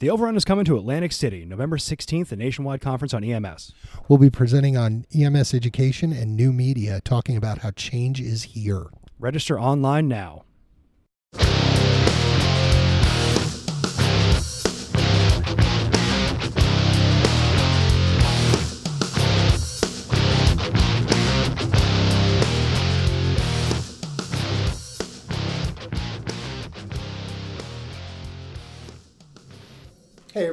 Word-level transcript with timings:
The 0.00 0.10
Overrun 0.10 0.34
is 0.34 0.44
coming 0.44 0.64
to 0.64 0.76
Atlantic 0.76 1.12
City, 1.12 1.44
November 1.44 1.76
16th, 1.76 2.32
a 2.32 2.36
nationwide 2.36 2.80
conference 2.80 3.14
on 3.14 3.22
EMS. 3.22 3.72
We'll 4.08 4.18
be 4.18 4.28
presenting 4.28 4.76
on 4.76 5.06
EMS 5.14 5.54
education 5.54 6.12
and 6.12 6.34
new 6.34 6.52
media, 6.52 7.00
talking 7.04 7.36
about 7.36 7.58
how 7.58 7.70
change 7.70 8.20
is 8.20 8.42
here. 8.42 8.86
Register 9.20 9.58
online 9.58 10.08
now. 10.08 10.42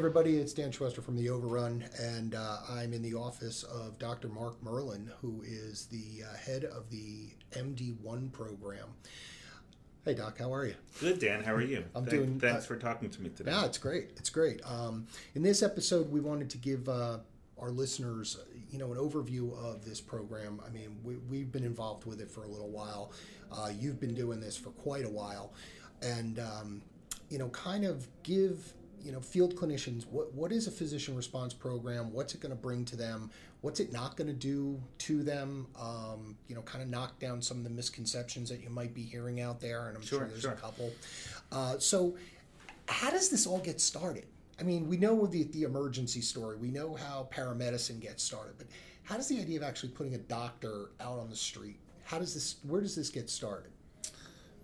Everybody, 0.01 0.37
it's 0.37 0.51
Dan 0.51 0.71
Schwester 0.71 1.03
from 1.03 1.15
The 1.15 1.29
Overrun, 1.29 1.85
and 1.99 2.33
uh, 2.33 2.57
I'm 2.67 2.91
in 2.91 3.03
the 3.03 3.13
office 3.13 3.61
of 3.61 3.99
Dr. 3.99 4.29
Mark 4.29 4.55
Merlin, 4.63 5.11
who 5.21 5.43
is 5.45 5.85
the 5.91 6.23
uh, 6.25 6.35
head 6.37 6.63
of 6.63 6.89
the 6.89 7.29
MD1 7.51 8.31
program. 8.31 8.87
Hey, 10.03 10.15
Doc, 10.15 10.39
how 10.39 10.51
are 10.51 10.65
you? 10.65 10.73
Good, 10.99 11.19
Dan. 11.19 11.43
How 11.43 11.53
are 11.53 11.61
you? 11.61 11.83
I'm 11.95 12.05
Thank- 12.05 12.09
doing- 12.09 12.39
Thanks 12.39 12.63
uh, 12.65 12.67
for 12.69 12.77
talking 12.77 13.11
to 13.11 13.21
me 13.21 13.29
today. 13.29 13.51
Yeah, 13.51 13.63
it's 13.65 13.77
great. 13.77 14.09
It's 14.17 14.31
great. 14.31 14.59
Um, 14.65 15.05
in 15.35 15.43
this 15.43 15.61
episode, 15.61 16.11
we 16.11 16.19
wanted 16.19 16.49
to 16.49 16.57
give 16.57 16.89
uh, 16.89 17.19
our 17.59 17.69
listeners, 17.69 18.39
you 18.71 18.79
know, 18.79 18.91
an 18.91 18.97
overview 18.97 19.55
of 19.63 19.85
this 19.85 20.01
program. 20.01 20.61
I 20.65 20.71
mean, 20.71 20.97
we, 21.03 21.17
we've 21.29 21.51
been 21.51 21.63
involved 21.63 22.07
with 22.07 22.21
it 22.21 22.31
for 22.31 22.43
a 22.43 22.47
little 22.47 22.71
while. 22.71 23.11
Uh, 23.51 23.69
you've 23.77 23.99
been 23.99 24.15
doing 24.15 24.39
this 24.39 24.57
for 24.57 24.71
quite 24.71 25.05
a 25.05 25.09
while, 25.09 25.53
and 26.01 26.39
um, 26.39 26.81
you 27.29 27.37
know, 27.37 27.49
kind 27.49 27.85
of 27.85 28.07
give 28.23 28.73
you 29.03 29.11
know 29.11 29.19
field 29.19 29.55
clinicians 29.55 30.05
what 30.07 30.33
what 30.33 30.51
is 30.51 30.67
a 30.67 30.71
physician 30.71 31.15
response 31.15 31.53
program? 31.53 32.11
What's 32.13 32.33
it 32.35 32.41
going 32.41 32.51
to 32.51 32.61
bring 32.61 32.85
to 32.85 32.95
them? 32.95 33.29
What's 33.61 33.79
it 33.79 33.91
not 33.93 34.17
going 34.17 34.27
to 34.27 34.33
do 34.33 34.81
to 34.99 35.23
them? 35.23 35.67
Um, 35.79 36.35
you 36.47 36.55
know, 36.55 36.61
kind 36.61 36.83
of 36.83 36.89
knock 36.89 37.19
down 37.19 37.41
some 37.41 37.57
of 37.57 37.63
the 37.63 37.69
misconceptions 37.69 38.49
that 38.49 38.61
you 38.63 38.69
might 38.69 38.93
be 38.93 39.03
hearing 39.03 39.39
out 39.41 39.59
there, 39.59 39.87
and 39.87 39.95
I'm 39.97 40.03
sure, 40.03 40.19
Sure, 40.19 40.27
there's 40.27 40.41
sure. 40.41 40.51
a 40.51 40.55
couple. 40.55 40.91
Uh, 41.51 41.77
so 41.77 42.15
how 42.87 43.11
does 43.11 43.29
this 43.29 43.45
all 43.45 43.59
get 43.59 43.79
started? 43.79 44.25
I 44.59 44.63
mean, 44.63 44.87
we 44.87 44.97
know 44.97 45.25
the 45.25 45.43
the 45.43 45.63
emergency 45.63 46.21
story. 46.21 46.57
We 46.57 46.71
know 46.71 46.95
how 46.95 47.27
paramedicine 47.33 47.99
gets 47.99 48.23
started, 48.23 48.53
but 48.57 48.67
how 49.03 49.17
does 49.17 49.27
the 49.27 49.39
idea 49.39 49.57
of 49.57 49.63
actually 49.63 49.89
putting 49.89 50.15
a 50.15 50.19
doctor 50.19 50.91
out 50.99 51.19
on 51.19 51.29
the 51.29 51.35
street? 51.35 51.77
How 52.03 52.19
does 52.19 52.33
this? 52.33 52.55
Where 52.67 52.81
does 52.81 52.95
this 52.95 53.09
get 53.09 53.29
started? 53.29 53.71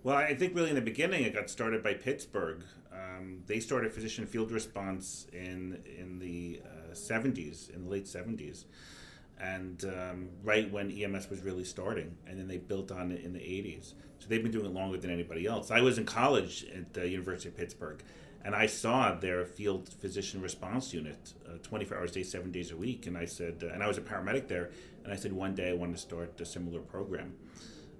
Well, 0.04 0.16
I 0.16 0.34
think 0.34 0.54
really 0.54 0.68
in 0.70 0.76
the 0.76 0.80
beginning 0.80 1.24
it 1.24 1.34
got 1.34 1.50
started 1.50 1.82
by 1.82 1.94
Pittsburgh. 1.94 2.62
Um, 2.98 3.42
they 3.46 3.60
started 3.60 3.92
physician 3.92 4.26
field 4.26 4.50
response 4.50 5.26
in 5.32 5.82
in 5.98 6.18
the 6.18 6.60
uh, 6.64 6.94
70s, 6.94 7.70
in 7.74 7.84
the 7.84 7.90
late 7.90 8.06
70s, 8.06 8.64
and 9.40 9.84
um, 9.84 10.28
right 10.42 10.70
when 10.70 10.90
EMS 10.90 11.30
was 11.30 11.42
really 11.42 11.64
starting, 11.64 12.16
and 12.26 12.38
then 12.38 12.48
they 12.48 12.58
built 12.58 12.90
on 12.90 13.12
it 13.12 13.22
in 13.24 13.32
the 13.32 13.40
80s. 13.40 13.94
So 14.18 14.26
they've 14.28 14.42
been 14.42 14.52
doing 14.52 14.66
it 14.66 14.72
longer 14.72 14.98
than 14.98 15.10
anybody 15.10 15.46
else. 15.46 15.70
I 15.70 15.80
was 15.80 15.98
in 15.98 16.04
college 16.04 16.66
at 16.74 16.92
the 16.94 17.08
University 17.08 17.48
of 17.48 17.56
Pittsburgh, 17.56 18.02
and 18.44 18.54
I 18.54 18.66
saw 18.66 19.14
their 19.14 19.44
field 19.44 19.88
physician 20.00 20.40
response 20.40 20.92
unit, 20.92 21.34
uh, 21.46 21.58
24 21.62 21.98
hours 21.98 22.10
a 22.12 22.14
day, 22.14 22.22
seven 22.22 22.50
days 22.50 22.70
a 22.72 22.76
week, 22.76 23.06
and 23.06 23.16
I 23.16 23.26
said, 23.26 23.62
uh, 23.62 23.72
and 23.72 23.82
I 23.82 23.88
was 23.88 23.98
a 23.98 24.02
paramedic 24.02 24.48
there, 24.48 24.70
and 25.04 25.12
I 25.12 25.16
said 25.16 25.32
one 25.32 25.54
day 25.54 25.70
I 25.70 25.74
want 25.74 25.94
to 25.94 26.00
start 26.00 26.40
a 26.40 26.44
similar 26.44 26.80
program. 26.80 27.34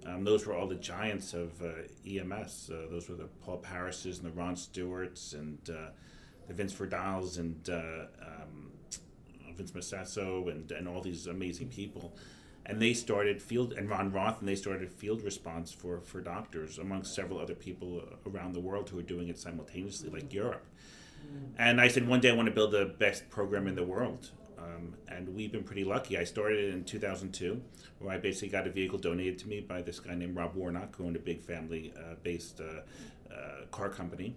Um, 0.05 0.23
those 0.23 0.45
were 0.45 0.55
all 0.55 0.67
the 0.67 0.75
giants 0.75 1.33
of 1.33 1.61
uh, 1.61 1.69
EMS. 2.07 2.71
Uh, 2.73 2.87
those 2.89 3.09
were 3.09 3.15
the 3.15 3.29
Paul 3.43 3.61
Parises 3.61 4.19
and 4.19 4.31
the 4.31 4.31
Ron 4.31 4.55
Stewarts 4.55 5.33
and 5.33 5.57
uh, 5.69 5.89
the 6.47 6.53
Vince 6.53 6.73
Verdiles 6.73 7.37
and 7.37 7.69
uh, 7.69 8.05
um, 8.21 8.71
Vince 9.55 9.71
Mosesso 9.71 10.49
and, 10.49 10.71
and 10.71 10.87
all 10.87 11.01
these 11.01 11.27
amazing 11.27 11.67
people. 11.67 12.15
And 12.65 12.81
they 12.81 12.93
started 12.93 13.41
field, 13.41 13.73
and 13.73 13.89
Ron 13.89 14.11
Roth, 14.11 14.39
and 14.39 14.47
they 14.47 14.55
started 14.55 14.91
field 14.91 15.23
response 15.23 15.71
for, 15.71 16.01
for 16.01 16.21
doctors, 16.21 16.77
amongst 16.77 17.15
several 17.15 17.39
other 17.39 17.55
people 17.55 18.03
around 18.27 18.53
the 18.53 18.59
world 18.59 18.89
who 18.89 18.99
are 18.99 19.03
doing 19.03 19.27
it 19.27 19.39
simultaneously, 19.39 20.09
like 20.09 20.31
Europe. 20.31 20.65
And 21.57 21.81
I 21.81 21.87
said, 21.87 22.07
one 22.07 22.19
day 22.19 22.29
I 22.29 22.35
want 22.35 22.47
to 22.47 22.53
build 22.53 22.71
the 22.71 22.85
best 22.85 23.29
program 23.29 23.67
in 23.67 23.75
the 23.75 23.83
world. 23.83 24.29
Um, 24.69 24.93
and 25.07 25.35
we've 25.35 25.51
been 25.51 25.63
pretty 25.63 25.83
lucky. 25.83 26.17
I 26.17 26.23
started 26.23 26.73
in 26.73 26.83
2002, 26.83 27.61
where 27.99 28.13
I 28.13 28.17
basically 28.17 28.49
got 28.49 28.67
a 28.67 28.69
vehicle 28.69 28.97
donated 28.97 29.39
to 29.39 29.47
me 29.47 29.61
by 29.61 29.81
this 29.81 29.99
guy 29.99 30.15
named 30.15 30.35
Rob 30.35 30.55
Warnock, 30.55 30.95
who 30.95 31.05
owned 31.05 31.15
a 31.15 31.19
big 31.19 31.41
family 31.41 31.93
uh, 31.97 32.15
based 32.23 32.61
uh, 32.61 33.33
uh, 33.33 33.65
car 33.71 33.89
company. 33.89 34.35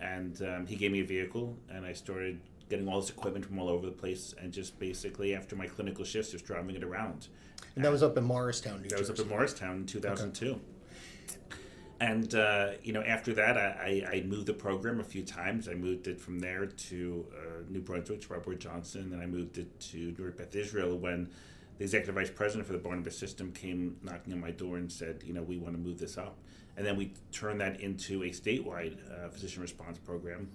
And 0.00 0.40
um, 0.42 0.66
he 0.66 0.76
gave 0.76 0.92
me 0.92 1.00
a 1.00 1.04
vehicle, 1.04 1.56
and 1.70 1.86
I 1.86 1.92
started 1.92 2.40
getting 2.68 2.88
all 2.88 3.00
this 3.00 3.10
equipment 3.10 3.44
from 3.44 3.58
all 3.58 3.68
over 3.68 3.86
the 3.86 3.92
place. 3.92 4.34
And 4.40 4.52
just 4.52 4.78
basically, 4.78 5.34
after 5.34 5.56
my 5.56 5.66
clinical 5.66 6.04
shifts, 6.04 6.32
just 6.32 6.44
driving 6.44 6.74
it 6.74 6.84
around. 6.84 7.28
And 7.76 7.84
that 7.84 7.92
was 7.92 8.02
up 8.02 8.16
in 8.18 8.24
Morristown, 8.24 8.82
New 8.82 8.88
That 8.88 8.98
was 8.98 9.10
up 9.10 9.18
in 9.18 9.28
Morristown 9.28 9.76
in 9.76 9.86
2002. 9.86 10.60
And 12.02 12.34
uh, 12.34 12.70
you 12.82 12.92
know, 12.92 13.02
after 13.02 13.32
that, 13.34 13.56
I, 13.56 14.02
I, 14.12 14.24
moved 14.26 14.46
the 14.46 14.54
program 14.54 14.98
a 14.98 15.04
few 15.04 15.22
times. 15.22 15.68
I 15.68 15.74
moved 15.74 16.08
it 16.08 16.20
from 16.20 16.40
there 16.40 16.66
to 16.66 17.26
uh, 17.32 17.62
New 17.70 17.80
Brunswick 17.80 18.22
to 18.22 18.32
Robert 18.32 18.58
Johnson, 18.58 19.12
and 19.12 19.22
I 19.22 19.26
moved 19.26 19.56
it 19.58 19.78
to 19.92 20.12
Newark 20.18 20.36
Beth 20.36 20.56
Israel 20.56 20.98
when 20.98 21.30
the 21.78 21.84
executive 21.84 22.16
vice 22.16 22.28
president 22.28 22.66
for 22.66 22.72
the 22.72 22.80
Barnabas 22.80 23.16
system 23.16 23.52
came 23.52 23.98
knocking 24.02 24.32
on 24.32 24.40
my 24.40 24.50
door 24.50 24.78
and 24.78 24.90
said, 24.90 25.22
you 25.24 25.32
know, 25.32 25.42
we 25.42 25.58
want 25.58 25.76
to 25.76 25.80
move 25.80 26.00
this 26.00 26.18
up. 26.18 26.38
And 26.76 26.84
then 26.84 26.96
we 26.96 27.12
turned 27.30 27.60
that 27.60 27.80
into 27.80 28.24
a 28.24 28.30
statewide 28.30 28.96
uh, 29.08 29.28
physician 29.28 29.62
response 29.62 29.98
program. 29.98 30.48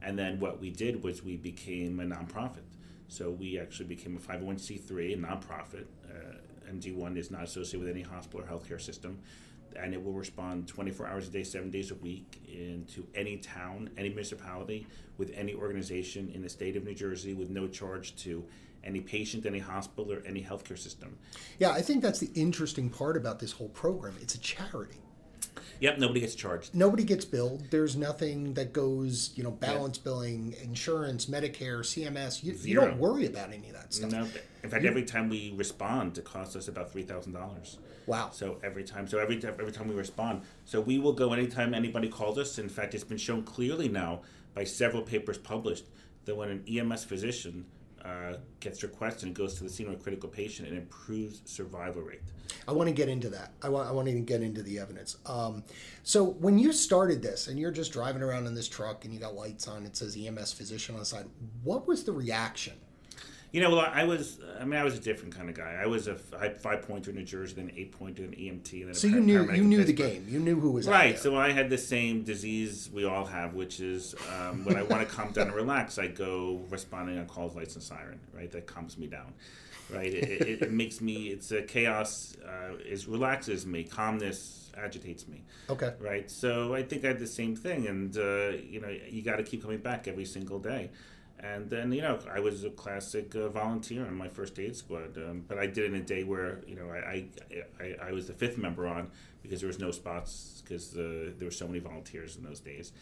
And 0.00 0.16
then 0.16 0.38
what 0.38 0.60
we 0.60 0.70
did 0.70 1.02
was 1.02 1.24
we 1.24 1.36
became 1.36 1.98
a 1.98 2.04
nonprofit. 2.04 2.68
So 3.08 3.30
we 3.30 3.58
actually 3.58 3.86
became 3.86 4.16
a 4.16 4.20
501c3, 4.20 5.14
a 5.14 5.16
nonprofit. 5.16 5.86
Uh, 6.08 6.36
MD1 6.72 7.16
is 7.16 7.32
not 7.32 7.42
associated 7.42 7.80
with 7.80 7.88
any 7.88 8.02
hospital 8.02 8.42
or 8.42 8.44
healthcare 8.44 8.80
system. 8.80 9.18
And 9.80 9.94
it 9.94 10.02
will 10.02 10.12
respond 10.12 10.68
24 10.68 11.06
hours 11.06 11.28
a 11.28 11.30
day, 11.30 11.44
seven 11.44 11.70
days 11.70 11.90
a 11.90 11.94
week 11.96 12.40
into 12.46 13.06
any 13.14 13.38
town, 13.38 13.90
any 13.96 14.08
municipality, 14.08 14.86
with 15.18 15.30
any 15.34 15.54
organization 15.54 16.30
in 16.34 16.42
the 16.42 16.48
state 16.48 16.76
of 16.76 16.84
New 16.84 16.94
Jersey 16.94 17.34
with 17.34 17.50
no 17.50 17.68
charge 17.68 18.16
to 18.16 18.44
any 18.84 19.00
patient, 19.00 19.46
any 19.46 19.58
hospital, 19.58 20.12
or 20.12 20.22
any 20.26 20.42
healthcare 20.42 20.78
system. 20.78 21.16
Yeah, 21.58 21.70
I 21.70 21.80
think 21.80 22.02
that's 22.02 22.18
the 22.18 22.30
interesting 22.34 22.90
part 22.90 23.16
about 23.16 23.38
this 23.38 23.52
whole 23.52 23.70
program. 23.70 24.14
It's 24.20 24.34
a 24.34 24.40
charity. 24.40 24.98
Yep, 25.80 25.98
nobody 25.98 26.20
gets 26.20 26.34
charged. 26.34 26.74
Nobody 26.74 27.04
gets 27.04 27.24
billed. 27.24 27.70
There's 27.70 27.96
nothing 27.96 28.54
that 28.54 28.72
goes, 28.72 29.32
you 29.34 29.42
know, 29.42 29.50
balance 29.50 29.98
billing, 29.98 30.54
insurance, 30.62 31.26
Medicare, 31.26 31.80
CMS. 31.80 32.42
You, 32.42 32.54
you 32.62 32.74
don't 32.74 32.98
worry 32.98 33.26
about 33.26 33.52
any 33.52 33.68
of 33.68 33.74
that 33.74 33.92
stuff. 33.92 34.10
No, 34.10 34.26
in 34.62 34.70
fact, 34.70 34.84
every 34.84 35.04
time 35.04 35.28
we 35.28 35.52
respond, 35.56 36.16
it 36.16 36.24
costs 36.24 36.56
us 36.56 36.68
about 36.68 36.90
three 36.90 37.02
thousand 37.02 37.32
dollars. 37.32 37.78
Wow. 38.06 38.30
So 38.32 38.58
every 38.62 38.84
time, 38.84 39.06
so 39.06 39.18
every 39.18 39.36
every 39.44 39.72
time 39.72 39.88
we 39.88 39.94
respond, 39.94 40.42
so 40.64 40.80
we 40.80 40.98
will 40.98 41.12
go 41.12 41.32
anytime 41.32 41.74
anybody 41.74 42.08
calls 42.08 42.38
us. 42.38 42.58
In 42.58 42.68
fact, 42.68 42.94
it's 42.94 43.04
been 43.04 43.18
shown 43.18 43.42
clearly 43.42 43.88
now 43.88 44.20
by 44.54 44.64
several 44.64 45.02
papers 45.02 45.38
published 45.38 45.84
that 46.24 46.34
when 46.34 46.48
an 46.48 46.64
EMS 46.68 47.04
physician 47.04 47.66
uh, 48.04 48.34
gets 48.60 48.82
requested 48.82 49.24
and 49.24 49.34
goes 49.34 49.54
to 49.54 49.64
the 49.64 49.70
scene 49.70 49.86
of 49.88 49.94
a 49.94 49.96
critical 49.96 50.28
patient, 50.28 50.68
and 50.68 50.76
improves 50.76 51.40
survival 51.44 52.02
rate. 52.02 52.20
I 52.68 52.72
want 52.72 52.88
to 52.88 52.94
get 52.94 53.08
into 53.08 53.30
that. 53.30 53.52
I 53.62 53.68
want, 53.68 53.88
I 53.88 53.92
want 53.92 54.08
to 54.08 54.20
get 54.20 54.42
into 54.42 54.62
the 54.62 54.78
evidence. 54.78 55.16
Um, 55.26 55.64
so 56.02 56.24
when 56.24 56.58
you 56.58 56.72
started 56.72 57.22
this 57.22 57.48
and 57.48 57.58
you're 57.58 57.70
just 57.70 57.92
driving 57.92 58.22
around 58.22 58.46
in 58.46 58.54
this 58.54 58.68
truck 58.68 59.04
and 59.04 59.14
you 59.14 59.20
got 59.20 59.34
lights 59.34 59.68
on, 59.68 59.86
it 59.86 59.96
says 59.96 60.16
EMS 60.16 60.52
physician 60.52 60.94
on 60.94 61.00
the 61.00 61.06
side. 61.06 61.26
What 61.62 61.86
was 61.86 62.04
the 62.04 62.12
reaction? 62.12 62.74
You 63.54 63.60
know, 63.60 63.70
well, 63.70 63.88
I 63.88 64.02
was, 64.02 64.40
I 64.60 64.64
mean, 64.64 64.80
I 64.80 64.82
was 64.82 64.98
a 64.98 65.00
different 65.00 65.32
kind 65.32 65.48
of 65.48 65.54
guy. 65.54 65.78
I 65.80 65.86
was 65.86 66.08
a 66.08 66.16
five 66.16 66.82
pointer 66.82 67.10
in 67.10 67.16
New 67.18 67.22
Jersey, 67.22 67.54
then 67.54 67.70
eight 67.76 67.92
pointer 67.92 68.24
in 68.24 68.32
EMT, 68.32 68.72
and 68.72 68.82
then 68.82 68.90
a 68.90 68.94
So 68.96 69.06
you 69.06 69.20
knew 69.20 69.48
you 69.52 69.62
knew 69.62 69.84
the 69.84 69.92
game. 69.92 70.26
You 70.28 70.40
knew 70.40 70.58
who 70.58 70.72
was 70.72 70.88
Right. 70.88 71.16
So 71.16 71.36
I 71.36 71.52
had 71.52 71.70
the 71.70 71.78
same 71.78 72.24
disease 72.24 72.90
we 72.92 73.04
all 73.04 73.24
have, 73.24 73.54
which 73.54 73.78
is 73.78 74.16
um, 74.36 74.64
when 74.64 74.76
I 74.76 74.82
want 74.82 75.08
to 75.08 75.14
calm 75.16 75.30
down 75.30 75.46
and 75.46 75.54
relax, 75.54 76.00
I 76.00 76.08
go 76.08 76.62
responding 76.68 77.16
on 77.16 77.26
calls, 77.26 77.54
lights, 77.54 77.76
and 77.76 77.84
siren. 77.84 78.18
Right. 78.32 78.50
That 78.50 78.66
calms 78.66 78.98
me 78.98 79.06
down. 79.06 79.32
Right. 79.88 80.12
It, 80.12 80.24
it, 80.24 80.62
it 80.62 80.72
makes 80.72 81.00
me. 81.00 81.28
It's 81.28 81.52
a 81.52 81.62
chaos. 81.62 82.36
Uh, 82.44 82.74
is 82.84 83.06
relaxes 83.06 83.66
me. 83.66 83.84
Calmness 83.84 84.72
agitates 84.76 85.28
me. 85.28 85.44
Okay. 85.70 85.92
Right. 86.00 86.28
So 86.28 86.74
I 86.74 86.82
think 86.82 87.04
I 87.04 87.08
had 87.08 87.20
the 87.20 87.26
same 87.28 87.54
thing, 87.54 87.86
and 87.86 88.16
uh, 88.16 88.48
you 88.48 88.80
know, 88.80 88.88
you 89.08 89.22
got 89.22 89.36
to 89.36 89.44
keep 89.44 89.62
coming 89.62 89.78
back 89.78 90.08
every 90.08 90.24
single 90.24 90.58
day. 90.58 90.90
And 91.40 91.68
then 91.68 91.92
you 91.92 92.00
know, 92.02 92.18
I 92.32 92.40
was 92.40 92.64
a 92.64 92.70
classic 92.70 93.34
uh, 93.34 93.48
volunteer 93.48 94.06
on 94.06 94.14
my 94.16 94.28
first 94.28 94.58
aid 94.58 94.76
squad, 94.76 95.16
um, 95.18 95.44
but 95.46 95.58
I 95.58 95.66
did 95.66 95.84
it 95.84 95.86
in 95.86 95.94
a 95.96 96.00
day 96.02 96.24
where 96.24 96.60
you 96.66 96.76
know 96.76 96.88
I 96.90 96.98
I, 96.98 97.26
I, 97.80 98.08
I 98.08 98.12
was 98.12 98.26
the 98.26 98.32
fifth 98.32 98.56
member 98.56 98.86
on 98.86 99.10
because 99.42 99.60
there 99.60 99.66
was 99.68 99.78
no 99.78 99.90
spots 99.90 100.62
because 100.64 100.96
uh, 100.96 101.32
there 101.36 101.46
were 101.46 101.50
so 101.50 101.66
many 101.66 101.80
volunteers 101.80 102.36
in 102.36 102.44
those 102.44 102.60
days. 102.60 102.92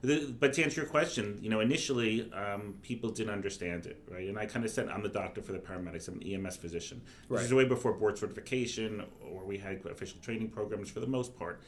The, 0.00 0.34
but 0.40 0.52
to 0.54 0.64
answer 0.64 0.80
your 0.80 0.90
question, 0.90 1.38
you 1.40 1.48
know, 1.48 1.60
initially 1.60 2.28
um, 2.32 2.74
people 2.82 3.10
didn't 3.10 3.32
understand 3.32 3.86
it, 3.86 4.02
right? 4.10 4.26
And 4.28 4.36
I 4.36 4.46
kind 4.46 4.64
of 4.64 4.72
said, 4.72 4.88
I'm 4.88 5.04
the 5.04 5.08
doctor 5.08 5.40
for 5.42 5.52
the 5.52 5.60
paramedics. 5.60 6.08
I'm 6.08 6.14
an 6.20 6.26
EMS 6.44 6.56
physician. 6.56 7.02
This 7.04 7.30
Right. 7.38 7.44
is 7.44 7.54
way 7.54 7.66
before 7.66 7.92
board 7.92 8.18
certification, 8.18 9.04
or 9.30 9.44
we 9.44 9.58
had 9.58 9.86
official 9.86 10.18
training 10.20 10.48
programs 10.48 10.90
for 10.90 10.98
the 10.98 11.06
most 11.06 11.38
part. 11.38 11.60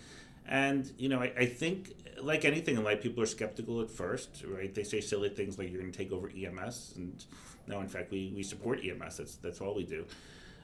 And 0.46 0.90
you 0.98 1.08
know, 1.08 1.20
I, 1.20 1.32
I 1.36 1.46
think 1.46 1.94
like 2.22 2.44
anything 2.44 2.76
in 2.76 2.84
life, 2.84 3.02
people 3.02 3.22
are 3.22 3.26
skeptical 3.26 3.80
at 3.80 3.90
first, 3.90 4.44
right? 4.46 4.74
They 4.74 4.84
say 4.84 5.00
silly 5.00 5.28
things 5.28 5.58
like 5.58 5.70
you're 5.70 5.80
going 5.80 5.92
to 5.92 5.98
take 5.98 6.12
over 6.12 6.28
EMS, 6.28 6.94
and 6.96 7.24
no, 7.66 7.80
in 7.80 7.88
fact, 7.88 8.10
we, 8.10 8.32
we 8.34 8.42
support 8.42 8.80
EMS. 8.84 9.16
That's 9.16 9.34
that's 9.36 9.60
all 9.60 9.74
we 9.74 9.84
do. 9.84 10.04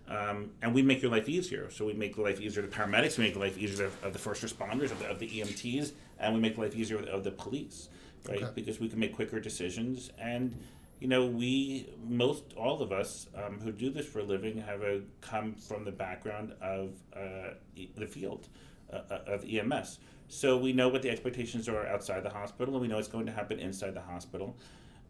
Um, 0.09 0.51
and 0.61 0.75
we 0.75 0.83
make 0.83 1.03
your 1.03 1.11
life 1.11 1.29
easier. 1.29 1.71
So 1.71 1.87
we 1.87 1.93
make 1.93 2.19
life 2.19 2.41
easier 2.41 2.63
to 2.63 2.69
paramedics, 2.69 3.17
we 3.17 3.25
make 3.25 3.37
life 3.37 3.57
easier 3.57 3.87
of, 3.87 4.05
of 4.05 4.13
the 4.13 4.19
first 4.19 4.43
responders, 4.43 4.91
of 4.91 4.99
the, 4.99 5.09
of 5.09 5.21
the 5.21 5.29
EMTs, 5.29 5.93
and 6.19 6.35
we 6.35 6.41
make 6.41 6.59
life 6.59 6.75
easier 6.75 6.99
of, 6.99 7.07
of 7.07 7.25
the 7.25 7.31
police, 7.31 7.89
right? 8.29 8.43
Okay. 8.43 8.53
Because 8.57 8.81
we 8.81 8.89
can 8.89 8.99
make 8.99 9.15
quicker 9.15 9.39
decisions. 9.39 10.11
And, 10.19 10.57
you 10.99 11.07
know, 11.07 11.27
we, 11.27 11.91
most, 12.09 12.43
all 12.57 12.83
of 12.83 12.91
us 12.91 13.29
um, 13.37 13.61
who 13.61 13.71
do 13.71 13.89
this 13.89 14.05
for 14.05 14.19
a 14.19 14.25
living 14.25 14.61
have 14.63 14.83
a, 14.83 15.03
come 15.21 15.55
from 15.55 15.85
the 15.85 15.93
background 15.93 16.55
of 16.61 16.91
uh, 17.17 17.55
the 17.97 18.07
field 18.07 18.49
of 18.91 19.45
EMS. 19.49 19.99
So 20.29 20.57
we 20.57 20.73
know 20.73 20.89
what 20.89 21.03
the 21.03 21.11
expectations 21.11 21.69
are 21.69 21.87
outside 21.87 22.23
the 22.23 22.31
hospital, 22.31 22.75
and 22.75 22.83
we 22.83 22.89
know 22.89 22.99
it's 22.99 23.09
going 23.09 23.27
to 23.27 23.33
happen 23.33 23.59
inside 23.59 23.95
the 23.95 24.01
hospital 24.01 24.57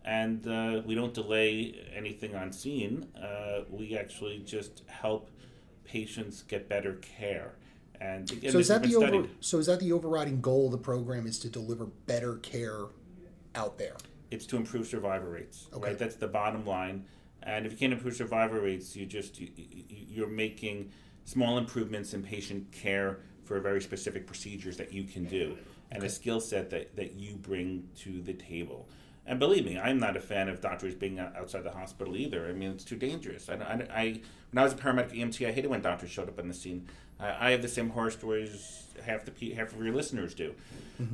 and 0.04 0.46
uh, 0.46 0.82
we 0.86 0.94
don't 0.94 1.12
delay 1.12 1.74
anything 1.94 2.34
on 2.34 2.52
scene. 2.52 3.06
Uh, 3.20 3.64
we 3.68 3.96
actually 3.96 4.38
just 4.40 4.82
help 4.86 5.30
patients 5.84 6.42
get 6.42 6.68
better 6.68 6.94
care. 6.94 7.52
And 8.00 8.30
again, 8.30 8.52
So 8.52 8.58
is 8.58 8.68
that 8.68 8.82
the 8.82 8.96
over, 8.96 9.06
studied. 9.08 9.30
so 9.40 9.58
is 9.58 9.66
that 9.66 9.80
the 9.80 9.92
overriding 9.92 10.40
goal 10.40 10.66
of 10.66 10.72
the 10.72 10.78
program 10.78 11.26
is 11.26 11.38
to 11.40 11.50
deliver 11.50 11.86
better 12.06 12.36
care 12.36 12.86
out 13.54 13.76
there? 13.76 13.96
It's 14.30 14.46
to 14.46 14.56
improve 14.56 14.86
survivor 14.86 15.28
rates. 15.28 15.68
Okay. 15.74 15.88
Right, 15.88 15.98
that's 15.98 16.16
the 16.16 16.28
bottom 16.28 16.64
line. 16.64 17.04
And 17.42 17.66
if 17.66 17.72
you 17.72 17.78
can't 17.78 17.92
improve 17.92 18.14
survivor 18.16 18.60
rates, 18.60 18.96
you 18.96 19.04
just 19.04 19.38
you, 19.38 19.48
you, 19.56 19.84
you're 19.88 20.28
making 20.28 20.92
small 21.24 21.58
improvements 21.58 22.14
in 22.14 22.22
patient 22.22 22.72
care 22.72 23.20
for 23.50 23.58
very 23.58 23.82
specific 23.82 24.28
procedures 24.28 24.76
that 24.76 24.92
you 24.92 25.02
can 25.02 25.24
do, 25.24 25.58
and 25.90 26.04
a 26.04 26.08
skill 26.08 26.38
set 26.38 26.70
that, 26.70 26.94
that 26.94 27.14
you 27.14 27.34
bring 27.34 27.88
to 27.96 28.22
the 28.22 28.32
table. 28.32 28.88
And 29.26 29.40
believe 29.40 29.64
me, 29.64 29.76
I'm 29.76 29.98
not 29.98 30.16
a 30.16 30.20
fan 30.20 30.48
of 30.48 30.60
doctors 30.60 30.94
being 30.94 31.18
outside 31.18 31.64
the 31.64 31.72
hospital 31.72 32.16
either. 32.16 32.46
I 32.46 32.52
mean, 32.52 32.70
it's 32.70 32.84
too 32.84 32.94
dangerous. 32.94 33.48
I, 33.48 33.54
I, 33.54 34.00
I 34.00 34.20
when 34.52 34.58
I 34.58 34.62
was 34.62 34.72
a 34.72 34.76
paramedic 34.76 35.18
EMT, 35.18 35.48
I 35.48 35.50
hated 35.50 35.66
when 35.66 35.80
doctors 35.82 36.10
showed 36.10 36.28
up 36.28 36.38
on 36.38 36.46
the 36.46 36.54
scene. 36.54 36.86
I, 37.20 37.48
I 37.48 37.50
have 37.50 37.62
the 37.62 37.68
same 37.68 37.90
horror 37.90 38.10
stories 38.10 38.76
half 39.04 39.24
the 39.24 39.50
half 39.54 39.72
of 39.72 39.82
your 39.82 39.94
listeners 39.94 40.34
do, 40.34 40.54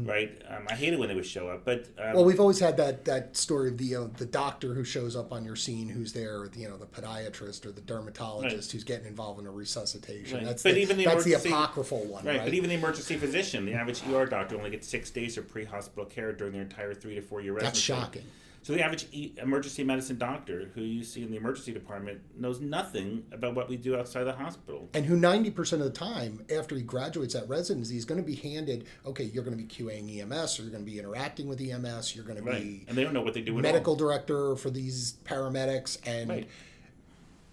right? 0.02 0.42
Um, 0.48 0.66
I 0.68 0.74
hated 0.74 0.98
when 0.98 1.08
they 1.08 1.14
would 1.14 1.26
show 1.26 1.48
up, 1.48 1.64
but 1.64 1.86
um, 1.98 2.14
Well, 2.14 2.24
we've 2.24 2.40
always 2.40 2.58
had 2.58 2.76
that 2.78 3.04
that 3.04 3.36
story 3.36 3.68
of 3.68 3.78
the 3.78 3.94
uh, 3.96 4.06
the 4.16 4.26
doctor 4.26 4.74
who 4.74 4.82
shows 4.82 5.14
up 5.14 5.32
on 5.32 5.44
your 5.44 5.54
scene, 5.56 5.88
who's 5.88 6.12
there, 6.12 6.48
the, 6.48 6.60
you 6.60 6.68
know, 6.68 6.76
the 6.76 6.86
podiatrist 6.86 7.64
or 7.64 7.70
the 7.70 7.80
dermatologist 7.82 8.68
Right. 8.68 8.72
who's 8.72 8.82
getting 8.84 9.06
involved 9.06 9.38
in 9.40 9.46
a 9.46 9.50
resuscitation. 9.52 10.38
Right. 10.38 10.46
That's 10.46 10.62
But 10.64 10.74
the, 10.74 10.80
even 10.80 10.96
the 10.96 11.04
that's 11.04 11.24
the 11.24 11.34
apocryphal 11.34 12.04
one, 12.06 12.24
Right, 12.24 12.38
right? 12.38 12.44
but 12.46 12.54
even 12.54 12.70
the 12.70 12.76
emergency 12.76 13.16
physician, 13.16 13.64
the 13.66 13.74
average 13.74 14.02
ER 14.08 14.26
doctor 14.26 14.56
only 14.56 14.70
gets 14.70 14.88
six 14.88 15.10
days 15.10 15.38
of 15.38 15.48
pre-hospital 15.48 16.06
care 16.06 16.32
during 16.32 16.54
their 16.54 16.62
entire 16.62 16.92
three 16.94 17.14
to 17.14 17.22
four 17.22 17.40
year 17.40 17.52
residency. 17.52 17.92
that's 17.92 18.02
shocking. 18.04 18.24
So 18.66 18.72
the 18.72 18.82
average 18.82 19.06
e- 19.12 19.32
emergency 19.40 19.84
medicine 19.84 20.18
doctor 20.18 20.72
who 20.74 20.80
you 20.80 21.04
see 21.04 21.22
in 21.22 21.30
the 21.30 21.36
emergency 21.36 21.72
department 21.72 22.20
knows 22.36 22.58
nothing 22.60 23.22
about 23.30 23.54
what 23.54 23.68
we 23.68 23.76
do 23.76 23.96
outside 23.96 24.24
the 24.24 24.32
hospital. 24.32 24.88
And 24.92 25.06
who 25.06 25.14
ninety 25.14 25.52
percent 25.52 25.82
of 25.82 25.86
the 25.92 25.96
time, 25.96 26.44
after 26.52 26.74
he 26.74 26.82
graduates 26.82 27.34
that 27.34 27.48
residency, 27.48 27.94
he's 27.94 28.04
going 28.04 28.20
to 28.20 28.26
be 28.26 28.34
handed, 28.34 28.88
okay, 29.06 29.22
you're 29.22 29.44
going 29.44 29.56
to 29.56 29.62
be 29.62 29.68
QAing 29.68 30.20
EMS, 30.20 30.58
or 30.58 30.62
you're 30.62 30.72
going 30.72 30.84
to 30.84 30.90
be 30.90 30.98
interacting 30.98 31.46
with 31.46 31.60
EMS, 31.60 32.16
you're 32.16 32.24
going 32.24 32.38
to 32.38 32.42
Right, 32.42 32.60
be 32.60 32.84
and 32.88 32.98
they 32.98 33.04
don't 33.04 33.14
know 33.14 33.22
what 33.22 33.34
they 33.34 33.40
do 33.40 33.54
medical 33.54 33.92
all. 33.92 33.96
director 33.96 34.56
for 34.56 34.70
these 34.70 35.14
paramedics, 35.24 35.98
and 36.04 36.28
Right. 36.28 36.48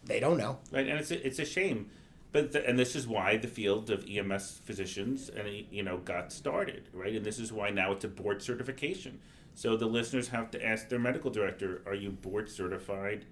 they 0.06 0.20
don't 0.20 0.40
know. 0.40 0.58
Right, 0.72 0.88
and 0.88 0.98
it's 1.00 1.12
a, 1.12 1.28
it's 1.28 1.38
a 1.38 1.46
shame, 1.46 1.92
but 2.32 2.54
the, 2.54 2.68
and 2.68 2.80
this 2.80 2.96
is 2.96 3.08
why 3.08 3.38
the 3.38 3.48
field 3.48 3.92
of 3.92 4.04
EMS 4.10 4.62
physicians 4.66 5.30
and 5.30 5.48
you 5.70 5.84
know 5.84 6.00
got 6.00 6.32
started, 6.34 6.90
right? 6.92 7.14
And 7.14 7.24
this 7.24 7.38
is 7.38 7.54
why 7.54 7.70
now 7.70 7.92
it's 7.92 8.04
a 8.04 8.08
board 8.08 8.42
certification. 8.42 9.20
So 9.54 9.78
the 9.78 9.86
listeners 9.86 10.30
have 10.30 10.52
to 10.52 10.66
ask 10.66 10.90
their 10.90 11.00
medical 11.00 11.30
director, 11.32 11.82
"Are 11.86 11.94
you 11.94 12.10
board 12.12 12.50
certified 12.50 13.26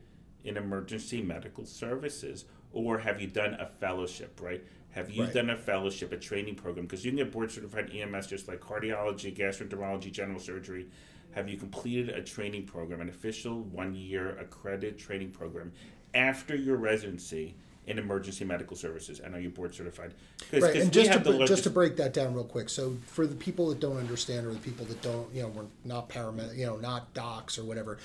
in 0.44 0.58
emergency 0.58 1.22
medical 1.22 1.66
services, 1.66 2.46
or 2.72 3.00
have 3.00 3.20
you 3.22 3.28
done 3.28 3.56
a 3.56 3.66
fellowship?" 3.66 4.40
Right? 4.42 4.64
Have 4.92 5.10
you 5.10 5.24
Right. 5.24 5.34
done 5.34 5.50
a 5.50 5.58
fellowship, 5.58 6.12
a 6.12 6.18
training 6.18 6.56
program? 6.56 6.86
Because 6.86 7.06
you 7.06 7.12
can 7.12 7.18
get 7.18 7.32
board 7.32 7.50
certified 7.52 7.90
EMS 7.94 8.28
just 8.28 8.48
like 8.48 8.60
cardiology, 8.60 9.34
gastroenterology, 9.34 10.12
general 10.12 10.40
surgery. 10.40 10.88
Have 11.32 11.48
you 11.50 11.58
completed 11.58 12.10
a 12.10 12.22
training 12.22 12.66
program, 12.66 13.00
an 13.00 13.08
official 13.08 13.62
one 13.64 13.96
year 13.96 14.38
accredited 14.38 14.98
training 15.00 15.32
program 15.32 15.72
after 16.14 16.56
your 16.56 16.76
residency 16.76 17.56
in 17.92 18.00
emergency 18.00 18.46
medical 18.46 18.76
services? 18.76 19.20
And 19.20 19.36
are 19.36 19.40
you 19.40 19.50
board 19.50 19.76
certified? 19.76 20.14
Cause, 20.50 20.62
Right, 20.62 20.74
'cause 20.74 20.84
and 20.84 20.94
just 20.94 21.12
to, 21.12 21.20
bre- 21.20 21.46
just 21.46 21.64
to 21.64 21.70
break 21.70 21.98
that 21.98 22.14
down 22.14 22.34
real 22.34 22.46
quick. 22.46 22.70
So 22.70 22.98
for 23.06 23.28
the 23.28 23.36
people 23.36 23.70
that 23.70 23.80
don't 23.80 23.98
understand, 23.98 24.48
or 24.48 24.54
the 24.54 24.60
people 24.60 24.86
that 24.88 25.02
don't, 25.02 25.28
you 25.34 25.42
know, 25.44 25.50
we're 25.50 25.66
not 25.84 26.10
paramed, 26.10 26.42
you 26.56 26.66
know, 26.66 26.78
not 26.78 27.14
docs 27.14 27.60
or 27.60 27.64
whatever. 27.66 28.00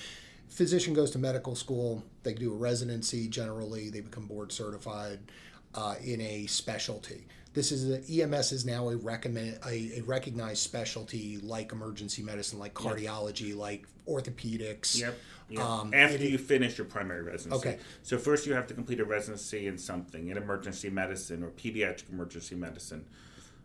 Physician 0.49 0.93
goes 0.93 1.11
to 1.11 1.19
medical 1.19 1.55
school. 1.55 2.03
They 2.23 2.33
do 2.33 2.53
a 2.53 2.55
residency. 2.55 3.27
Generally, 3.27 3.89
they 3.91 4.01
become 4.01 4.25
board 4.25 4.51
certified 4.51 5.19
uh, 5.73 5.95
in 6.03 6.19
a 6.21 6.45
specialty. 6.47 7.25
This 7.53 7.71
is 7.71 7.89
a, 7.89 8.21
EMS 8.23 8.51
is 8.51 8.65
now 8.65 8.89
a 8.89 8.95
recommend 8.97 9.57
a, 9.65 9.99
a 9.99 10.01
recognized 10.05 10.59
specialty 10.59 11.37
like 11.37 11.71
emergency 11.71 12.21
medicine, 12.21 12.59
like 12.59 12.73
cardiology, 12.73 13.55
like 13.55 13.85
orthopedics. 14.07 14.99
Yep. 14.99 15.17
Yep. 15.49 15.61
Um, 15.63 15.93
After 15.93 16.15
it- 16.17 16.31
you 16.31 16.37
finish 16.37 16.77
your 16.77 16.85
primary 16.85 17.23
residency. 17.23 17.69
Okay. 17.69 17.79
So 18.03 18.17
first 18.17 18.45
you 18.45 18.53
have 18.53 18.67
to 18.67 18.73
complete 18.73 18.99
a 18.99 19.05
residency 19.05 19.67
in 19.67 19.77
something, 19.77 20.27
in 20.29 20.37
emergency 20.37 20.89
medicine 20.89 21.43
or 21.43 21.49
pediatric 21.51 22.09
emergency 22.09 22.55
medicine, 22.55 23.05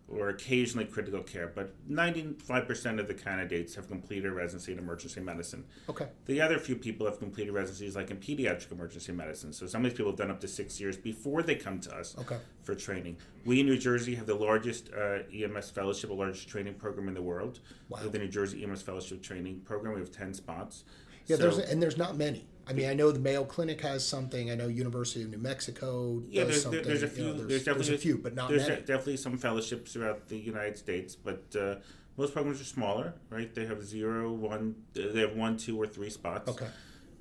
or 0.08 0.28
occasionally 0.28 0.84
critical 0.84 1.22
care. 1.22 1.46
But 1.54 1.74
ninety-five 1.88 2.66
percent 2.66 3.00
of 3.00 3.08
the 3.08 3.14
candidates 3.14 3.74
have 3.76 3.88
completed 3.88 4.26
a 4.26 4.34
residency 4.34 4.72
in 4.72 4.78
emergency 4.78 5.20
medicine. 5.20 5.64
Okay. 5.88 6.08
The 6.26 6.40
other 6.40 6.58
few 6.58 6.76
people 6.76 7.06
have 7.06 7.18
completed 7.18 7.52
residencies 7.52 7.96
like 7.96 8.10
in 8.10 8.18
pediatric 8.18 8.70
emergency 8.72 9.12
medicine. 9.12 9.52
So 9.52 9.66
some 9.66 9.84
of 9.84 9.90
these 9.90 9.96
people 9.96 10.12
have 10.12 10.18
done 10.18 10.30
up 10.30 10.40
to 10.40 10.48
six 10.48 10.78
years 10.80 10.96
before 10.96 11.42
they 11.42 11.54
come 11.54 11.80
to 11.80 11.94
us 11.96 12.14
Okay. 12.18 12.36
for 12.62 12.74
training. 12.74 13.16
We 13.46 13.60
in 13.60 13.66
New 13.66 13.78
Jersey 13.78 14.14
have 14.16 14.26
the 14.26 14.34
largest 14.34 14.90
uh, 14.92 15.20
EMS 15.32 15.70
fellowship, 15.70 16.10
the 16.10 16.14
largest 16.16 16.46
training 16.48 16.74
program 16.74 17.08
in 17.08 17.14
the 17.14 17.22
world. 17.22 17.60
Wow. 17.88 18.00
We 18.04 18.10
the 18.10 18.18
New 18.18 18.28
Jersey 18.28 18.62
EMS 18.64 18.82
Fellowship 18.82 19.22
Training 19.22 19.60
Program. 19.60 19.94
We 19.94 20.00
have 20.00 20.12
10 20.12 20.34
spots. 20.34 20.84
Yeah, 21.32 21.36
So- 21.38 21.56
there's 21.56 21.70
and 21.70 21.82
there's 21.82 21.96
not 21.96 22.16
many. 22.16 22.46
I 22.64 22.74
mean, 22.74 22.88
I 22.88 22.94
know 22.94 23.10
the 23.10 23.18
Mayo 23.18 23.42
Clinic 23.44 23.80
has 23.80 24.06
something. 24.06 24.50
I 24.50 24.54
know 24.54 24.68
University 24.68 25.24
of 25.24 25.30
New 25.30 25.38
Mexico 25.38 26.22
yeah, 26.28 26.44
there's, 26.44 26.62
something. 26.62 26.84
there's 26.84 27.02
a 27.02 27.06
you 27.06 27.12
few. 27.12 27.24
know, 27.24 27.32
there's, 27.34 27.48
there's, 27.48 27.64
definitely 27.64 27.88
there's 27.88 27.98
a 27.98 28.02
few, 28.02 28.18
but 28.18 28.34
not 28.34 28.48
there's 28.50 28.68
many. 28.68 28.80
de- 28.80 28.86
definitely 28.86 29.16
some 29.16 29.36
fellowships 29.36 29.92
throughout 29.94 30.28
the 30.28 30.36
United 30.38 30.78
States, 30.78 31.16
but 31.16 31.42
uh, 31.58 31.74
most 32.16 32.32
programs 32.32 32.60
are 32.60 32.64
smaller, 32.64 33.14
right? 33.30 33.52
They 33.52 33.66
have 33.66 33.82
zero, 33.84 34.30
one. 34.32 34.76
They 34.94 35.20
have 35.20 35.34
one, 35.34 35.56
two, 35.56 35.80
or 35.80 35.86
three 35.88 36.10
spots. 36.10 36.48
Okay. 36.50 36.68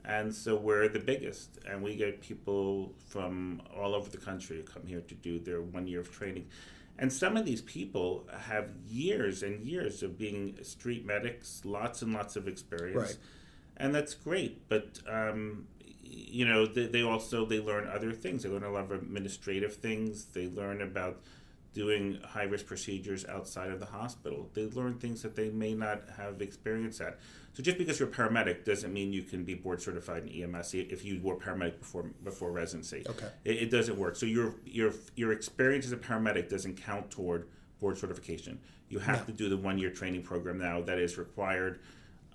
And 0.06 0.34
so 0.34 0.56
we're 0.56 0.88
the 0.90 1.00
biggest, 1.00 1.58
and 1.68 1.82
we 1.82 1.96
get 1.96 2.22
people 2.22 2.94
from 3.08 3.62
all 3.76 3.96
over 3.96 4.10
the 4.12 4.18
country 4.18 4.58
who 4.58 4.64
come 4.64 4.86
here 4.86 5.02
to 5.02 5.16
do 5.16 5.40
their 5.40 5.62
one 5.62 5.88
year 5.88 6.02
of 6.02 6.12
training. 6.12 6.48
And 7.00 7.12
some 7.12 7.36
of 7.36 7.46
these 7.46 7.62
people 7.62 8.28
have 8.38 8.70
years 8.88 9.42
and 9.42 9.64
years 9.66 10.04
of 10.04 10.20
being 10.20 10.58
street 10.62 11.04
medics, 11.06 11.62
lots 11.66 12.04
and 12.04 12.14
lots 12.14 12.36
of 12.36 12.48
experience, 12.48 12.98
Right. 13.02 13.18
And 13.82 13.94
that's 13.94 14.14
great. 14.14 14.68
But 14.70 15.00
um, 15.10 15.68
you 16.04 16.46
know, 16.46 16.66
they, 16.66 16.86
they 16.88 17.02
also 17.02 17.46
they 17.46 17.60
learn 17.60 17.88
other 17.88 18.12
things. 18.14 18.44
They 18.44 18.50
learn 18.50 18.64
a 18.64 18.72
lot 18.72 18.86
of 18.86 18.92
administrative 18.92 19.76
things. 19.76 20.26
They 20.26 20.48
learn 20.48 20.82
about 20.82 21.22
doing 21.74 22.20
high 22.28 22.44
risk 22.44 22.66
procedures 22.66 23.26
outside 23.28 23.70
of 23.72 23.80
the 23.80 23.86
hospital. 23.86 24.50
They 24.54 24.66
learn 24.66 24.96
things 25.00 25.22
that 25.22 25.36
they 25.38 25.50
may 25.50 25.74
not 25.74 26.02
have 26.18 26.42
experience 26.42 27.00
at. 27.00 27.18
So 27.54 27.64
just 27.64 27.78
because 27.78 27.98
you're 27.98 28.10
a 28.10 28.12
paramedic 28.12 28.66
doesn't 28.66 28.92
mean 28.92 29.14
you 29.14 29.24
can 29.24 29.46
be 29.46 29.54
board 29.56 29.82
certified 29.82 30.24
in 30.28 30.44
EMS 30.56 30.74
if 30.74 31.06
you 31.06 31.22
were 31.24 31.36
paramedic 31.38 31.80
before 31.80 32.04
before 32.24 32.52
residency. 32.52 33.04
Okay. 33.10 33.28
It, 33.46 33.58
it 33.64 33.72
doesn't 33.72 33.98
work. 33.98 34.16
So 34.16 34.26
your 34.26 34.56
your 34.66 34.94
your 35.16 35.32
experience 35.32 35.86
as 35.86 35.92
a 35.94 35.98
paramedic 35.98 36.50
doesn't 36.50 36.76
count 36.76 37.10
toward 37.10 37.48
board 37.80 37.98
certification. 37.98 38.60
You 38.90 39.00
have 39.00 39.20
No. 39.20 39.26
to 39.26 39.32
do 39.32 39.50
the 39.50 39.58
one 39.58 39.78
year 39.80 39.90
training 39.90 40.24
program 40.24 40.58
now 40.60 40.82
that 40.82 41.00
is 41.00 41.18
required 41.18 41.80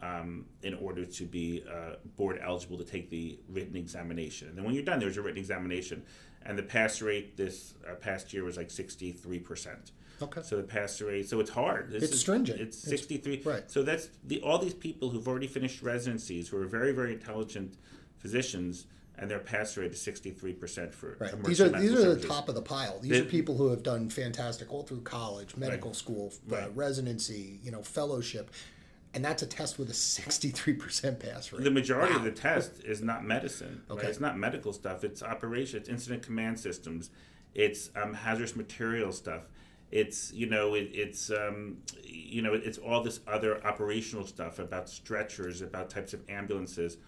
um, 0.02 0.46
in 0.62 0.74
order 0.74 1.04
to 1.04 1.24
be 1.24 1.64
uh, 1.70 1.96
board 2.16 2.38
eligible 2.42 2.78
to 2.78 2.84
take 2.84 3.08
the 3.10 3.38
written 3.48 3.76
examination. 3.76 4.48
And 4.48 4.56
then 4.58 4.64
when 4.64 4.74
you're 4.74 4.84
done, 4.84 4.98
there's 5.00 5.16
a 5.16 5.22
written 5.22 5.38
examination, 5.38 6.02
and 6.44 6.58
the 6.58 6.62
pass 6.62 7.00
rate 7.02 7.36
this 7.36 7.74
uh, 7.90 7.94
past 7.94 8.32
year 8.32 8.44
was 8.44 8.56
like 8.56 8.70
63 8.70 9.38
percent. 9.40 9.92
Okay. 10.22 10.40
So 10.42 10.56
the 10.56 10.62
pass 10.62 11.00
rate, 11.02 11.28
so 11.28 11.40
it's 11.40 11.50
hard. 11.50 11.90
This 11.90 12.04
It's 12.04 12.12
is- 12.14 12.20
stringent. 12.20 12.60
It's 12.60 12.86
It's- 12.86 13.00
63. 13.00 13.42
right. 13.44 13.70
So 13.70 13.82
that's 13.82 14.08
the 14.24 14.40
all 14.42 14.58
these 14.58 14.74
people 14.74 15.10
who've 15.10 15.26
already 15.28 15.46
finished 15.46 15.82
residencies, 15.82 16.48
who 16.48 16.56
are 16.58 16.66
very 16.66 16.92
very 16.92 17.12
intelligent 17.12 17.76
physicians, 18.18 18.86
and 19.18 19.30
their 19.30 19.38
pass 19.38 19.76
rate 19.76 19.92
is 19.92 20.00
63 20.00 20.52
percent 20.54 20.94
for 20.94 21.16
Right. 21.20 21.32
emergency 21.32 21.48
These 21.48 21.60
are 21.60 21.80
these 21.80 21.92
are 22.04 22.14
the 22.14 22.26
top 22.28 22.48
of 22.48 22.54
the 22.54 22.62
pile. 22.62 22.98
These 23.00 23.12
The- 23.12 23.22
are 23.22 23.24
people 23.24 23.56
who 23.56 23.68
have 23.68 23.82
done 23.82 24.08
fantastic 24.08 24.70
all 24.72 24.84
through 24.84 25.02
college, 25.02 25.56
medical 25.56 25.92
school, 25.94 26.32
uh, 26.50 26.54
Right. 26.54 26.76
residency, 26.76 27.60
you 27.62 27.70
know, 27.70 27.82
fellowship, 27.82 28.50
and 29.16 29.24
that's 29.24 29.42
a 29.42 29.46
test 29.46 29.78
with 29.78 29.88
a 29.90 29.94
sixty-three 29.94 30.74
percent 30.74 31.18
pass 31.18 31.50
rate. 31.50 31.64
The 31.64 31.70
majority 31.70 32.12
Wow. 32.12 32.18
of 32.18 32.24
the 32.24 32.30
test 32.30 32.84
is 32.84 33.00
not 33.02 33.24
medicine. 33.24 33.82
Right? 33.88 33.98
Okay. 33.98 34.08
It's 34.08 34.20
not 34.20 34.36
medical 34.38 34.72
stuff. 34.74 35.02
It's 35.04 35.22
operation. 35.22 35.80
It's 35.80 35.88
incident 35.88 36.22
command 36.22 36.60
systems. 36.60 37.10
It's 37.54 37.90
um, 37.96 38.12
hazardous 38.12 38.54
material 38.54 39.10
stuff. 39.12 39.48
It's 39.90 40.32
you 40.34 40.46
know 40.46 40.74
it, 40.74 40.90
it's 40.92 41.30
um, 41.30 41.78
you 42.04 42.42
know 42.42 42.52
it's 42.52 42.76
all 42.76 43.02
this 43.02 43.20
other 43.26 43.64
operational 43.66 44.26
stuff 44.26 44.58
about 44.58 44.88
stretchers, 44.90 45.62
about 45.62 45.88
types 45.88 46.12
of 46.12 46.20
ambulances, 46.28 46.98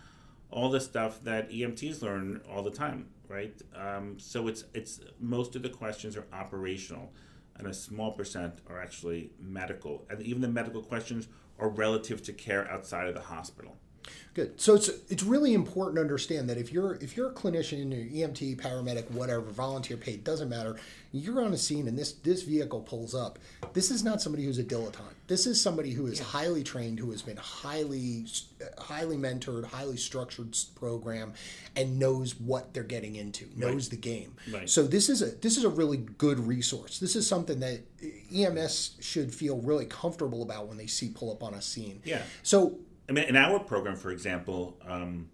all 0.50 0.70
the 0.70 0.80
stuff 0.80 1.22
that 1.24 1.50
EMTs 1.50 2.00
learn 2.00 2.40
all 2.50 2.62
the 2.62 2.70
time, 2.70 3.08
right? 3.28 3.54
Um, 3.76 4.18
so 4.18 4.48
it's 4.48 4.64
it's 4.72 5.00
most 5.20 5.56
of 5.56 5.62
the 5.62 5.68
questions 5.68 6.16
are 6.16 6.24
operational, 6.32 7.12
and 7.56 7.66
a 7.66 7.74
small 7.74 8.12
percent 8.12 8.60
are 8.70 8.80
actually 8.80 9.30
medical, 9.38 10.06
and 10.08 10.22
even 10.22 10.40
the 10.40 10.48
medical 10.48 10.80
questions 10.80 11.28
are 11.58 11.68
relative 11.68 12.22
to 12.24 12.32
care 12.32 12.70
outside 12.70 13.08
of 13.08 13.14
the 13.14 13.20
hospital. 13.20 13.76
Good. 14.34 14.60
So 14.60 14.74
it's 14.74 14.88
it's 15.08 15.22
really 15.22 15.52
important 15.52 15.96
to 15.96 16.00
understand 16.00 16.48
that 16.48 16.58
if 16.58 16.72
you're 16.72 16.94
if 16.96 17.16
you're 17.16 17.30
a 17.30 17.32
clinician, 17.34 17.92
or 17.92 18.08
EMT, 18.28 18.56
paramedic, 18.60 19.10
whatever, 19.10 19.40
volunteer 19.42 19.96
paid, 19.96 20.22
doesn't 20.22 20.48
matter. 20.48 20.76
You're 21.10 21.42
on 21.42 21.52
a 21.54 21.58
scene 21.58 21.88
and 21.88 21.98
this 21.98 22.12
this 22.12 22.42
vehicle 22.42 22.82
pulls 22.82 23.14
up. 23.14 23.38
This 23.72 23.90
is 23.90 24.04
not 24.04 24.20
somebody 24.22 24.44
who's 24.44 24.58
a 24.58 24.64
dilettante. 24.64 25.14
This 25.26 25.46
is 25.46 25.60
somebody 25.60 25.90
who 25.92 26.06
is 26.06 26.20
highly 26.20 26.62
trained, 26.62 26.98
who 27.00 27.10
has 27.10 27.22
been 27.22 27.36
highly 27.36 28.26
highly 28.78 29.16
mentored, 29.16 29.64
highly 29.64 29.96
structured 29.96 30.56
program, 30.74 31.32
and 31.76 31.98
knows 31.98 32.38
what 32.38 32.74
they're 32.74 32.82
getting 32.82 33.16
into, 33.16 33.46
knows 33.56 33.86
Right. 33.86 33.90
the 33.90 33.96
game. 33.96 34.34
Right. 34.52 34.68
So 34.70 34.86
this 34.86 35.08
is 35.08 35.22
a 35.22 35.26
this 35.26 35.56
is 35.56 35.64
a 35.64 35.68
really 35.68 35.96
good 35.96 36.38
resource. 36.38 36.98
This 37.00 37.16
is 37.16 37.26
something 37.26 37.60
that 37.60 37.80
EMS 38.32 38.92
should 39.00 39.34
feel 39.34 39.58
really 39.58 39.86
comfortable 39.86 40.42
about 40.42 40.68
when 40.68 40.76
they 40.76 40.86
see 40.86 41.08
pull 41.08 41.32
up 41.32 41.42
on 41.42 41.54
a 41.54 41.62
scene. 41.62 42.02
Yeah. 42.04 42.22
So 42.42 42.78
I 43.08 43.12
mean, 43.12 43.24
in 43.24 43.36
our 43.36 43.58
program, 43.58 43.96
for 43.96 44.10
example, 44.10 44.76
um, 44.86 45.30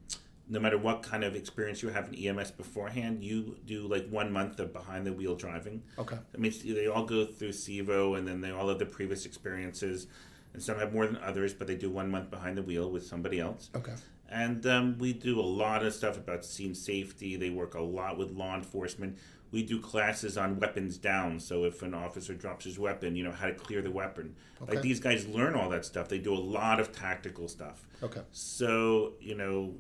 no 0.49 0.61
matter 0.61 0.78
what 0.78 1.02
kind 1.02 1.25
of 1.25 1.35
experience 1.35 1.83
you 1.83 1.88
have 1.88 2.12
in 2.12 2.14
EMS 2.38 2.52
beforehand, 2.52 3.25
you 3.25 3.57
do 3.64 3.87
like 3.87 4.09
one 4.09 4.31
month 4.33 4.61
of 4.61 4.73
behind 4.73 5.07
the 5.07 5.12
wheel 5.12 5.35
driving. 5.35 5.83
Okay. 5.99 6.16
I 6.35 6.38
mean, 6.38 6.52
they 6.64 6.87
all 6.87 7.04
go 7.04 7.25
through 7.25 7.50
CEVO 7.50 8.19
and 8.19 8.28
then 8.28 8.40
they 8.40 8.50
all 8.50 8.69
have 8.69 8.78
the 8.78 8.87
previous 8.87 9.26
experiences. 9.26 10.07
And 10.52 10.62
some 10.62 10.78
have 10.78 10.93
more 10.93 11.07
than 11.07 11.16
others, 11.16 11.52
but 11.52 11.66
they 11.66 11.76
do 11.76 11.90
one 11.90 12.11
month 12.11 12.31
behind 12.31 12.57
the 12.57 12.62
wheel 12.62 12.90
with 12.90 13.04
somebody 13.04 13.40
else. 13.40 13.71
okay. 13.75 13.95
And 14.28 14.66
um, 14.66 14.99
we 14.99 15.12
do 15.12 15.38
a 15.38 15.43
lot 15.43 15.85
of 15.85 15.93
stuff 15.93 16.16
about 16.16 16.45
scene 16.45 16.75
safety. 16.75 17.37
They 17.37 17.50
work 17.50 17.75
a 17.75 17.81
lot 17.81 18.16
with 18.19 18.31
law 18.31 18.57
enforcement. 18.57 19.19
We 19.55 19.63
do 19.63 19.79
classes 19.79 20.37
on 20.37 20.59
weapons 20.59 20.99
down. 20.99 21.39
So 21.39 21.63
if 21.63 21.81
an 21.83 21.95
officer 21.95 22.35
drops 22.35 22.65
his 22.65 22.77
weapon, 22.77 23.15
you 23.15 23.23
know 23.23 23.31
how 23.31 23.47
to 23.47 23.55
clear 23.55 23.83
the 23.83 23.91
weapon. 23.93 24.35
Okay. 24.61 24.75
Like 24.75 24.83
these 24.83 24.99
guys 24.99 25.29
learn 25.29 25.55
all 25.55 25.71
that 25.71 25.85
stuff. 25.85 26.09
They 26.09 26.19
do 26.19 26.35
a 26.35 26.45
lot 26.59 26.81
of 26.81 26.91
tactical 26.91 27.47
stuff. 27.47 27.87
Okay. 28.03 28.23
So 28.33 29.13
you 29.21 29.37
know, 29.37 29.73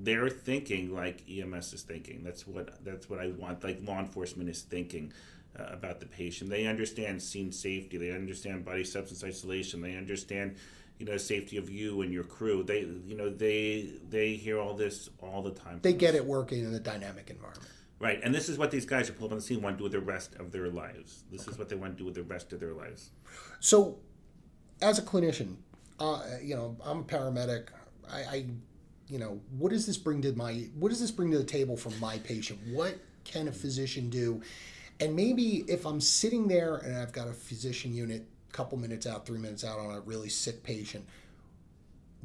they're 0.00 0.28
thinking 0.28 0.94
like 0.94 1.24
EMS 1.26 1.72
is 1.72 1.82
thinking. 1.84 2.22
That's 2.22 2.46
what 2.46 2.84
that's 2.84 3.08
what 3.08 3.18
I 3.18 3.28
want. 3.28 3.64
Like 3.64 3.78
law 3.82 3.98
enforcement 3.98 4.50
is 4.50 4.60
thinking 4.60 5.14
uh, 5.58 5.64
about 5.70 6.00
the 6.00 6.06
patient. 6.06 6.50
They 6.50 6.66
understand 6.66 7.22
scene 7.22 7.50
safety. 7.50 7.96
They 7.96 8.10
understand 8.10 8.66
body 8.66 8.84
substance 8.84 9.24
isolation. 9.24 9.80
They 9.80 9.96
understand, 9.96 10.56
you 10.98 11.06
know, 11.06 11.16
safety 11.16 11.56
of 11.56 11.70
you 11.70 12.02
and 12.02 12.12
your 12.12 12.24
crew. 12.24 12.62
They 12.62 12.80
you 13.06 13.16
know 13.16 13.30
they 13.30 13.94
they 14.06 14.34
hear 14.34 14.58
all 14.60 14.74
this 14.74 15.08
all 15.22 15.40
the 15.40 15.52
time. 15.52 15.78
They 15.80 15.94
get 15.94 16.14
it 16.14 16.26
working 16.26 16.62
in 16.62 16.74
a 16.74 16.80
dynamic 16.80 17.30
environment. 17.30 17.70
Right, 18.00 18.20
and 18.22 18.34
this 18.34 18.48
is 18.48 18.58
what 18.58 18.70
these 18.70 18.86
guys 18.86 19.08
who 19.08 19.14
pull 19.14 19.26
up 19.26 19.32
on 19.32 19.38
the 19.38 19.42
scene 19.42 19.62
want 19.62 19.76
to 19.76 19.78
do 19.78 19.84
with 19.84 19.92
the 19.92 20.00
rest 20.00 20.34
of 20.36 20.52
their 20.52 20.68
lives. 20.68 21.24
This 21.30 21.48
is 21.48 21.58
what 21.58 21.68
they 21.68 21.76
want 21.76 21.94
to 21.94 21.98
do 21.98 22.04
with 22.04 22.14
the 22.14 22.22
rest 22.22 22.52
of 22.52 22.60
their 22.60 22.72
lives. 22.72 23.10
So, 23.60 23.98
as 24.80 24.98
a 24.98 25.02
clinician, 25.02 25.56
uh, 25.98 26.22
you 26.42 26.54
know, 26.54 26.76
I'm 26.84 27.00
a 27.00 27.04
paramedic. 27.04 27.68
I, 28.10 28.18
I, 28.20 28.46
you 29.08 29.18
know, 29.18 29.40
what 29.56 29.70
does 29.70 29.86
this 29.86 29.96
bring 29.96 30.22
to 30.22 30.32
my? 30.32 30.68
What 30.78 30.90
does 30.90 31.00
this 31.00 31.10
bring 31.10 31.30
to 31.32 31.38
the 31.38 31.44
table 31.44 31.76
for 31.76 31.90
my 32.00 32.18
patient? 32.18 32.60
What 32.70 32.98
can 33.24 33.48
a 33.48 33.52
physician 33.52 34.10
do? 34.10 34.42
And 35.00 35.14
maybe 35.14 35.64
if 35.68 35.86
I'm 35.86 36.00
sitting 36.00 36.48
there 36.48 36.76
and 36.76 36.96
I've 36.96 37.12
got 37.12 37.28
a 37.28 37.32
physician 37.32 37.94
unit, 37.94 38.26
a 38.48 38.52
couple 38.52 38.78
minutes 38.78 39.06
out, 39.06 39.26
three 39.26 39.38
minutes 39.38 39.64
out 39.64 39.78
on 39.78 39.94
a 39.94 40.00
really 40.00 40.28
sick 40.28 40.62
patient, 40.62 41.06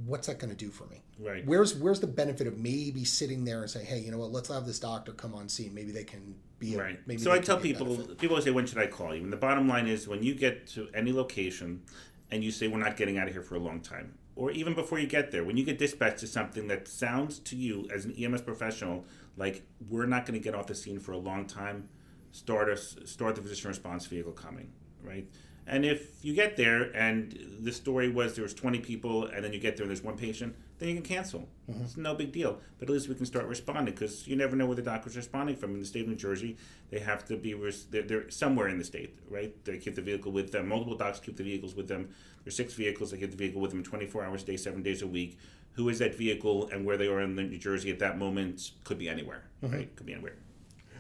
what's 0.05 0.27
that 0.27 0.39
going 0.39 0.50
to 0.50 0.55
do 0.55 0.69
for 0.69 0.86
me? 0.88 1.01
Right. 1.19 1.45
Where's 1.45 1.75
where's 1.75 2.00
the 2.00 2.07
benefit 2.07 2.48
of 2.48 2.57
maybe 2.57 3.05
sitting 3.05 3.45
there 3.45 3.62
and 3.62 3.69
saying, 3.69 3.86
hey, 3.86 4.00
you 4.00 4.12
know 4.12 4.17
what? 4.17 4.31
Let's 4.31 4.50
have 4.50 4.65
this 4.65 4.79
doctor 4.79 5.12
come 5.12 5.33
on 5.36 5.50
scene. 5.50 5.74
Maybe 5.74 5.91
they 5.91 6.03
can 6.03 6.36
be 6.60 6.75
a, 6.75 6.79
Right. 6.79 7.00
Maybe 7.05 7.22
so 7.22 7.31
I 7.31 7.39
tell 7.39 7.57
people, 7.57 7.86
benefit. 7.86 8.17
people 8.17 8.36
always 8.36 8.45
say, 8.45 8.51
when 8.51 8.65
should 8.65 8.77
I 8.77 8.88
call 8.88 9.15
you? 9.15 9.24
And 9.24 9.31
the 9.31 9.38
bottom 9.38 9.67
line 9.67 9.88
is 9.88 10.07
when 10.07 10.24
you 10.24 10.36
get 10.36 10.67
to 10.69 10.89
any 10.93 11.12
location 11.12 11.83
and 12.31 12.43
you 12.43 12.51
say, 12.51 12.67
we're 12.67 12.79
not 12.79 12.98
getting 12.98 13.17
out 13.17 13.27
of 13.27 13.33
here 13.33 13.43
for 13.43 13.55
a 13.55 13.60
long 13.60 13.79
time, 13.79 14.15
or 14.36 14.51
even 14.51 14.74
before 14.74 15.00
you 15.00 15.07
get 15.07 15.31
there, 15.31 15.43
when 15.43 15.57
you 15.57 15.63
get 15.63 15.77
dispatched 15.77 16.19
to 16.19 16.27
something 16.27 16.67
that 16.67 16.88
sounds 16.88 17.39
to 17.39 17.55
you 17.55 17.88
as 17.93 18.05
an 18.05 18.13
EMS 18.13 18.41
professional 18.41 19.05
like 19.38 19.63
we're 19.89 20.05
not 20.05 20.25
going 20.25 20.39
to 20.39 20.43
get 20.43 20.55
off 20.55 20.67
the 20.67 20.75
scene 20.75 21.00
for 21.00 21.12
a 21.12 21.17
long 21.17 21.45
time, 21.45 21.89
start 22.31 22.69
us 22.69 22.95
start 23.05 23.36
the 23.36 23.41
physician 23.41 23.69
response 23.69 24.05
vehicle 24.05 24.31
coming, 24.31 24.72
right? 25.01 25.27
And 25.65 25.86
if 25.86 26.24
you 26.24 26.34
get 26.34 26.58
there 26.58 26.84
and 26.96 27.58
the 27.62 27.72
story 27.72 28.10
was 28.10 28.36
there 28.36 28.43
was 28.43 28.53
20 28.53 28.79
people 28.79 29.25
and 29.27 29.43
then 29.43 29.53
you 29.53 29.60
get 29.60 29.77
there 29.77 29.84
and 29.84 29.89
there's 29.89 30.03
one 30.03 30.17
patient, 30.17 30.55
then 30.79 30.89
you 30.89 30.96
can 30.96 31.03
cancel. 31.03 31.48
It's 31.67 31.96
no 31.96 32.13
big 32.13 32.34
deal. 32.34 32.60
But 32.77 32.89
at 32.89 32.93
least 32.93 33.08
we 33.08 33.15
can 33.15 33.25
start 33.25 33.46
responding 33.46 33.93
because 33.93 34.27
you 34.27 34.36
never 34.36 34.55
know 34.58 34.65
where 34.65 34.75
the 34.75 34.82
doctor's 34.82 35.15
responding 35.15 35.55
from. 35.55 35.74
In 35.74 35.79
the 35.79 35.86
state 35.86 36.01
of 36.01 36.10
New 36.10 36.15
Jersey, 36.15 36.58
they 36.89 37.00
have 37.00 37.24
to 37.25 37.38
be 37.38 37.53
res- 37.53 37.86
they're, 37.86 38.01
they're 38.01 38.29
somewhere 38.29 38.67
in 38.67 38.77
the 38.77 38.84
state, 38.84 39.17
right? 39.29 39.53
They 39.63 39.77
keep 39.77 39.96
the 39.96 40.01
vehicle 40.01 40.34
with 40.34 40.51
them. 40.51 40.67
Multiple 40.67 40.98
docs 40.98 41.20
keep 41.22 41.38
the 41.38 41.43
vehicles 41.43 41.75
with 41.75 41.88
them. 41.88 42.10
There's 42.43 42.55
six 42.58 42.74
vehicles. 42.74 43.12
They 43.12 43.17
keep 43.17 43.32
the 43.32 43.38
vehicle 43.38 43.62
with 43.62 43.72
them 43.72 43.84
24 43.84 44.25
hours 44.25 44.43
a 44.43 44.46
day, 44.48 44.58
seven 44.58 44.84
days 44.84 45.01
a 45.01 45.08
week. 45.08 45.38
Who 45.74 45.88
is 45.88 46.00
that 46.00 46.15
vehicle 46.15 46.70
and 46.72 46.86
where 46.86 46.98
they 46.98 47.08
are 47.08 47.22
in 47.22 47.36
New 47.36 47.58
Jersey 47.58 47.89
at 47.89 48.00
that 48.00 48.17
moment 48.17 48.72
could 48.84 49.00
be 49.00 49.08
anywhere, 49.08 49.46
right? 49.62 49.96
Could 49.96 50.05
be 50.05 50.13
anywhere. 50.13 50.36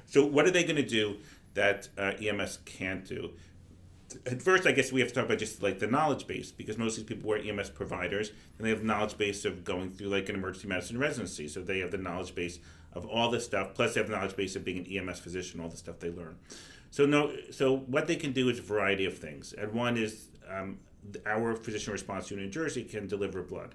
So 0.05 0.25
what 0.25 0.45
are 0.45 0.51
they 0.51 0.63
going 0.63 0.77
to 0.77 0.87
do 0.87 1.17
that 1.55 1.89
uh, 1.97 2.13
EMS 2.21 2.59
can't 2.65 3.05
do? 3.05 3.31
At 4.25 4.41
first, 4.41 4.65
I 4.67 4.71
guess 4.71 4.91
we 4.91 4.99
have 4.99 5.09
to 5.09 5.15
talk 5.15 5.25
about 5.25 5.37
just 5.37 5.61
like 5.61 5.79
the 5.79 5.87
knowledge 5.87 6.27
base 6.27 6.51
because 6.51 6.77
most 6.77 6.97
of 6.97 7.07
these 7.07 7.15
people 7.15 7.29
were 7.29 7.37
EMS 7.37 7.69
providers 7.69 8.31
and 8.57 8.65
they 8.65 8.69
have 8.69 8.83
knowledge 8.83 9.17
base 9.17 9.45
of 9.45 9.63
going 9.63 9.91
through 9.91 10.07
like 10.07 10.29
an 10.29 10.35
emergency 10.35 10.67
medicine 10.67 10.97
residency. 10.97 11.47
So 11.47 11.61
they 11.61 11.79
have 11.79 11.91
the 11.91 11.97
knowledge 11.97 12.35
base 12.35 12.59
of 12.93 13.05
all 13.05 13.29
this 13.29 13.45
stuff, 13.45 13.73
plus 13.73 13.93
they 13.93 13.99
have 13.99 14.09
the 14.09 14.15
knowledge 14.15 14.35
base 14.35 14.55
of 14.55 14.63
being 14.63 14.77
an 14.77 14.85
EMS 15.09 15.19
physician, 15.19 15.59
all 15.59 15.69
the 15.69 15.77
stuff 15.77 15.99
they 15.99 16.11
learn. 16.11 16.37
So 16.91 17.05
no, 17.05 17.33
so 17.51 17.77
what 17.77 18.07
they 18.07 18.15
can 18.15 18.33
do 18.33 18.49
is 18.49 18.59
a 18.59 18.61
variety 18.61 19.05
of 19.05 19.17
things, 19.17 19.51
and 19.53 19.73
one 19.73 19.97
is 19.97 20.27
um, 20.47 20.77
our 21.25 21.55
physician 21.55 21.91
response 21.91 22.29
unit 22.29 22.45
in 22.45 22.51
Jersey 22.51 22.83
can 22.83 23.07
deliver 23.07 23.41
blood. 23.41 23.73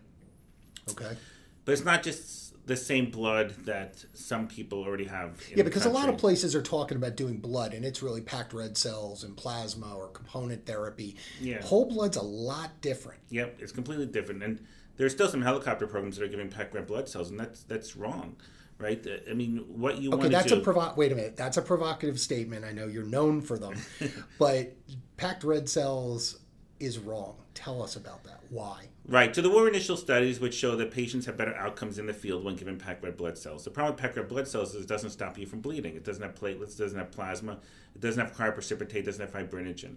Okay. 0.89 1.17
But 1.65 1.73
it's 1.73 1.85
not 1.85 2.03
just 2.03 2.48
the 2.69 2.77
same 2.77 3.11
blood 3.11 3.51
that 3.65 4.05
some 4.13 4.47
people 4.47 4.83
already 4.85 5.07
have. 5.07 5.41
Yeah, 5.57 5.63
because 5.65 5.87
a 5.87 5.91
lot 5.91 6.09
of 6.11 6.19
places 6.19 6.55
are 6.55 6.63
talking 6.63 6.97
about 6.99 7.17
doing 7.17 7.39
blood, 7.39 7.73
and 7.73 7.85
it's 7.85 8.03
really 8.03 8.21
packed 8.21 8.53
red 8.53 8.77
cells 8.77 9.25
and 9.25 9.35
plasma 9.37 9.95
or 9.97 10.09
component 10.09 10.67
therapy. 10.67 11.17
Yeah. 11.41 11.63
Whole 11.63 11.87
blood's 11.87 12.19
a 12.19 12.23
lot 12.23 12.81
different. 12.83 13.21
Yep, 13.31 13.57
it's 13.61 13.73
completely 13.73 14.05
different, 14.07 14.43
and 14.43 14.61
there's 14.99 15.13
still 15.13 15.29
some 15.29 15.41
helicopter 15.43 15.87
programs 15.87 16.19
that 16.19 16.25
are 16.25 16.29
giving 16.29 16.51
packed 16.51 16.75
red 16.75 16.87
blood 16.87 17.09
cells, 17.09 17.31
and 17.31 17.41
that's 17.41 17.63
that's 17.63 17.97
wrong, 17.97 18.37
right? 18.79 19.05
I 19.29 19.33
mean, 19.33 19.65
what 19.69 19.99
you 19.99 20.11
Okay, 20.11 20.19
want 20.19 20.31
that's 20.33 20.49
to 20.49 20.55
a 20.55 20.59
do? 20.59 20.63
provo- 20.65 20.93
Wait 20.95 21.11
a 21.11 21.15
minute, 21.15 21.37
that's 21.39 21.57
a 21.57 21.63
provocative 21.63 22.21
statement. 22.21 22.67
I 22.67 22.73
know 22.73 22.87
you're 22.87 23.03
known 23.07 23.41
for 23.41 23.59
them, 23.59 23.77
but 24.39 24.77
packed 25.17 25.43
red 25.43 25.71
cells 25.71 26.39
is 26.81 26.99
wrong. 26.99 27.37
Tell 27.55 27.83
us 27.83 27.97
about 27.97 28.23
that. 28.25 28.41
Why? 28.51 28.87
Right. 29.07 29.35
So 29.35 29.43
there 29.43 29.51
were 29.51 29.69
initial 29.69 29.97
studies 29.97 30.39
which 30.41 30.55
show 30.55 30.77
that 30.77 30.91
patients 30.91 31.27
have 31.27 31.37
better 31.37 31.55
outcomes 31.55 31.99
in 31.99 32.07
the 32.07 32.13
field 32.13 32.45
when 32.45 32.55
given 32.57 32.79
packed 32.79 33.03
red 33.03 33.17
blood 33.17 33.37
cells. 33.37 33.65
The 33.65 33.71
problem 33.71 33.95
with 33.95 34.01
packed 34.01 34.17
red 34.17 34.29
blood 34.29 34.47
cells 34.47 34.75
is 34.75 34.85
it 34.85 34.89
doesn't 34.89 35.11
stop 35.11 35.39
you 35.39 35.47
from 35.47 35.61
bleeding. 35.61 35.97
It 35.97 36.05
doesn't 36.05 36.23
have 36.23 36.35
platelets, 36.35 36.75
it 36.75 36.79
doesn't 36.79 36.99
have 36.99 37.11
plasma, 37.11 37.59
it 37.95 38.01
doesn't 38.01 38.25
have 38.25 38.35
cryoprecipitate, 38.37 38.95
it 38.97 39.05
doesn't 39.07 39.33
have 39.33 39.49
fibrinogen. 39.51 39.97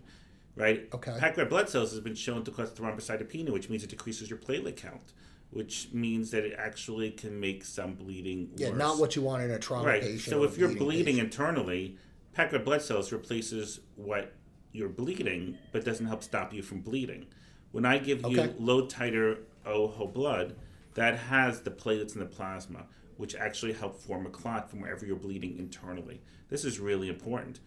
Right? 0.56 0.90
Okay. 0.94 1.16
Packed 1.18 1.38
red 1.38 1.50
blood 1.50 1.70
cells 1.70 1.92
has 1.92 2.00
been 2.02 2.16
shown 2.16 2.44
to 2.44 2.52
cause 2.52 2.72
thrombocytopenia, 2.72 3.52
which 3.52 3.70
means 3.70 3.84
it 3.84 3.90
decreases 3.90 4.30
your 4.30 4.40
platelet 4.40 4.76
count, 4.76 5.14
which 5.52 5.90
means 5.94 6.32
that 6.32 6.44
it 6.44 6.56
actually 6.58 7.12
can 7.12 7.40
make 7.40 7.64
some 7.64 7.94
bleeding 7.94 8.50
Yeah, 8.58 8.70
worse. 8.70 8.78
not 8.78 8.98
what 9.00 9.16
you 9.16 9.22
want 9.22 9.44
in 9.44 9.52
a 9.52 9.60
trauma 9.60 9.86
Right. 9.88 10.02
patient. 10.02 10.22
So 10.22 10.44
if 10.44 10.58
you're 10.58 10.74
bleeding 10.74 11.16
patient. 11.16 11.34
internally, 11.34 11.98
packed 12.34 12.52
red 12.54 12.66
blood 12.66 12.82
cells 12.82 13.12
replaces 13.12 13.80
what 13.96 14.34
you're 14.72 14.90
bleeding, 14.90 15.58
but 15.72 15.86
doesn't 15.86 16.06
help 16.06 16.24
stop 16.24 16.54
you 16.54 16.62
from 16.62 16.82
bleeding. 16.82 17.26
When 17.72 17.86
I 17.86 17.98
give 17.98 18.26
you 18.26 18.54
low 18.60 18.86
titer 18.86 19.40
O 19.66 19.88
whole 19.88 20.08
blood, 20.08 20.56
that 20.96 21.18
has 21.18 21.62
the 21.62 21.72
platelets 21.72 22.14
and 22.14 22.22
the 22.22 22.26
plasma, 22.26 22.86
which 23.18 23.36
actually 23.36 23.74
help 23.74 24.00
form 24.00 24.26
a 24.26 24.30
clot 24.30 24.70
from 24.70 24.82
wherever 24.82 25.06
you're 25.06 25.16
bleeding 25.16 25.58
internally. 25.58 26.22
This 26.50 26.66
is 26.66 26.80
really 26.80 27.08
important. 27.08 27.60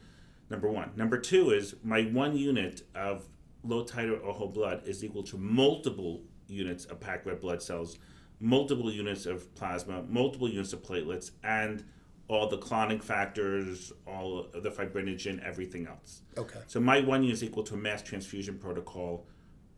Number 0.50 0.70
one. 0.70 0.90
Number 0.96 1.18
two 1.18 1.50
is 1.50 1.74
my 1.82 2.02
one 2.02 2.36
unit 2.36 2.82
of 2.94 3.28
low 3.62 3.84
titer 3.84 4.22
O 4.22 4.32
whole 4.32 4.48
blood 4.48 4.82
is 4.84 5.02
equal 5.02 5.22
to 5.24 5.38
multiple 5.38 6.22
units 6.48 6.84
of 6.84 7.00
packed 7.00 7.26
red 7.26 7.40
blood 7.40 7.62
cells, 7.62 7.98
multiple 8.40 8.92
units 8.92 9.24
of 9.24 9.54
plasma, 9.54 10.02
multiple 10.08 10.48
units 10.48 10.72
of 10.74 10.82
platelets, 10.82 11.30
and 11.42 11.84
all 12.28 12.48
the 12.48 12.58
clotting 12.58 13.00
factors, 13.00 13.92
all 14.06 14.46
the 14.52 14.70
fibrinogen, 14.70 15.44
everything 15.44 15.86
else. 15.86 16.22
Okay. 16.38 16.60
So 16.66 16.80
my 16.80 17.00
one 17.00 17.22
unit 17.22 17.34
is 17.34 17.44
equal 17.44 17.62
to 17.64 17.74
a 17.74 17.76
mass 17.76 18.02
transfusion 18.02 18.58
protocol 18.58 19.26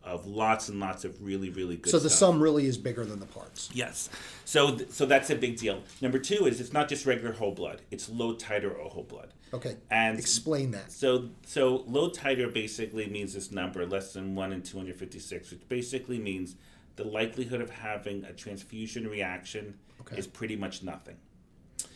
of 0.03 0.25
lots 0.25 0.69
and 0.69 0.79
lots 0.79 1.03
of 1.03 1.21
really 1.21 1.49
really 1.49 1.75
good. 1.75 1.91
So 1.91 1.99
the 1.99 2.09
stuff. 2.09 2.19
sum 2.19 2.41
really 2.41 2.65
is 2.65 2.77
bigger 2.77 3.03
than 3.03 3.19
the 3.19 3.25
parts. 3.25 3.69
Yes. 3.73 4.09
So 4.45 4.75
th- 4.77 4.91
so 4.91 5.05
that's 5.05 5.29
a 5.29 5.35
big 5.35 5.57
deal. 5.57 5.83
Number 6.01 6.17
two 6.19 6.45
is 6.45 6.61
it's 6.61 6.71
not 6.71 6.87
just 6.87 7.05
regular 7.05 7.33
whole 7.33 7.51
blood; 7.51 7.81
it's 7.91 8.07
low 8.07 8.33
titer 8.35 8.71
or 8.71 8.89
whole 8.89 9.03
blood. 9.03 9.33
Okay. 9.53 9.75
And 9.91 10.17
Explain 10.17 10.71
that. 10.71 10.91
So 10.93 11.29
so 11.45 11.83
low 11.87 12.09
titer 12.09 12.53
basically 12.53 13.07
means 13.09 13.33
this 13.33 13.51
number 13.51 13.85
less 13.85 14.13
than 14.13 14.33
one 14.35 14.53
in 14.53 14.61
two 14.61 14.77
hundred 14.77 14.95
fifty 14.97 15.19
six, 15.19 15.51
which 15.51 15.67
basically 15.67 16.19
means 16.19 16.55
the 16.95 17.03
likelihood 17.03 17.59
of 17.59 17.69
having 17.69 18.23
a 18.23 18.31
transfusion 18.33 19.07
reaction 19.07 19.75
Okay. 20.01 20.17
is 20.17 20.25
pretty 20.27 20.55
much 20.55 20.83
nothing. 20.83 21.17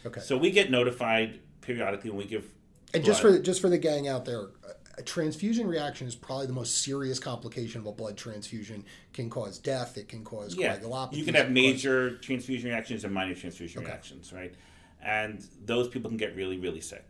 Okay. 0.06 0.22
So 0.22 0.38
we 0.38 0.52
get 0.52 0.72
notified 0.72 1.40
periodically 1.62 2.10
when 2.10 2.20
we 2.20 2.26
give. 2.26 2.46
and 2.94 3.04
just 3.04 3.22
for 3.22 3.32
the, 3.32 3.40
just 3.40 3.62
for 3.62 3.70
the 3.70 3.78
gang 3.78 4.08
out 4.08 4.26
there, 4.26 4.48
a- 4.98 5.02
transfusion 5.04 5.68
reaction 5.68 6.08
is 6.08 6.16
probably 6.16 6.48
the 6.48 6.54
most 6.54 6.84
serious 6.84 7.20
complication 7.20 7.82
of 7.82 7.88
a 7.88 7.92
blood 7.92 8.18
transfusion. 8.18 8.84
Can 9.14 9.30
cause 9.30 9.58
death. 9.58 9.98
It 9.98 10.08
can 10.08 10.24
cause 10.24 10.56
yeah, 10.56 10.78
coagulopathy. 10.78 11.14
you 11.14 11.26
can 11.26 11.36
have 11.36 11.52
major 11.52 12.18
transfusion 12.18 12.70
reactions 12.70 13.04
and 13.04 13.14
minor 13.14 13.36
transfusion 13.36 13.82
Okay. 13.82 13.92
reactions, 13.92 14.34
right? 14.34 14.54
And 15.04 15.46
those 15.66 15.88
people 15.88 16.10
can 16.10 16.18
get 16.18 16.36
really, 16.36 16.58
really 16.58 16.82
sick. 16.82 17.04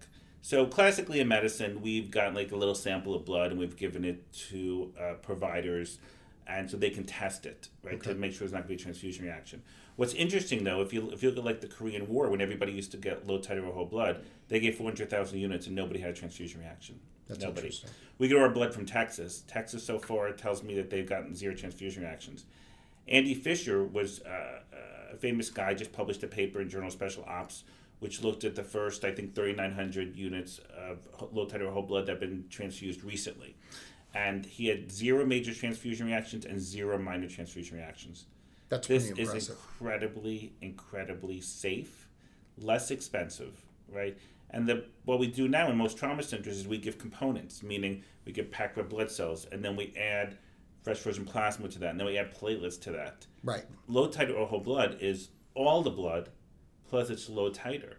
So 0.43 0.65
classically 0.65 1.19
in 1.19 1.27
medicine, 1.27 1.81
we've 1.81 2.09
got 2.09 2.33
like 2.33 2.51
a 2.51 2.55
little 2.55 2.73
sample 2.75 3.13
of 3.13 3.25
blood 3.25 3.51
and 3.51 3.59
we've 3.59 3.75
given 3.75 4.03
it 4.03 4.31
to 4.49 4.91
uh, 4.99 5.13
providers, 5.21 5.99
and 6.47 6.69
so 6.69 6.77
they 6.77 6.89
can 6.89 7.03
test 7.03 7.45
it, 7.45 7.69
right, 7.83 8.01
to 8.03 8.15
make 8.15 8.31
sure 8.31 8.39
there's 8.39 8.51
not 8.51 8.67
going 8.67 8.69
to 8.69 8.69
be 8.69 8.81
a 8.81 8.83
transfusion 8.83 9.25
reaction. 9.25 9.61
What's 9.95 10.13
interesting 10.13 10.63
though, 10.63 10.81
if 10.81 10.93
you 10.93 11.09
if 11.11 11.21
you 11.21 11.29
look 11.29 11.39
at 11.39 11.45
like 11.45 11.61
the 11.61 11.67
Korean 11.67 12.07
War, 12.07 12.29
when 12.29 12.41
everybody 12.41 12.71
used 12.71 12.91
to 12.91 12.97
get 12.97 13.27
low 13.27 13.39
titer 13.39 13.67
or 13.67 13.73
whole 13.73 13.85
blood, 13.85 14.23
they 14.47 14.59
gave 14.59 14.75
400,000 14.75 15.37
units 15.37 15.67
and 15.67 15.75
nobody 15.75 15.99
had 15.99 16.11
a 16.11 16.13
transfusion 16.13 16.61
reaction. 16.61 16.99
That's 17.27 17.41
nobody. 17.41 17.67
interesting. 17.67 17.89
We 18.17 18.27
get 18.27 18.37
our 18.37 18.49
blood 18.49 18.73
from 18.73 18.85
Texas. 18.85 19.43
Texas 19.47 19.83
so 19.83 19.99
far 19.99 20.31
tells 20.31 20.63
me 20.63 20.75
that 20.75 20.89
they've 20.89 21.07
gotten 21.07 21.33
zero 21.35 21.55
transfusion 21.55 22.03
reactions. 22.03 22.45
Andy 23.07 23.33
Fisher 23.33 23.83
was 23.83 24.21
uh, 24.23 24.59
a 25.13 25.17
famous 25.17 25.49
guy, 25.49 25.73
just 25.73 25.91
published 25.91 26.23
a 26.23 26.27
paper 26.27 26.61
in 26.61 26.69
Journal 26.69 26.87
of 26.87 26.93
Special 26.93 27.23
Ops, 27.27 27.63
which 27.99 28.21
looked 28.21 28.43
at 28.43 28.55
the 28.55 28.63
first, 28.63 29.03
I 29.05 29.11
think, 29.11 29.35
3,900 29.35 30.15
units 30.15 30.59
of 30.75 30.99
low 31.31 31.45
titer 31.45 31.71
whole 31.71 31.83
blood 31.83 32.05
that 32.05 32.13
have 32.13 32.19
been 32.19 32.45
transfused 32.49 33.03
recently. 33.03 33.55
And 34.13 34.45
he 34.45 34.67
had 34.67 34.91
zero 34.91 35.25
major 35.25 35.53
transfusion 35.53 36.07
reactions 36.07 36.45
and 36.45 36.59
zero 36.59 36.97
minor 36.97 37.27
transfusion 37.27 37.77
reactions. 37.77 38.25
That's 38.71 38.87
This 38.87 39.11
pretty 39.11 39.37
is 39.37 39.49
incredibly, 39.49 40.53
incredibly 40.61 41.41
safe, 41.41 42.07
less 42.57 42.89
expensive, 42.89 43.61
right? 43.93 44.17
And 44.49 44.65
the 44.65 44.85
what 45.03 45.19
we 45.19 45.27
do 45.27 45.49
now 45.49 45.69
in 45.69 45.77
most 45.77 45.97
trauma 45.97 46.23
centers 46.23 46.57
is 46.57 46.67
we 46.69 46.77
give 46.77 46.97
components, 46.97 47.61
meaning 47.61 48.03
we 48.25 48.31
give 48.31 48.49
packed 48.49 48.77
red 48.77 48.87
blood 48.87 49.11
cells, 49.11 49.45
and 49.51 49.63
then 49.63 49.75
we 49.75 49.93
add 49.97 50.37
fresh 50.83 50.99
frozen 50.99 51.25
plasma 51.25 51.67
to 51.67 51.79
that, 51.79 51.89
and 51.89 51.99
then 51.99 52.07
we 52.07 52.17
add 52.17 52.33
platelets 52.33 52.79
to 52.83 52.91
that. 52.91 53.27
right. 53.43 53.65
Low 53.89 54.07
titer 54.07 54.39
or 54.39 54.47
whole 54.47 54.61
blood 54.61 54.97
is 55.01 55.29
all 55.53 55.83
the 55.83 55.89
blood, 55.89 56.29
plus 56.89 57.09
it's 57.09 57.29
low 57.29 57.51
titer. 57.51 57.95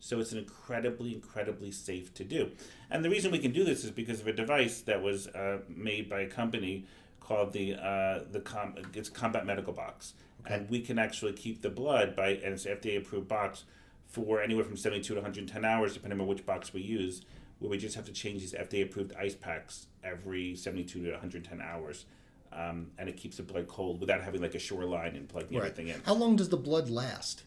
So 0.00 0.18
it's 0.20 0.32
an 0.32 0.38
incredibly, 0.38 1.14
incredibly 1.14 1.70
safe 1.72 2.14
to 2.14 2.24
do. 2.24 2.52
And 2.90 3.04
the 3.04 3.10
reason 3.10 3.32
we 3.32 3.38
can 3.38 3.52
do 3.52 3.64
this 3.64 3.84
is 3.84 3.90
because 3.90 4.20
of 4.20 4.26
a 4.26 4.32
device 4.32 4.80
that 4.82 5.02
was 5.02 5.26
uh, 5.28 5.58
made 5.68 6.08
by 6.08 6.20
a 6.20 6.26
company 6.26 6.86
called 7.26 7.52
the 7.52 7.74
uh, 7.74 8.20
the 8.30 8.40
com- 8.40 8.76
it's 8.94 9.08
Combat 9.08 9.44
Medical 9.44 9.72
Box, 9.72 10.14
and 10.46 10.68
we 10.70 10.80
can 10.80 10.98
actually 10.98 11.32
keep 11.32 11.60
the 11.62 11.70
blood 11.70 12.14
by 12.14 12.28
and 12.28 12.54
it's 12.54 12.66
an 12.66 12.76
FDA 12.76 12.98
approved 12.98 13.26
box 13.28 13.64
for 14.06 14.40
anywhere 14.40 14.64
from 14.64 14.76
72 14.76 15.08
to 15.14 15.20
110 15.20 15.64
hours, 15.64 15.94
depending 15.94 16.20
on 16.20 16.26
which 16.26 16.46
box 16.46 16.72
we 16.72 16.80
use. 16.80 17.22
Where 17.58 17.70
we 17.70 17.78
just 17.78 17.96
have 17.96 18.04
to 18.04 18.12
change 18.12 18.42
these 18.42 18.52
FDA 18.52 18.82
approved 18.84 19.14
ice 19.18 19.34
packs 19.34 19.86
every 20.04 20.54
72 20.56 21.02
to 21.04 21.10
110 21.12 21.60
hours. 21.60 22.04
Um, 22.52 22.88
and 22.98 23.08
it 23.08 23.16
keeps 23.16 23.38
the 23.38 23.42
blood 23.42 23.66
cold 23.66 23.98
without 23.98 24.20
having 24.20 24.42
like 24.42 24.54
a 24.54 24.58
shoreline 24.58 25.16
and 25.16 25.26
plugging 25.26 25.58
Right. 25.58 25.70
everything 25.70 25.88
in. 25.88 26.00
How 26.04 26.12
long 26.14 26.36
does 26.36 26.50
the 26.50 26.56
blood 26.58 26.90
last? 26.90 27.42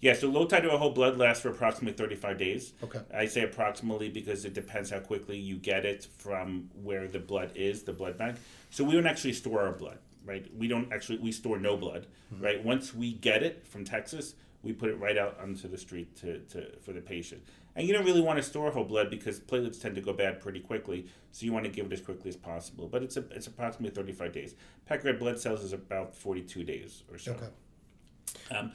Yeah, 0.00 0.14
so 0.14 0.28
low 0.28 0.46
titer 0.46 0.70
whole 0.70 0.92
blood 0.92 1.18
lasts 1.18 1.42
for 1.42 1.50
approximately 1.50 1.96
35 1.96 2.38
days. 2.38 2.72
Okay. 2.82 3.00
I 3.14 3.26
say 3.26 3.42
approximately 3.42 4.08
because 4.08 4.44
it 4.44 4.54
depends 4.54 4.90
how 4.90 5.00
quickly 5.00 5.38
you 5.38 5.56
get 5.56 5.84
it 5.84 6.06
from 6.16 6.70
where 6.82 7.06
the 7.06 7.18
blood 7.18 7.52
is, 7.54 7.82
the 7.82 7.92
blood 7.92 8.16
bank. 8.16 8.36
So 8.70 8.82
we 8.82 8.92
don't 8.92 9.06
actually 9.06 9.34
store 9.34 9.60
our 9.60 9.72
blood, 9.72 9.98
right? 10.24 10.46
We 10.56 10.68
don't 10.68 10.90
actually, 10.90 11.18
we 11.18 11.32
store 11.32 11.58
no 11.58 11.76
blood, 11.76 12.06
right? 12.38 12.64
Once 12.64 12.94
we 12.94 13.12
get 13.12 13.42
it 13.42 13.66
from 13.66 13.84
Texas, 13.84 14.34
we 14.62 14.72
put 14.72 14.90
it 14.90 14.98
right 14.98 15.18
out 15.18 15.38
onto 15.40 15.68
the 15.68 15.78
street 15.78 16.16
to, 16.16 16.38
to 16.38 16.78
for 16.80 16.92
the 16.92 17.00
patient. 17.00 17.42
And 17.76 17.86
you 17.86 17.94
don't 17.94 18.04
really 18.04 18.20
want 18.20 18.36
to 18.38 18.42
store 18.42 18.70
whole 18.70 18.84
blood 18.84 19.10
because 19.10 19.38
platelets 19.38 19.80
tend 19.80 19.94
to 19.94 20.00
go 20.00 20.12
bad 20.12 20.40
pretty 20.40 20.60
quickly, 20.60 21.06
so 21.30 21.46
you 21.46 21.52
want 21.52 21.64
to 21.64 21.70
give 21.70 21.86
it 21.86 21.92
as 21.92 22.00
quickly 22.00 22.28
as 22.28 22.36
possible. 22.36 22.88
But 22.88 23.02
it's 23.02 23.16
a, 23.16 23.24
it's 23.30 23.46
approximately 23.46 23.94
35 23.94 24.32
days. 24.32 24.54
Packed 24.86 25.04
red 25.04 25.18
blood 25.18 25.38
cells 25.38 25.62
is 25.62 25.72
about 25.72 26.14
42 26.14 26.64
days 26.64 27.04
or 27.10 27.18
so. 27.18 27.32
Okay. 27.32 28.56
Um, 28.56 28.72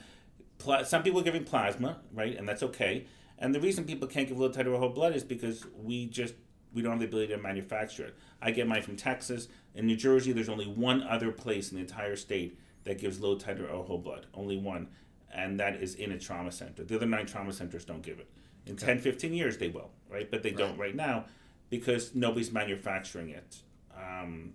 pla- 0.58 0.84
some 0.84 1.02
people 1.02 1.20
are 1.20 1.24
giving 1.24 1.44
plasma, 1.44 1.98
right, 2.12 2.36
and 2.36 2.48
that's 2.48 2.62
okay. 2.62 3.06
And 3.38 3.54
the 3.54 3.60
reason 3.60 3.84
people 3.84 4.08
can't 4.08 4.28
give 4.28 4.38
low 4.38 4.48
titer 4.48 4.72
or 4.72 4.78
whole 4.78 4.88
blood 4.88 5.14
is 5.14 5.24
because 5.24 5.64
we 5.82 6.06
just 6.06 6.34
we 6.72 6.82
don't 6.82 6.92
have 6.92 7.00
the 7.00 7.06
ability 7.06 7.32
to 7.32 7.38
manufacture 7.38 8.04
it. 8.06 8.16
I 8.40 8.50
get 8.50 8.66
mine 8.66 8.82
from 8.82 8.96
Texas. 8.96 9.48
In 9.74 9.86
New 9.86 9.96
Jersey, 9.96 10.32
there's 10.32 10.48
only 10.48 10.66
one 10.66 11.02
other 11.02 11.32
place 11.32 11.70
in 11.70 11.76
the 11.76 11.82
entire 11.82 12.16
state 12.16 12.58
that 12.84 12.98
gives 12.98 13.20
low 13.20 13.36
titer 13.36 13.70
or 13.72 13.84
whole 13.84 13.98
blood. 13.98 14.26
Only 14.34 14.56
one, 14.58 14.88
and 15.32 15.58
that 15.60 15.76
is 15.76 15.94
in 15.94 16.12
a 16.12 16.18
trauma 16.18 16.52
center. 16.52 16.84
The 16.84 16.96
other 16.96 17.06
nine 17.06 17.26
trauma 17.26 17.52
centers 17.52 17.84
don't 17.84 18.02
give 18.02 18.18
it. 18.18 18.28
In 18.66 18.76
10, 18.76 18.98
15 18.98 19.32
years, 19.32 19.58
they 19.58 19.68
will, 19.68 19.90
right? 20.10 20.30
But 20.30 20.42
they 20.42 20.50
don't 20.50 20.76
right 20.76 20.94
now 20.94 21.26
because 21.70 22.14
nobody's 22.14 22.52
manufacturing 22.52 23.30
it. 23.30 23.58
Um, 23.96 24.54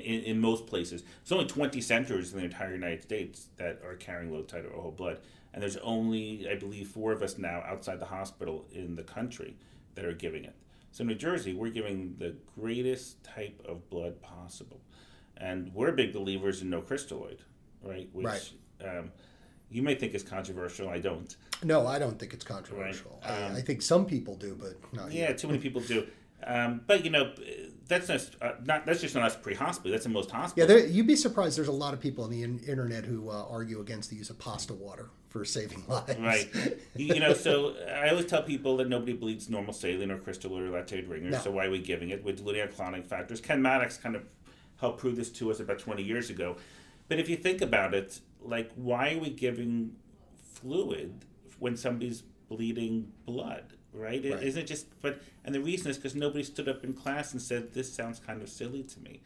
in, 0.00 0.22
in 0.24 0.40
most 0.40 0.66
places. 0.66 1.02
There's 1.02 1.32
only 1.32 1.46
20 1.46 1.80
centers 1.80 2.32
in 2.32 2.38
the 2.38 2.44
entire 2.44 2.72
United 2.72 3.02
States 3.02 3.48
that 3.56 3.80
are 3.84 3.94
carrying 3.94 4.32
low 4.32 4.42
titer 4.42 4.74
or 4.74 4.82
whole 4.82 4.90
blood. 4.90 5.18
And 5.54 5.62
there's 5.62 5.76
only, 5.78 6.48
I 6.50 6.54
believe, 6.56 6.88
four 6.88 7.12
of 7.12 7.22
us 7.22 7.38
now 7.38 7.62
outside 7.66 8.00
the 8.00 8.06
hospital 8.06 8.66
in 8.72 8.96
the 8.96 9.02
country 9.02 9.56
that 9.94 10.04
are 10.04 10.14
giving 10.14 10.44
it. 10.44 10.54
So, 10.90 11.04
New 11.04 11.14
Jersey, 11.14 11.54
we're 11.54 11.70
giving 11.70 12.16
the 12.18 12.34
greatest 12.58 13.22
type 13.24 13.60
of 13.66 13.88
blood 13.90 14.20
possible. 14.20 14.80
And 15.36 15.72
we're 15.74 15.92
big 15.92 16.12
believers 16.12 16.62
in 16.62 16.70
no 16.70 16.82
crystalloid, 16.82 17.38
right? 17.82 18.08
Which 18.12 18.26
Right. 18.26 18.52
Um, 18.84 19.12
you 19.70 19.82
may 19.82 19.94
think 19.94 20.14
is 20.14 20.22
controversial. 20.22 20.88
I 20.88 20.98
don't. 20.98 21.34
No, 21.64 21.86
I 21.86 21.98
don't 21.98 22.18
think 22.18 22.34
it's 22.34 22.44
controversial. 22.44 23.20
Right. 23.24 23.42
Um, 23.42 23.54
I, 23.54 23.58
I 23.58 23.62
think 23.62 23.80
some 23.80 24.04
people 24.04 24.36
do, 24.36 24.54
but 24.54 24.74
not 24.92 25.12
Yeah, 25.12 25.32
too 25.32 25.46
many 25.46 25.58
people 25.58 25.80
do. 25.86 26.06
Um, 26.44 26.82
but 26.86 27.04
you 27.04 27.10
know, 27.10 27.32
that's 27.88 28.08
not, 28.08 28.20
uh, 28.40 28.52
not 28.64 28.86
that's 28.86 29.00
just 29.00 29.14
not 29.14 29.24
us 29.24 29.36
pre-hospital. 29.36 29.90
That's 29.92 30.06
in 30.06 30.12
most 30.12 30.30
Yeah, 30.30 30.36
hospitals. 30.36 30.68
there, 30.68 30.86
you'd 30.86 31.06
be 31.06 31.16
surprised. 31.16 31.58
There's 31.58 31.68
a 31.68 31.72
lot 31.72 31.94
of 31.94 32.00
people 32.00 32.24
on 32.24 32.30
the 32.30 32.42
in, 32.42 32.58
internet 32.60 33.04
who 33.04 33.28
uh, 33.30 33.44
argue 33.48 33.80
against 33.80 34.10
the 34.10 34.16
use 34.16 34.30
of 34.30 34.38
pasta 34.38 34.72
water 34.74 35.10
for 35.28 35.44
saving 35.44 35.82
lives. 35.88 36.18
Right. 36.18 36.48
you 36.94 37.18
know, 37.20 37.32
so 37.34 37.74
I 37.94 38.10
always 38.10 38.26
tell 38.26 38.42
people 38.42 38.76
that 38.78 38.88
nobody 38.88 39.12
bleeds 39.14 39.48
normal 39.50 39.72
saline 39.72 40.10
or 40.10 40.18
crystal 40.18 40.56
or 40.58 40.62
lactate 40.68 41.08
ringers. 41.08 41.32
No. 41.32 41.38
So 41.38 41.50
why 41.50 41.66
are 41.66 41.70
we 41.70 41.80
giving 41.80 42.10
it? 42.10 42.22
We're 42.24 42.36
diluting 42.36 42.62
our 42.62 42.68
clotting 42.68 43.02
factors. 43.02 43.40
Ken 43.40 43.60
Mattox 43.62 43.96
kind 43.96 44.14
of 44.16 44.22
helped 44.76 44.98
prove 44.98 45.16
this 45.16 45.30
to 45.30 45.50
us 45.50 45.60
about 45.60 45.78
20 45.78 46.02
years 46.02 46.28
ago. 46.30 46.56
But 47.08 47.18
if 47.18 47.28
you 47.28 47.36
think 47.36 47.60
about 47.62 47.94
it, 47.94 48.20
like, 48.40 48.70
why 48.74 49.14
are 49.14 49.18
we 49.18 49.30
giving 49.30 49.92
fluid 50.54 51.24
when 51.58 51.76
somebody's 51.76 52.22
bleeding 52.48 53.12
blood? 53.26 53.74
Right? 53.92 54.24
It, 54.24 54.34
Right. 54.34 54.42
Isn't 54.42 54.62
it 54.62 54.66
just? 54.66 54.86
But 55.02 55.20
and 55.44 55.54
the 55.54 55.60
reason 55.60 55.90
is 55.90 55.96
because 55.96 56.14
nobody 56.14 56.44
stood 56.44 56.68
up 56.68 56.84
in 56.84 56.94
class 56.94 57.32
and 57.32 57.42
said 57.42 57.74
this 57.74 57.92
sounds 57.92 58.18
kind 58.18 58.42
of 58.42 58.48
silly 58.48 58.82
to 58.84 59.00
me. 59.00 59.20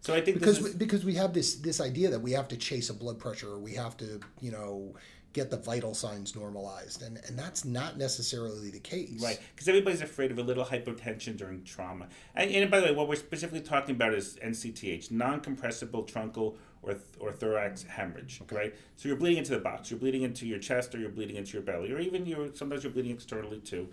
So 0.00 0.14
I 0.14 0.20
think 0.20 0.38
because 0.38 0.56
this 0.56 0.64
we, 0.64 0.70
is, 0.70 0.76
because 0.76 1.04
we 1.04 1.14
have 1.14 1.32
this 1.32 1.56
this 1.56 1.80
idea 1.80 2.10
that 2.10 2.20
we 2.20 2.32
have 2.32 2.48
to 2.48 2.56
chase 2.56 2.90
a 2.90 2.94
blood 2.94 3.18
pressure 3.18 3.52
or 3.52 3.58
we 3.58 3.74
have 3.74 3.96
to 3.98 4.20
you 4.40 4.50
know 4.50 4.94
get 5.32 5.48
the 5.48 5.56
vital 5.56 5.94
signs 5.94 6.34
normalized 6.34 7.02
and 7.02 7.20
and 7.28 7.38
that's 7.38 7.64
not 7.64 7.96
necessarily 7.96 8.70
the 8.70 8.80
case 8.80 9.22
Right, 9.22 9.38
because 9.54 9.68
everybody's 9.68 10.00
afraid 10.00 10.32
of 10.32 10.38
a 10.38 10.42
little 10.42 10.64
hypotension 10.64 11.36
during 11.36 11.62
trauma. 11.64 12.08
And, 12.34 12.50
and 12.50 12.70
by 12.70 12.80
the 12.80 12.86
way, 12.86 12.92
what 12.92 13.08
we're 13.08 13.14
specifically 13.16 13.60
talking 13.60 13.94
about 13.94 14.14
is 14.14 14.38
NCTH, 14.42 15.10
non-compressible 15.12 16.04
truncal 16.04 16.56
or, 16.82 16.94
th- 16.94 17.04
or 17.20 17.30
thorax 17.30 17.82
hemorrhage, 17.84 18.40
right? 18.50 18.74
So 18.96 19.08
you're 19.08 19.18
bleeding 19.18 19.38
into 19.38 19.52
the 19.52 19.60
box, 19.60 19.90
you're 19.90 20.00
bleeding 20.00 20.22
into 20.22 20.46
your 20.46 20.58
chest, 20.58 20.94
or 20.94 20.98
you're 20.98 21.10
bleeding 21.10 21.36
into 21.36 21.52
your 21.52 21.62
belly, 21.62 21.92
or 21.92 22.00
even 22.00 22.26
you're 22.26 22.54
sometimes 22.54 22.82
you're 22.82 22.92
bleeding 22.92 23.12
externally 23.12 23.60
too. 23.60 23.88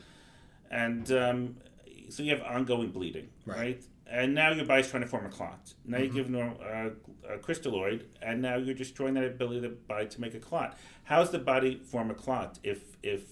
And 0.69 1.11
um, 1.11 1.55
so 2.09 2.23
you 2.23 2.31
have 2.31 2.41
ongoing 2.43 2.91
bleeding, 2.91 3.29
Right. 3.45 3.57
right? 3.57 3.83
And 4.09 4.33
now 4.33 4.51
your 4.51 4.65
body's 4.65 4.89
trying 4.89 5.03
to 5.03 5.07
form 5.09 5.25
a 5.25 5.29
clot. 5.29 5.73
Now 5.85 5.97
you 5.97 6.07
give 6.09 6.29
norm, 6.29 6.55
uh, 6.61 6.89
a 7.33 7.37
crystalloid, 7.39 8.03
and 8.21 8.41
now 8.41 8.55
you're 8.55 8.73
destroying 8.75 9.15
that 9.15 9.25
ability 9.25 9.57
of 9.57 9.63
the 9.63 9.69
body 9.69 10.07
to 10.07 10.21
make 10.21 10.33
a 10.33 10.39
clot. 10.39 10.77
How 11.03 11.19
does 11.19 11.31
the 11.31 11.39
body 11.39 11.75
form 11.83 12.09
a 12.09 12.13
clot 12.13 12.57
if 12.63 12.95
if 13.03 13.23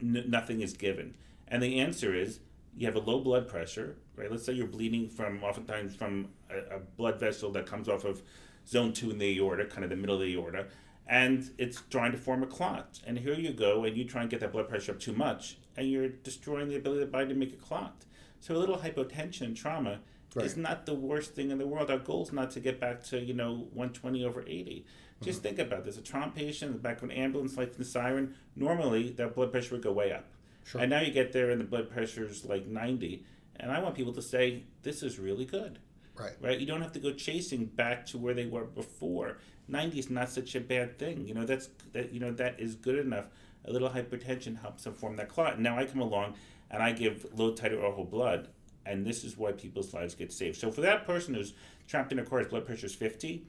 n- 0.00 0.24
nothing 0.28 0.62
is 0.62 0.72
given? 0.72 1.14
And 1.48 1.62
the 1.62 1.78
answer 1.78 2.14
is 2.14 2.40
you 2.74 2.86
have 2.86 2.96
a 2.96 3.00
low 3.00 3.20
blood 3.20 3.48
pressure, 3.48 3.96
right? 4.16 4.30
Let's 4.30 4.46
say 4.46 4.54
you're 4.54 4.66
bleeding 4.66 5.10
from 5.10 5.44
oftentimes 5.44 5.94
from 5.94 6.30
a, 6.50 6.76
a 6.76 6.78
blood 6.96 7.20
vessel 7.20 7.50
that 7.52 7.66
comes 7.66 7.86
off 7.86 8.04
of 8.06 8.22
zone 8.66 8.94
two 8.94 9.10
in 9.10 9.18
the 9.18 9.38
aorta, 9.38 9.66
kind 9.66 9.84
of 9.84 9.90
the 9.90 9.96
middle 9.96 10.14
of 10.16 10.22
the 10.22 10.34
aorta, 10.34 10.64
and 11.06 11.50
it's 11.58 11.82
trying 11.90 12.12
to 12.12 12.18
form 12.18 12.42
a 12.42 12.46
clot. 12.46 12.98
And 13.06 13.18
here 13.18 13.34
you 13.34 13.52
go, 13.52 13.84
and 13.84 13.94
you 13.94 14.04
try 14.06 14.22
and 14.22 14.30
get 14.30 14.40
that 14.40 14.52
blood 14.52 14.70
pressure 14.70 14.92
up 14.92 15.00
too 15.00 15.12
much, 15.12 15.58
and 15.76 15.90
you're 15.90 16.08
destroying 16.08 16.68
the 16.68 16.76
ability 16.76 17.02
of 17.02 17.08
the 17.08 17.12
body 17.12 17.28
to 17.28 17.34
make 17.34 17.52
a 17.52 17.56
clot. 17.56 18.04
So 18.40 18.56
a 18.56 18.58
little 18.58 18.78
hypotension 18.78 19.42
and 19.42 19.56
trauma 19.56 20.00
Right. 20.34 20.46
is 20.46 20.56
not 20.56 20.84
the 20.84 20.94
worst 20.94 21.34
thing 21.34 21.52
in 21.52 21.58
the 21.58 21.66
world. 21.66 21.90
Our 21.92 21.98
goal 21.98 22.24
is 22.24 22.32
not 22.32 22.50
to 22.52 22.60
get 22.60 22.80
back 22.80 23.04
to 23.04 23.20
you 23.20 23.34
know 23.34 23.68
120 23.72 24.24
over 24.24 24.42
80. 24.42 24.84
Just 25.22 25.38
mm-hmm. 25.38 25.56
think 25.56 25.58
about 25.60 25.84
this: 25.84 25.96
a 25.96 26.02
trauma 26.02 26.32
patient 26.34 26.70
in 26.70 26.76
the 26.76 26.82
back 26.82 26.98
of 26.98 27.04
an 27.04 27.12
ambulance, 27.12 27.56
lights 27.56 27.76
and 27.76 27.86
siren. 27.86 28.34
Normally, 28.56 29.10
that 29.10 29.34
blood 29.34 29.52
pressure 29.52 29.76
would 29.76 29.82
go 29.84 29.92
way 29.92 30.12
up, 30.12 30.26
Sure. 30.64 30.80
and 30.80 30.90
now 30.90 31.00
you 31.00 31.12
get 31.12 31.32
there 31.32 31.50
and 31.50 31.60
the 31.60 31.64
blood 31.64 31.88
pressure 31.88 32.26
is 32.26 32.44
like 32.44 32.66
90. 32.66 33.24
And 33.56 33.70
I 33.70 33.78
want 33.80 33.94
people 33.94 34.12
to 34.12 34.22
say, 34.22 34.64
"This 34.82 35.04
is 35.04 35.20
really 35.20 35.44
good." 35.44 35.78
Right. 36.16 36.32
right? 36.40 36.58
You 36.58 36.66
don't 36.66 36.82
have 36.82 36.92
to 36.92 37.00
go 37.00 37.12
chasing 37.12 37.66
back 37.66 38.06
to 38.06 38.18
where 38.18 38.34
they 38.34 38.46
were 38.46 38.64
before. 38.64 39.38
90 39.66 39.98
is 39.98 40.10
not 40.10 40.28
such 40.30 40.54
a 40.54 40.60
bad 40.60 40.98
thing. 40.98 41.26
You 41.26 41.34
know, 41.34 41.44
that's 41.44 41.68
that 41.92 42.12
you 42.12 42.18
know 42.18 42.32
that 42.32 42.58
is 42.58 42.74
good 42.74 42.98
enough. 42.98 43.26
A 43.64 43.72
little 43.72 43.88
hypertension 43.88 44.60
helps 44.60 44.84
them 44.84 44.94
form 44.94 45.16
that 45.16 45.28
clot. 45.28 45.60
Now 45.60 45.78
I 45.78 45.86
come 45.86 46.00
along 46.00 46.34
and 46.70 46.82
I 46.82 46.92
give 46.92 47.26
low 47.36 47.52
titer 47.52 47.82
or 47.82 47.92
whole 47.92 48.04
blood, 48.04 48.48
and 48.84 49.06
this 49.06 49.24
is 49.24 49.36
why 49.36 49.52
people's 49.52 49.94
lives 49.94 50.14
get 50.14 50.32
saved. 50.32 50.56
So 50.56 50.70
for 50.70 50.80
that 50.82 51.06
person 51.06 51.34
who's 51.34 51.54
trapped 51.86 52.12
in 52.12 52.18
a 52.18 52.24
car, 52.24 52.40
his 52.40 52.48
blood 52.48 52.66
pressure 52.66 52.86
is 52.86 52.94
50. 52.94 53.46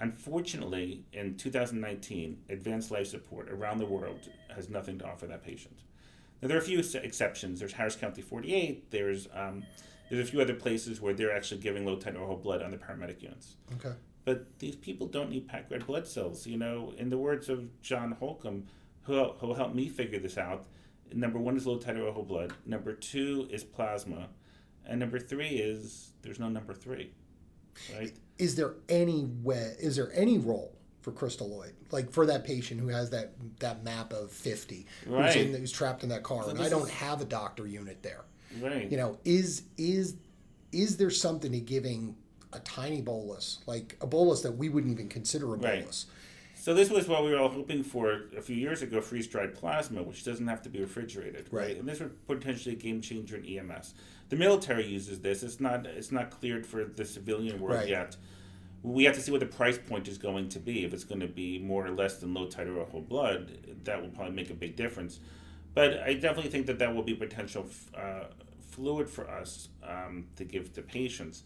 Unfortunately, 0.00 1.04
in 1.12 1.36
2019, 1.36 2.38
advanced 2.48 2.90
life 2.90 3.08
support 3.08 3.50
around 3.50 3.78
the 3.78 3.86
world 3.86 4.28
has 4.54 4.68
nothing 4.68 4.98
to 4.98 5.06
offer 5.06 5.26
that 5.26 5.42
patient. 5.42 5.76
Now 6.40 6.48
there 6.48 6.56
are 6.56 6.60
a 6.60 6.64
few 6.64 6.78
exceptions. 6.78 7.58
There's 7.58 7.72
Harris 7.72 7.96
County 7.96 8.22
48. 8.22 8.90
There's 8.90 9.26
um, 9.34 9.64
there's 10.08 10.26
a 10.26 10.30
few 10.30 10.40
other 10.40 10.54
places 10.54 11.00
where 11.00 11.12
they're 11.12 11.34
actually 11.34 11.60
giving 11.60 11.84
low 11.84 11.96
titer 11.96 12.20
or 12.20 12.26
whole 12.26 12.36
blood 12.36 12.62
on 12.62 12.70
the 12.70 12.76
paramedic 12.76 13.22
units. 13.22 13.56
Okay. 13.74 13.94
But 14.24 14.58
these 14.58 14.76
people 14.76 15.06
don't 15.06 15.30
need 15.30 15.48
packed 15.48 15.70
red 15.70 15.86
blood 15.86 16.06
cells. 16.06 16.46
You 16.46 16.58
know, 16.58 16.92
in 16.96 17.10
the 17.10 17.18
words 17.18 17.48
of 17.48 17.80
John 17.82 18.12
Holcomb, 18.12 18.66
who, 19.08 19.24
who 19.40 19.54
help 19.54 19.74
me 19.74 19.88
figure 19.88 20.18
this 20.20 20.38
out, 20.38 20.66
number 21.12 21.38
one 21.38 21.56
is 21.56 21.66
low 21.66 21.78
titer 21.78 22.12
whole 22.12 22.22
blood. 22.22 22.52
Number 22.66 22.92
two 22.92 23.48
is 23.50 23.64
plasma. 23.64 24.28
And 24.86 25.00
number 25.00 25.18
three 25.18 25.48
is 25.56 26.10
there's 26.22 26.38
no 26.38 26.48
number 26.48 26.74
three. 26.74 27.10
Right? 27.96 28.12
Is 28.38 28.54
there 28.54 28.74
any 28.88 29.24
way? 29.42 29.74
Is 29.80 29.96
there 29.96 30.10
any 30.14 30.38
role 30.38 30.74
for 31.00 31.12
crystalloid, 31.12 31.72
like 31.90 32.10
for 32.10 32.26
that 32.26 32.44
patient 32.44 32.80
who 32.80 32.88
has 32.88 33.10
that 33.10 33.32
that 33.60 33.82
map 33.84 34.12
of 34.12 34.30
fifty, 34.30 34.86
Right. 35.06 35.32
who's, 35.34 35.36
in, 35.54 35.60
who's 35.60 35.72
trapped 35.72 36.02
in 36.02 36.08
that 36.10 36.22
car, 36.22 36.44
So 36.44 36.50
and 36.50 36.60
I 36.60 36.68
don't 36.68 36.82
is- 36.82 36.90
have 36.90 37.20
a 37.20 37.24
doctor 37.24 37.66
unit 37.66 38.02
there? 38.02 38.24
Right. 38.60 38.90
You 38.90 38.96
know, 38.96 39.18
is 39.24 39.62
is 39.76 40.16
is 40.72 40.96
there 40.96 41.10
something 41.10 41.52
to 41.52 41.60
giving 41.60 42.16
a 42.52 42.58
tiny 42.60 43.00
bolus, 43.02 43.58
like 43.66 43.96
a 44.00 44.06
bolus 44.06 44.40
that 44.42 44.52
we 44.52 44.68
wouldn't 44.70 44.92
even 44.92 45.08
consider 45.08 45.46
a 45.54 45.56
Right. 45.58 45.84
So 46.68 46.74
this 46.74 46.90
was 46.90 47.08
what 47.08 47.24
we 47.24 47.30
were 47.30 47.38
all 47.38 47.48
hoping 47.48 47.82
for 47.82 48.24
a 48.36 48.42
few 48.42 48.54
years 48.54 48.82
ago: 48.82 49.00
freeze-dried 49.00 49.54
plasma, 49.54 50.02
which 50.02 50.22
doesn't 50.22 50.46
have 50.48 50.60
to 50.64 50.68
be 50.68 50.78
refrigerated, 50.82 51.48
right? 51.50 51.68
Right. 51.68 51.76
And 51.78 51.88
this 51.88 51.98
would 51.98 52.26
potentially 52.26 52.74
a 52.74 52.78
game 52.78 53.00
changer 53.00 53.38
in 53.38 53.46
EMS. 53.46 53.94
The 54.28 54.36
military 54.36 54.86
uses 54.86 55.20
this. 55.20 55.42
It's 55.42 55.60
not. 55.60 55.86
It's 55.86 56.12
not 56.12 56.30
cleared 56.30 56.66
for 56.66 56.84
the 56.84 57.06
civilian 57.06 57.58
world 57.58 57.78
Right. 57.78 57.88
yet. 57.88 58.16
We 58.82 59.04
have 59.04 59.14
to 59.14 59.22
see 59.22 59.30
what 59.30 59.40
the 59.40 59.46
price 59.46 59.78
point 59.78 60.08
is 60.08 60.18
going 60.18 60.50
to 60.50 60.58
be. 60.58 60.84
If 60.84 60.92
it's 60.92 61.04
going 61.04 61.20
to 61.22 61.26
be 61.26 61.58
more 61.58 61.86
or 61.86 61.90
less 61.90 62.18
than 62.18 62.34
low 62.34 62.48
titer 62.48 62.76
or 62.76 62.84
whole 62.84 63.00
blood, 63.00 63.50
that 63.84 64.02
will 64.02 64.10
probably 64.10 64.34
make 64.34 64.50
a 64.50 64.54
big 64.54 64.76
difference. 64.76 65.20
But 65.72 66.00
I 66.00 66.12
definitely 66.12 66.50
think 66.50 66.66
that 66.66 66.78
that 66.80 66.94
will 66.94 67.02
be 67.02 67.14
potential 67.14 67.64
uh, 67.96 68.24
fluid 68.60 69.08
for 69.08 69.26
us 69.26 69.70
um, 69.82 70.26
to 70.36 70.44
give 70.44 70.74
to 70.74 70.82
patients. 70.82 71.44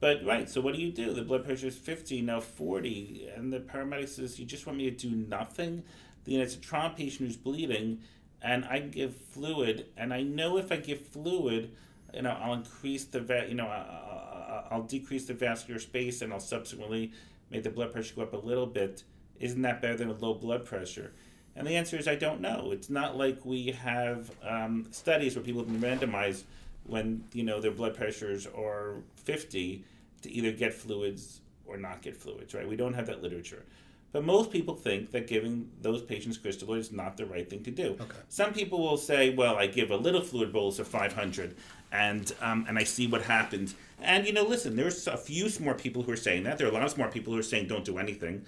But 0.00 0.24
right, 0.24 0.48
so 0.48 0.60
what 0.62 0.74
do 0.74 0.80
you 0.80 0.90
do? 0.90 1.12
The 1.12 1.22
blood 1.22 1.44
pressure 1.44 1.66
is 1.66 1.76
50, 1.76 2.22
now 2.22 2.40
40, 2.40 3.28
and 3.36 3.52
the 3.52 3.60
paramedic 3.60 4.08
says, 4.08 4.38
You 4.38 4.46
just 4.46 4.66
want 4.66 4.78
me 4.78 4.90
to 4.90 4.96
do 4.96 5.14
nothing? 5.14 5.82
Then 6.24 6.40
it's 6.40 6.54
a 6.54 6.58
trauma 6.58 6.94
patient 6.96 7.28
who's 7.28 7.36
bleeding, 7.36 8.00
and 8.40 8.64
I 8.64 8.78
give 8.80 9.14
fluid, 9.14 9.86
and 9.98 10.14
I 10.14 10.22
know 10.22 10.56
if 10.56 10.72
I 10.72 10.76
give 10.76 11.00
fluid, 11.06 11.72
you 12.14 12.22
know, 12.22 12.30
I'll 12.30 12.54
increase 12.54 13.04
the, 13.04 13.20
va- 13.20 13.46
you 13.48 13.54
know, 13.54 13.66
I- 13.66 13.76
I- 13.76 14.66
I'll 14.70 14.82
decrease 14.82 15.26
the 15.26 15.34
vascular 15.34 15.78
space, 15.80 16.22
and 16.22 16.32
I'll 16.32 16.40
subsequently 16.40 17.12
make 17.50 17.62
the 17.64 17.70
blood 17.70 17.92
pressure 17.92 18.14
go 18.14 18.22
up 18.22 18.32
a 18.32 18.36
little 18.38 18.66
bit. 18.66 19.02
Isn't 19.38 19.62
that 19.62 19.82
better 19.82 19.96
than 19.96 20.08
a 20.08 20.14
low 20.14 20.32
blood 20.34 20.64
pressure? 20.64 21.12
And 21.56 21.66
the 21.66 21.76
answer 21.76 21.98
is 21.98 22.06
I 22.08 22.14
don't 22.14 22.40
know. 22.40 22.70
It's 22.72 22.88
not 22.88 23.16
like 23.18 23.44
we 23.44 23.72
have 23.72 24.30
um, 24.42 24.86
studies 24.92 25.34
where 25.34 25.44
people 25.44 25.62
have 25.64 25.80
been 25.80 25.98
randomized 25.98 26.44
when 26.90 27.24
you 27.32 27.42
know 27.42 27.60
their 27.60 27.70
blood 27.70 27.94
pressures 27.94 28.46
are 28.46 28.96
50 29.16 29.84
to 30.22 30.30
either 30.30 30.52
get 30.52 30.74
fluids 30.74 31.40
or 31.66 31.76
not 31.76 32.02
get 32.02 32.16
fluids, 32.16 32.54
right? 32.54 32.68
We 32.68 32.76
don't 32.76 32.94
have 32.94 33.06
that 33.06 33.22
literature. 33.22 33.64
But 34.12 34.24
most 34.24 34.50
people 34.50 34.74
think 34.74 35.12
that 35.12 35.28
giving 35.28 35.70
those 35.82 36.02
patients 36.02 36.36
crystalloid 36.36 36.78
is 36.78 36.90
not 36.90 37.16
the 37.16 37.26
right 37.26 37.48
thing 37.48 37.62
to 37.62 37.70
do. 37.70 37.96
Okay. 38.00 38.18
Some 38.28 38.52
people 38.52 38.80
will 38.80 38.96
say, 38.96 39.30
"Well, 39.30 39.54
I 39.56 39.68
give 39.68 39.92
a 39.92 39.96
little 39.96 40.20
fluid 40.20 40.52
bolus 40.52 40.80
of 40.80 40.88
500, 40.88 41.54
and 41.92 42.32
um, 42.40 42.66
and 42.68 42.76
I 42.76 42.84
see 42.84 43.06
what 43.06 43.22
happens." 43.22 43.76
And 44.02 44.26
you 44.26 44.32
know, 44.32 44.42
listen, 44.42 44.74
there's 44.74 45.06
a 45.06 45.16
few 45.16 45.48
more 45.60 45.74
people 45.74 46.02
who 46.02 46.10
are 46.10 46.16
saying 46.16 46.42
that. 46.42 46.58
There 46.58 46.66
are 46.66 46.72
lots 46.72 46.96
more 46.96 47.08
people 47.08 47.32
who 47.32 47.38
are 47.38 47.44
saying, 47.44 47.68
"Don't 47.68 47.84
do 47.84 47.98
anything." 47.98 48.44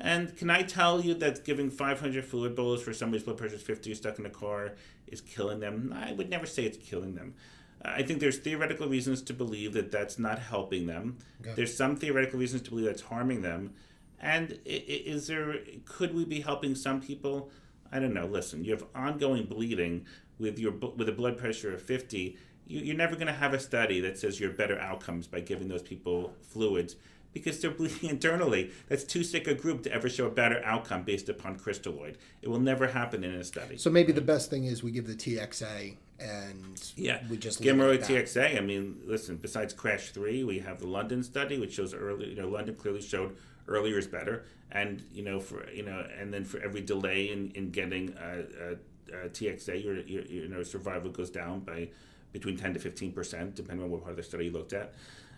And 0.00 0.34
can 0.36 0.48
I 0.48 0.62
tell 0.62 1.00
you 1.02 1.12
that 1.14 1.44
giving 1.44 1.70
500 1.70 2.24
fluid 2.24 2.56
bolus 2.56 2.82
for 2.82 2.94
somebody's 2.94 3.22
blood 3.22 3.36
pressure 3.36 3.56
is 3.56 3.62
50 3.62 3.94
stuck 3.94 4.18
in 4.18 4.24
a 4.24 4.30
car 4.30 4.72
is 5.06 5.20
killing 5.20 5.60
them? 5.60 5.94
I 5.94 6.12
would 6.12 6.30
never 6.30 6.46
say 6.46 6.64
it's 6.64 6.78
killing 6.78 7.14
them. 7.14 7.34
I 7.82 8.02
think 8.02 8.20
there's 8.20 8.38
theoretical 8.38 8.88
reasons 8.88 9.22
to 9.22 9.32
believe 9.32 9.72
that 9.72 9.90
that's 9.90 10.18
not 10.18 10.38
helping 10.38 10.86
them. 10.86 11.18
Okay. 11.40 11.54
There's 11.54 11.74
some 11.74 11.96
theoretical 11.96 12.38
reasons 12.38 12.62
to 12.62 12.70
believe 12.70 12.86
that's 12.86 13.02
harming 13.02 13.42
them. 13.42 13.72
And 14.20 14.58
is 14.66 15.28
there 15.28 15.56
could 15.86 16.14
we 16.14 16.24
be 16.24 16.40
helping 16.40 16.74
some 16.74 17.00
people? 17.00 17.50
I 17.90 17.98
don't 17.98 18.12
know. 18.12 18.26
Listen, 18.26 18.64
you 18.64 18.72
have 18.72 18.84
ongoing 18.94 19.46
bleeding 19.46 20.06
with 20.38 20.58
your 20.58 20.72
with 20.72 21.08
a 21.08 21.12
blood 21.12 21.38
pressure 21.38 21.72
of 21.72 21.80
50. 21.80 22.36
You, 22.66 22.80
you're 22.80 22.96
never 22.96 23.14
going 23.14 23.28
to 23.28 23.32
have 23.32 23.54
a 23.54 23.60
study 23.60 24.00
that 24.00 24.18
says 24.18 24.38
you 24.38 24.46
have 24.48 24.58
better 24.58 24.78
outcomes 24.78 25.26
by 25.26 25.40
giving 25.40 25.68
those 25.68 25.82
people 25.82 26.34
fluids 26.42 26.96
because 27.32 27.60
they're 27.60 27.70
bleeding 27.78 28.10
internally. 28.10 28.72
That's 28.88 29.04
too 29.04 29.24
sick 29.24 29.46
a 29.46 29.54
group 29.54 29.82
to 29.84 29.92
ever 29.92 30.10
show 30.10 30.26
a 30.26 30.30
better 30.30 30.62
outcome 30.64 31.04
based 31.04 31.30
upon 31.30 31.58
crystalloid. 31.58 32.16
It 32.42 32.48
will 32.48 32.60
never 32.60 32.88
happen 32.88 33.24
in 33.24 33.34
a 33.34 33.44
study. 33.44 33.78
So 33.78 33.88
maybe 33.88 34.12
the 34.12 34.20
best 34.20 34.50
thing 34.50 34.64
is 34.64 34.82
we 34.82 34.90
give 34.90 35.06
the 35.06 35.14
TXA 35.14 35.96
and 36.20 36.92
Yeah, 36.96 37.20
we 37.28 37.36
just 37.36 37.60
give 37.60 37.76
leave 37.76 37.86
them 37.86 37.94
it 37.94 38.10
early. 38.10 38.22
TXA. 38.22 38.58
I 38.58 38.60
mean, 38.60 39.00
listen. 39.04 39.36
Besides 39.36 39.72
Crash 39.74 40.10
Three, 40.10 40.44
we 40.44 40.58
have 40.60 40.78
the 40.78 40.86
London 40.86 41.22
study, 41.22 41.58
which 41.58 41.74
shows 41.74 41.94
early. 41.94 42.30
You 42.30 42.36
know, 42.36 42.48
London 42.48 42.74
clearly 42.74 43.00
showed 43.02 43.36
earlier 43.68 43.98
is 43.98 44.06
better, 44.06 44.44
and 44.70 45.02
you 45.12 45.22
know, 45.22 45.40
for 45.40 45.68
you 45.70 45.82
know, 45.84 46.06
and 46.18 46.32
then 46.32 46.44
for 46.44 46.60
every 46.60 46.80
delay 46.82 47.30
in 47.30 47.50
in 47.54 47.70
getting 47.70 48.14
uh, 48.16 48.42
uh, 48.60 49.14
uh, 49.14 49.28
TXA, 49.28 49.82
your, 49.82 50.00
your 50.00 50.22
you 50.24 50.48
know 50.48 50.62
survival 50.62 51.10
goes 51.10 51.30
down 51.30 51.60
by 51.60 51.88
between 52.32 52.56
ten 52.56 52.74
to 52.74 52.80
fifteen 52.80 53.12
percent, 53.12 53.54
depending 53.54 53.84
on 53.84 53.90
what 53.90 54.02
part 54.02 54.10
of 54.12 54.16
the 54.16 54.22
study 54.22 54.46
you 54.46 54.52
looked 54.52 54.72
at. 54.72 54.94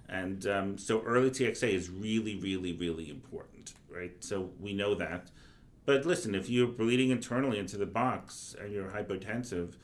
And 0.08 0.46
um, 0.46 0.78
so 0.78 1.00
early 1.02 1.30
TXA 1.30 1.72
is 1.72 1.88
really, 1.88 2.36
really, 2.36 2.72
really 2.72 3.08
important, 3.08 3.74
right? 3.88 4.12
So 4.20 4.50
we 4.60 4.74
know 4.74 4.94
that. 4.96 5.30
But 5.86 6.04
listen, 6.04 6.34
if 6.34 6.50
you're 6.50 6.66
bleeding 6.66 7.10
internally 7.10 7.58
into 7.58 7.76
the 7.76 7.86
box 7.86 8.54
and 8.60 8.72
you're 8.72 8.88
hypotensive, 8.90 9.74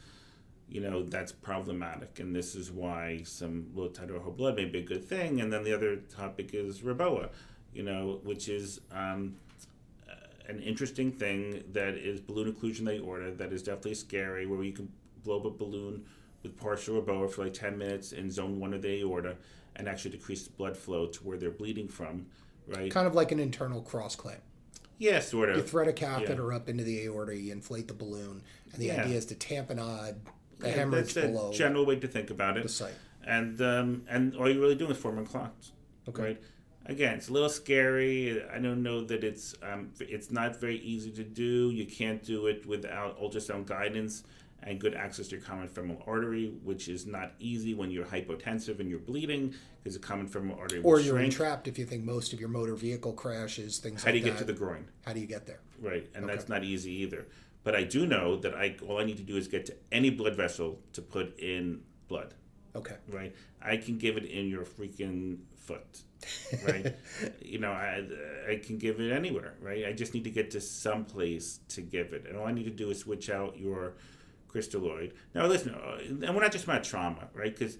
you 0.70 0.80
know 0.80 1.02
that's 1.02 1.32
problematic 1.32 2.20
and 2.20 2.34
this 2.34 2.54
is 2.54 2.70
why 2.70 3.20
some 3.24 3.66
low 3.74 3.90
whole 4.22 4.32
blood 4.32 4.56
may 4.56 4.64
be 4.66 4.78
a 4.80 4.82
good 4.82 5.04
thing 5.04 5.40
and 5.40 5.52
then 5.52 5.64
the 5.64 5.72
other 5.74 5.96
topic 5.96 6.50
is 6.52 6.80
REBOA 6.80 7.30
you 7.72 7.82
know 7.82 8.20
which 8.22 8.48
is 8.48 8.80
um, 8.92 9.34
uh, 10.08 10.12
an 10.48 10.60
interesting 10.60 11.10
thing 11.10 11.62
that 11.72 11.94
is 11.94 12.20
balloon 12.20 12.52
occlusion 12.52 12.80
of 12.80 12.86
the 12.86 12.96
aorta 12.96 13.30
that 13.32 13.52
is 13.52 13.62
definitely 13.62 13.94
scary 13.94 14.46
where 14.46 14.62
you 14.62 14.72
can 14.72 14.88
blow 15.24 15.38
up 15.38 15.46
a 15.46 15.50
balloon 15.50 16.04
with 16.42 16.56
partial 16.56 17.00
REBOA 17.00 17.30
for 17.30 17.44
like 17.44 17.54
10 17.54 17.76
minutes 17.78 18.12
in 18.12 18.30
zone 18.30 18.60
1 18.60 18.74
of 18.74 18.82
the 18.82 19.00
aorta 19.00 19.36
and 19.76 19.88
actually 19.88 20.10
decrease 20.10 20.44
the 20.44 20.50
blood 20.50 20.76
flow 20.76 21.06
to 21.06 21.20
where 21.24 21.38
they're 21.38 21.50
bleeding 21.50 21.88
from 21.88 22.26
right 22.66 22.90
Kind 22.90 23.06
of 23.06 23.14
like 23.14 23.32
an 23.32 23.38
internal 23.40 23.80
cross 23.80 24.14
clamp. 24.16 24.42
yeah 24.98 25.20
sort 25.20 25.48
of. 25.48 25.56
You 25.56 25.62
thread 25.62 25.88
a 25.88 25.92
catheter 25.94 26.52
up 26.52 26.68
into 26.68 26.84
the 26.84 27.04
aorta, 27.04 27.34
you 27.34 27.52
inflate 27.52 27.88
the 27.88 27.94
balloon, 27.94 28.42
and 28.72 28.82
the 28.82 28.86
Yeah. 28.86 29.02
idea 29.04 29.16
is 29.16 29.24
to 29.26 29.34
tamponade 29.34 30.16
the 30.58 30.68
Yeah, 30.68 30.74
hemorrhage 30.74 31.14
that's 31.14 31.26
a 31.38 31.50
general 31.52 31.86
way 31.86 31.96
to 31.96 32.08
think 32.08 32.30
about 32.30 32.56
it 32.56 32.64
the 32.64 32.68
site. 32.68 32.94
and 33.26 33.60
um, 33.60 34.02
and 34.08 34.34
all 34.36 34.48
you're 34.50 34.60
really 34.60 34.74
doing 34.74 34.90
is 34.90 34.96
forming 34.98 35.24
clots. 35.26 35.72
Okay. 36.08 36.22
Right. 36.22 36.42
Again, 36.86 37.16
it's 37.16 37.28
a 37.28 37.32
little 37.32 37.50
scary. 37.50 38.42
I 38.48 38.58
don't 38.58 38.82
know 38.82 39.04
that 39.04 39.22
it's 39.22 39.54
um, 39.62 39.90
it's 40.00 40.30
not 40.30 40.58
very 40.60 40.78
easy 40.78 41.10
to 41.12 41.22
do. 41.24 41.70
You 41.70 41.84
can't 41.86 42.22
do 42.22 42.46
it 42.46 42.66
without 42.66 43.20
ultrasound 43.20 43.66
guidance 43.66 44.24
and 44.62 44.80
good 44.80 44.94
access 44.94 45.28
to 45.28 45.36
your 45.36 45.44
common 45.44 45.68
femoral 45.68 46.02
artery, 46.06 46.52
which 46.64 46.88
is 46.88 47.06
not 47.06 47.32
easy 47.38 47.74
when 47.74 47.90
you're 47.92 48.06
hypotensive 48.06 48.80
and 48.80 48.90
you're 48.90 48.98
bleeding 48.98 49.54
because 49.84 49.94
the 49.94 50.00
common 50.04 50.26
femoral 50.26 50.58
artery 50.58 50.80
Or 50.82 50.98
you're 50.98 51.14
shrink. 51.14 51.26
entrapped 51.32 51.68
if 51.68 51.78
you 51.78 51.84
think 51.84 52.02
most 52.04 52.32
of 52.32 52.40
your 52.40 52.48
motor 52.48 52.74
vehicle 52.74 53.12
crashes, 53.12 53.78
things 53.78 54.02
How 54.02 54.10
do 54.10 54.16
like 54.16 54.24
you 54.24 54.30
get 54.30 54.38
that. 54.38 54.46
to 54.46 54.52
the 54.52 54.58
groin? 54.58 54.88
How 55.06 55.12
do 55.12 55.20
you 55.20 55.26
get 55.28 55.46
there? 55.46 55.60
Right, 55.80 56.08
and 56.14 56.24
Okay. 56.24 56.34
that's 56.34 56.48
not 56.48 56.64
easy 56.64 56.90
either. 57.02 57.26
But 57.64 57.74
I 57.74 57.84
do 57.84 58.06
know 58.06 58.36
that 58.36 58.54
I 58.54 58.76
all 58.86 58.98
I 58.98 59.04
need 59.04 59.16
to 59.18 59.22
do 59.22 59.36
is 59.36 59.48
get 59.48 59.66
to 59.66 59.74
any 59.92 60.10
blood 60.10 60.36
vessel 60.36 60.80
to 60.92 61.02
put 61.02 61.38
in 61.38 61.82
blood. 62.08 62.34
Okay. 62.76 62.96
right? 63.10 63.34
I 63.60 63.76
can 63.76 63.98
give 63.98 64.16
it 64.16 64.24
in 64.24 64.48
your 64.48 64.64
freaking 64.64 65.38
foot, 65.56 66.02
right? 66.64 66.94
you 67.42 67.58
know, 67.58 67.72
I 67.72 68.04
I 68.48 68.56
can 68.56 68.78
give 68.78 69.00
it 69.00 69.10
anywhere, 69.10 69.54
right? 69.60 69.86
I 69.86 69.92
just 69.92 70.14
need 70.14 70.24
to 70.24 70.30
get 70.30 70.50
to 70.52 70.60
some 70.60 71.04
place 71.04 71.60
to 71.70 71.80
give 71.80 72.12
it, 72.12 72.26
and 72.28 72.36
all 72.36 72.46
I 72.46 72.52
need 72.52 72.64
to 72.64 72.70
do 72.70 72.90
is 72.90 73.00
switch 73.00 73.30
out 73.30 73.58
your 73.58 73.94
crystalloid. 74.48 75.12
Now, 75.34 75.46
listen, 75.46 75.74
uh, 75.74 75.98
and 76.00 76.34
we're 76.34 76.42
not 76.42 76.52
just 76.52 76.64
about 76.64 76.84
trauma, 76.84 77.28
right? 77.34 77.56
Because 77.56 77.78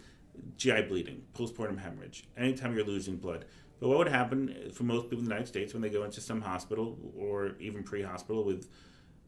GI 0.57 0.83
bleeding, 0.83 1.23
postpartum 1.35 1.79
hemorrhage, 1.79 2.25
anytime 2.37 2.75
you're 2.75 2.85
losing 2.85 3.17
blood. 3.17 3.45
But 3.81 3.89
what 3.89 3.99
would 3.99 4.09
happen 4.09 4.71
for 4.75 4.83
most 4.83 5.05
people 5.05 5.21
in 5.21 5.25
the 5.25 5.31
United 5.31 5.47
States 5.47 5.73
when 5.73 5.83
they 5.83 5.91
go 5.91 6.03
into 6.03 6.21
some 6.21 6.41
hospital 6.41 6.99
or 7.17 7.55
even 7.61 7.85
pre-hospital 7.85 8.45
with 8.45 8.69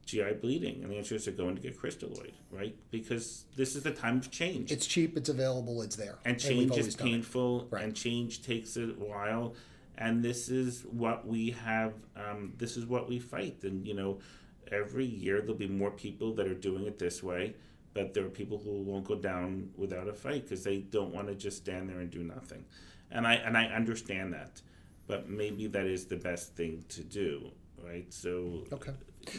GI 0.07 0.35
bleeding? 0.41 0.83
And 0.83 0.91
the 0.93 0.97
answer 0.97 1.15
is 1.15 1.25
they're 1.25 1.35
going 1.35 1.57
to 1.57 1.63
get 1.63 1.79
crystalloid, 1.81 2.33
right? 2.51 2.75
Because 2.91 3.45
this 3.57 3.77
is 3.77 3.83
the 3.83 3.91
time 3.93 4.19
of 4.19 4.31
change. 4.31 4.73
It's 4.73 4.87
cheap, 4.87 5.17
it's 5.17 5.29
available, 5.29 5.83
it's 5.83 5.97
there. 5.97 6.19
and 6.25 6.39
change 6.39 6.71
always 6.71 6.89
is 6.89 6.97
painful, 6.97 7.69
Right. 7.71 7.85
and 7.85 7.95
change 7.95 8.43
takes 8.43 8.77
a 8.77 8.87
while. 8.87 9.55
And 9.99 10.23
this 10.25 10.49
is 10.49 10.85
what 10.87 11.27
we 11.27 11.51
have. 11.51 11.93
Um, 12.17 12.55
this 12.57 12.77
is 12.77 12.87
what 12.87 13.09
we 13.09 13.19
fight. 13.19 13.63
And 13.65 13.87
you 13.87 13.95
know, 13.95 14.19
every 14.73 15.05
year 15.05 15.41
there'll 15.41 15.55
be 15.55 15.69
more 15.69 15.91
people 15.91 16.33
that 16.35 16.47
are 16.47 16.55
doing 16.55 16.87
it 16.87 16.99
this 16.99 17.23
way. 17.23 17.55
But 17.93 18.15
there 18.15 18.25
are 18.25 18.31
people 18.31 18.57
who 18.59 18.83
won't 18.83 19.05
go 19.05 19.17
down 19.17 19.71
without 19.77 20.07
a 20.09 20.13
fight 20.15 20.45
because 20.45 20.63
they 20.63 20.79
don't 20.79 21.13
want 21.13 21.27
to 21.27 21.35
just 21.35 21.57
stand 21.59 21.89
there 21.91 21.99
and 21.99 22.09
do 22.11 22.23
nothing. 22.23 22.65
And 23.11 23.27
I 23.27 23.35
and 23.35 23.59
I 23.59 23.67
understand 23.67 24.33
that, 24.33 24.63
but 25.09 25.29
maybe 25.29 25.67
that 25.67 25.87
is 25.87 26.07
the 26.07 26.17
best 26.17 26.55
thing 26.55 26.85
to 26.91 27.03
do, 27.03 27.51
right? 27.85 28.07
So 28.13 28.65
Okay. 28.73 28.93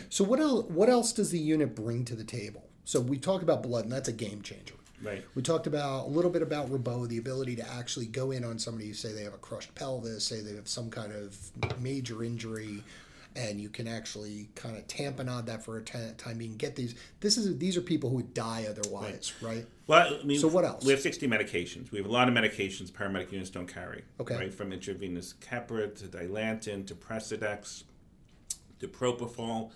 So 0.10 0.24
what 0.24 0.39
else? 0.39 0.65
What 0.70 0.89
else 0.89 1.13
does 1.13 1.32
the 1.32 1.39
unit 1.39 1.76
bring 1.76 2.06
to 2.06 2.15
the 2.15 2.24
table? 2.24 2.67
So 2.86 3.00
we 3.00 3.17
talked 3.17 3.44
about 3.44 3.63
blood, 3.63 3.84
and 3.86 3.91
that's 3.94 4.10
a 4.10 4.13
game 4.13 4.41
changer. 4.41 4.76
right. 5.04 5.24
We 5.36 5.41
talked 5.41 5.67
about 5.67 6.06
a 6.06 6.10
little 6.10 6.32
bit 6.32 6.41
about 6.41 6.70
REBOA, 6.70 7.08
the 7.08 7.17
ability 7.17 7.56
to 7.58 7.67
actually 7.74 8.08
go 8.08 8.32
in 8.32 8.44
on 8.44 8.60
somebody 8.60 8.88
who 8.88 8.94
say 8.94 9.13
they 9.13 9.24
have 9.24 9.34
a 9.34 9.38
crushed 9.38 9.74
pelvis, 9.76 10.26
say 10.26 10.41
they 10.41 10.56
have 10.56 10.67
some 10.67 10.89
kind 10.89 11.12
of 11.13 11.38
major 11.80 12.24
injury, 12.24 12.84
and 13.36 13.62
you 13.62 13.70
can 13.70 13.88
actually 13.88 14.50
kind 14.56 14.76
of 14.76 14.86
tamponade 14.88 15.46
that 15.46 15.63
for 15.63 15.78
a 15.78 15.82
ti- 15.84 16.12
time 16.17 16.38
being. 16.38 16.58
Get 16.58 16.76
these. 16.76 16.96
This 17.22 17.38
is 17.38 17.58
these 17.58 17.78
are 17.78 17.82
people 17.82 18.10
who 18.10 18.17
would 18.17 18.34
die 18.34 18.65
otherwise, 18.70 19.32
right? 19.41 19.65
Well, 19.88 20.17
I 20.22 20.24
mean, 20.24 20.39
So 20.39 20.48
what 20.48 20.65
else? 20.65 20.84
We 20.86 20.91
have 20.91 21.02
60 21.02 21.28
medications. 21.28 21.91
We 21.91 21.98
have 22.00 22.08
a 22.08 22.12
lot 22.12 22.28
of 22.28 22.34
medications 22.34 22.91
paramedic 22.91 23.32
units 23.32 23.50
don't 23.50 23.67
carry. 23.67 24.04
Okay. 24.20 24.36
Right, 24.36 24.54
from 24.54 24.72
intravenous 24.74 25.34
Keppra 25.41 25.94
to 26.00 26.06
Dilantin 26.06 26.86
to 26.88 26.96
Precedex 26.96 27.84
to 28.82 28.88
Propofol 28.88 29.72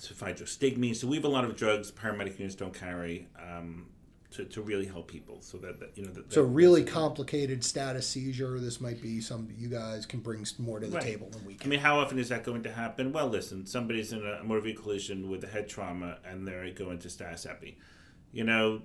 to 0.00 0.14
Physostigmine. 0.14 0.94
So 0.94 1.06
we 1.06 1.16
have 1.16 1.24
a 1.24 1.28
lot 1.28 1.44
of 1.44 1.56
drugs 1.56 1.90
paramedic 1.90 2.38
units 2.38 2.54
don't 2.54 2.74
carry 2.74 3.26
um, 3.40 3.86
to, 4.32 4.44
to 4.44 4.60
really 4.60 4.86
help 4.86 5.08
people. 5.08 5.40
So 5.40 5.56
that, 5.58 5.80
that 5.80 5.96
you 5.96 6.04
know 6.04 6.12
that. 6.12 6.32
So 6.32 6.42
that- 6.42 6.48
really 6.48 6.84
complicated 6.84 7.64
status 7.64 8.06
seizure. 8.06 8.60
This 8.60 8.80
might 8.80 9.00
be 9.00 9.20
some 9.20 9.48
you 9.56 9.68
guys 9.68 10.04
can 10.04 10.20
bring 10.20 10.44
more 10.58 10.78
to 10.80 10.86
the 10.86 10.96
Right. 10.96 11.02
table 11.02 11.30
than 11.30 11.44
we 11.44 11.54
can. 11.54 11.68
I 11.68 11.70
mean, 11.70 11.80
how 11.80 11.98
often 11.98 12.18
is 12.18 12.28
that 12.28 12.44
going 12.44 12.62
to 12.64 12.72
happen? 12.72 13.12
Well, 13.12 13.28
listen, 13.28 13.66
somebody's 13.66 14.12
in 14.12 14.24
a 14.24 14.44
motor 14.44 14.60
vehicle 14.60 14.82
collision 14.84 15.30
with 15.30 15.42
a 15.44 15.48
head 15.48 15.68
trauma 15.68 16.18
and 16.24 16.46
they're 16.46 16.70
going 16.70 16.98
to 17.00 17.10
status 17.10 17.46
epi. 17.46 17.78
You 18.32 18.44
know, 18.44 18.82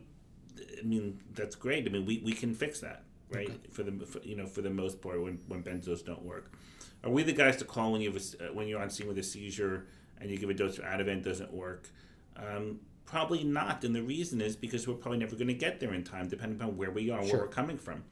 I 0.79 0.83
mean, 0.83 1.19
that's 1.33 1.55
great. 1.55 1.85
I 1.87 1.89
mean, 1.91 2.05
we, 2.05 2.21
we 2.23 2.31
can 2.31 2.53
fix 2.53 2.79
that, 2.79 3.03
right? 3.29 3.51
For 3.71 3.83
the 3.83 4.05
for, 4.05 4.19
you 4.19 4.35
know 4.35 4.45
for 4.47 4.61
the 4.61 4.69
most 4.69 5.01
part 5.01 5.21
when, 5.21 5.39
when 5.47 5.61
benzos 5.63 6.03
don't 6.05 6.23
work. 6.23 6.51
Are 7.03 7.09
we 7.09 7.23
the 7.23 7.33
guys 7.33 7.57
to 7.57 7.65
call 7.65 7.91
when 7.91 8.01
you 8.01 8.11
have 8.13 8.21
a 8.41 8.45
uh, 8.49 8.53
when 8.53 8.67
you're 8.67 8.81
on 8.81 8.89
scene 8.89 9.07
with 9.07 9.17
a 9.17 9.23
seizure 9.23 9.85
and 10.19 10.31
you 10.31 10.37
give 10.37 10.49
a 10.49 10.53
dose 10.53 10.77
of 10.77 10.85
Ativan 10.85 11.23
doesn't 11.23 11.53
work? 11.53 11.89
Um, 12.37 12.79
probably 13.05 13.43
not, 13.43 13.83
and 13.83 13.93
the 13.95 14.01
reason 14.03 14.41
is 14.41 14.55
because 14.55 14.87
we're 14.87 14.95
probably 14.95 15.19
never 15.19 15.35
going 15.35 15.47
to 15.47 15.53
get 15.53 15.79
there 15.79 15.93
in 15.93 16.03
time, 16.03 16.27
depending 16.29 16.59
upon 16.59 16.77
where 16.77 16.91
we 16.91 17.09
are, 17.09 17.21
Sure. 17.23 17.31
where 17.37 17.41
we're 17.45 17.51
coming 17.51 17.77
from. 17.77 18.03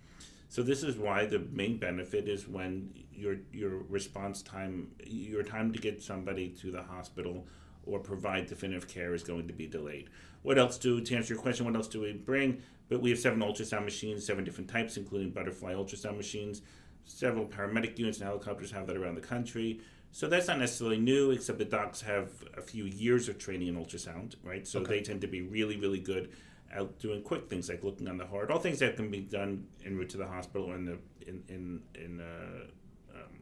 So 0.50 0.62
this 0.62 0.84
is 0.84 0.98
why 0.98 1.26
the 1.26 1.40
main 1.40 1.78
benefit 1.78 2.28
is 2.28 2.48
when 2.48 2.94
your 3.14 3.38
your 3.54 3.78
response 3.90 4.42
time, 4.42 4.92
your 5.06 5.44
time 5.44 5.72
to 5.72 5.80
get 5.80 6.02
somebody 6.02 6.50
to 6.62 6.72
the 6.72 6.84
hospital 6.84 7.48
or 7.86 8.00
provide 8.00 8.48
definitive 8.48 8.88
care 8.88 9.14
is 9.14 9.24
going 9.24 9.48
to 9.48 9.54
be 9.54 9.66
delayed. 9.68 10.10
What 10.44 10.58
else 10.60 10.78
do 10.78 11.00
to 11.00 11.16
answer 11.16 11.34
your 11.34 11.42
question? 11.42 11.66
What 11.66 11.76
else 11.76 11.88
do 11.88 12.02
we 12.02 12.14
bring? 12.14 12.62
But 12.90 13.02
we 13.02 13.10
have 13.12 13.20
seven 13.20 13.40
ultrasound 13.40 13.86
machines, 13.86 14.26
seven 14.26 14.44
different 14.44 14.70
types, 14.70 14.98
including 14.98 15.32
butterfly 15.32 15.74
ultrasound 15.74 16.18
machines. 16.18 16.62
Several 17.06 17.46
paramedic 17.46 17.98
units 18.00 18.20
and 18.20 18.28
helicopters 18.28 18.72
have 18.72 18.88
that 18.88 18.98
around 18.98 19.16
the 19.16 19.22
country. 19.22 19.82
So 20.12 20.28
that's 20.28 20.48
not 20.48 20.60
necessarily 20.60 20.98
new, 21.00 21.32
except 21.32 21.58
the 21.58 21.66
docs 21.66 22.02
have 22.02 22.30
a 22.58 22.62
few 22.62 22.84
years 22.86 23.30
of 23.30 23.38
training 23.38 23.68
in 23.70 23.76
ultrasound, 23.76 24.36
right? 24.44 24.68
So 24.68 24.80
Okay. 24.82 24.98
they 24.98 25.02
tend 25.02 25.22
to 25.22 25.28
be 25.28 25.42
really, 25.42 25.78
really 25.78 26.00
good 26.00 26.32
at 26.72 27.00
doing 27.00 27.22
quick 27.22 27.50
things 27.50 27.70
like 27.70 27.84
looking 27.84 28.08
on 28.08 28.18
the 28.18 28.26
heart, 28.26 28.50
all 28.52 28.60
things 28.60 28.80
that 28.80 28.96
can 28.96 29.10
be 29.12 29.22
done 29.22 29.68
en 29.86 29.96
route 29.98 30.10
to 30.10 30.18
the 30.18 30.28
hospital 30.28 30.68
or 30.72 30.76
in 30.76 30.86
the 30.86 30.98
in 31.28 31.44
in 31.48 31.82
in, 31.96 32.22
uh, 32.22 33.16
um, 33.16 33.40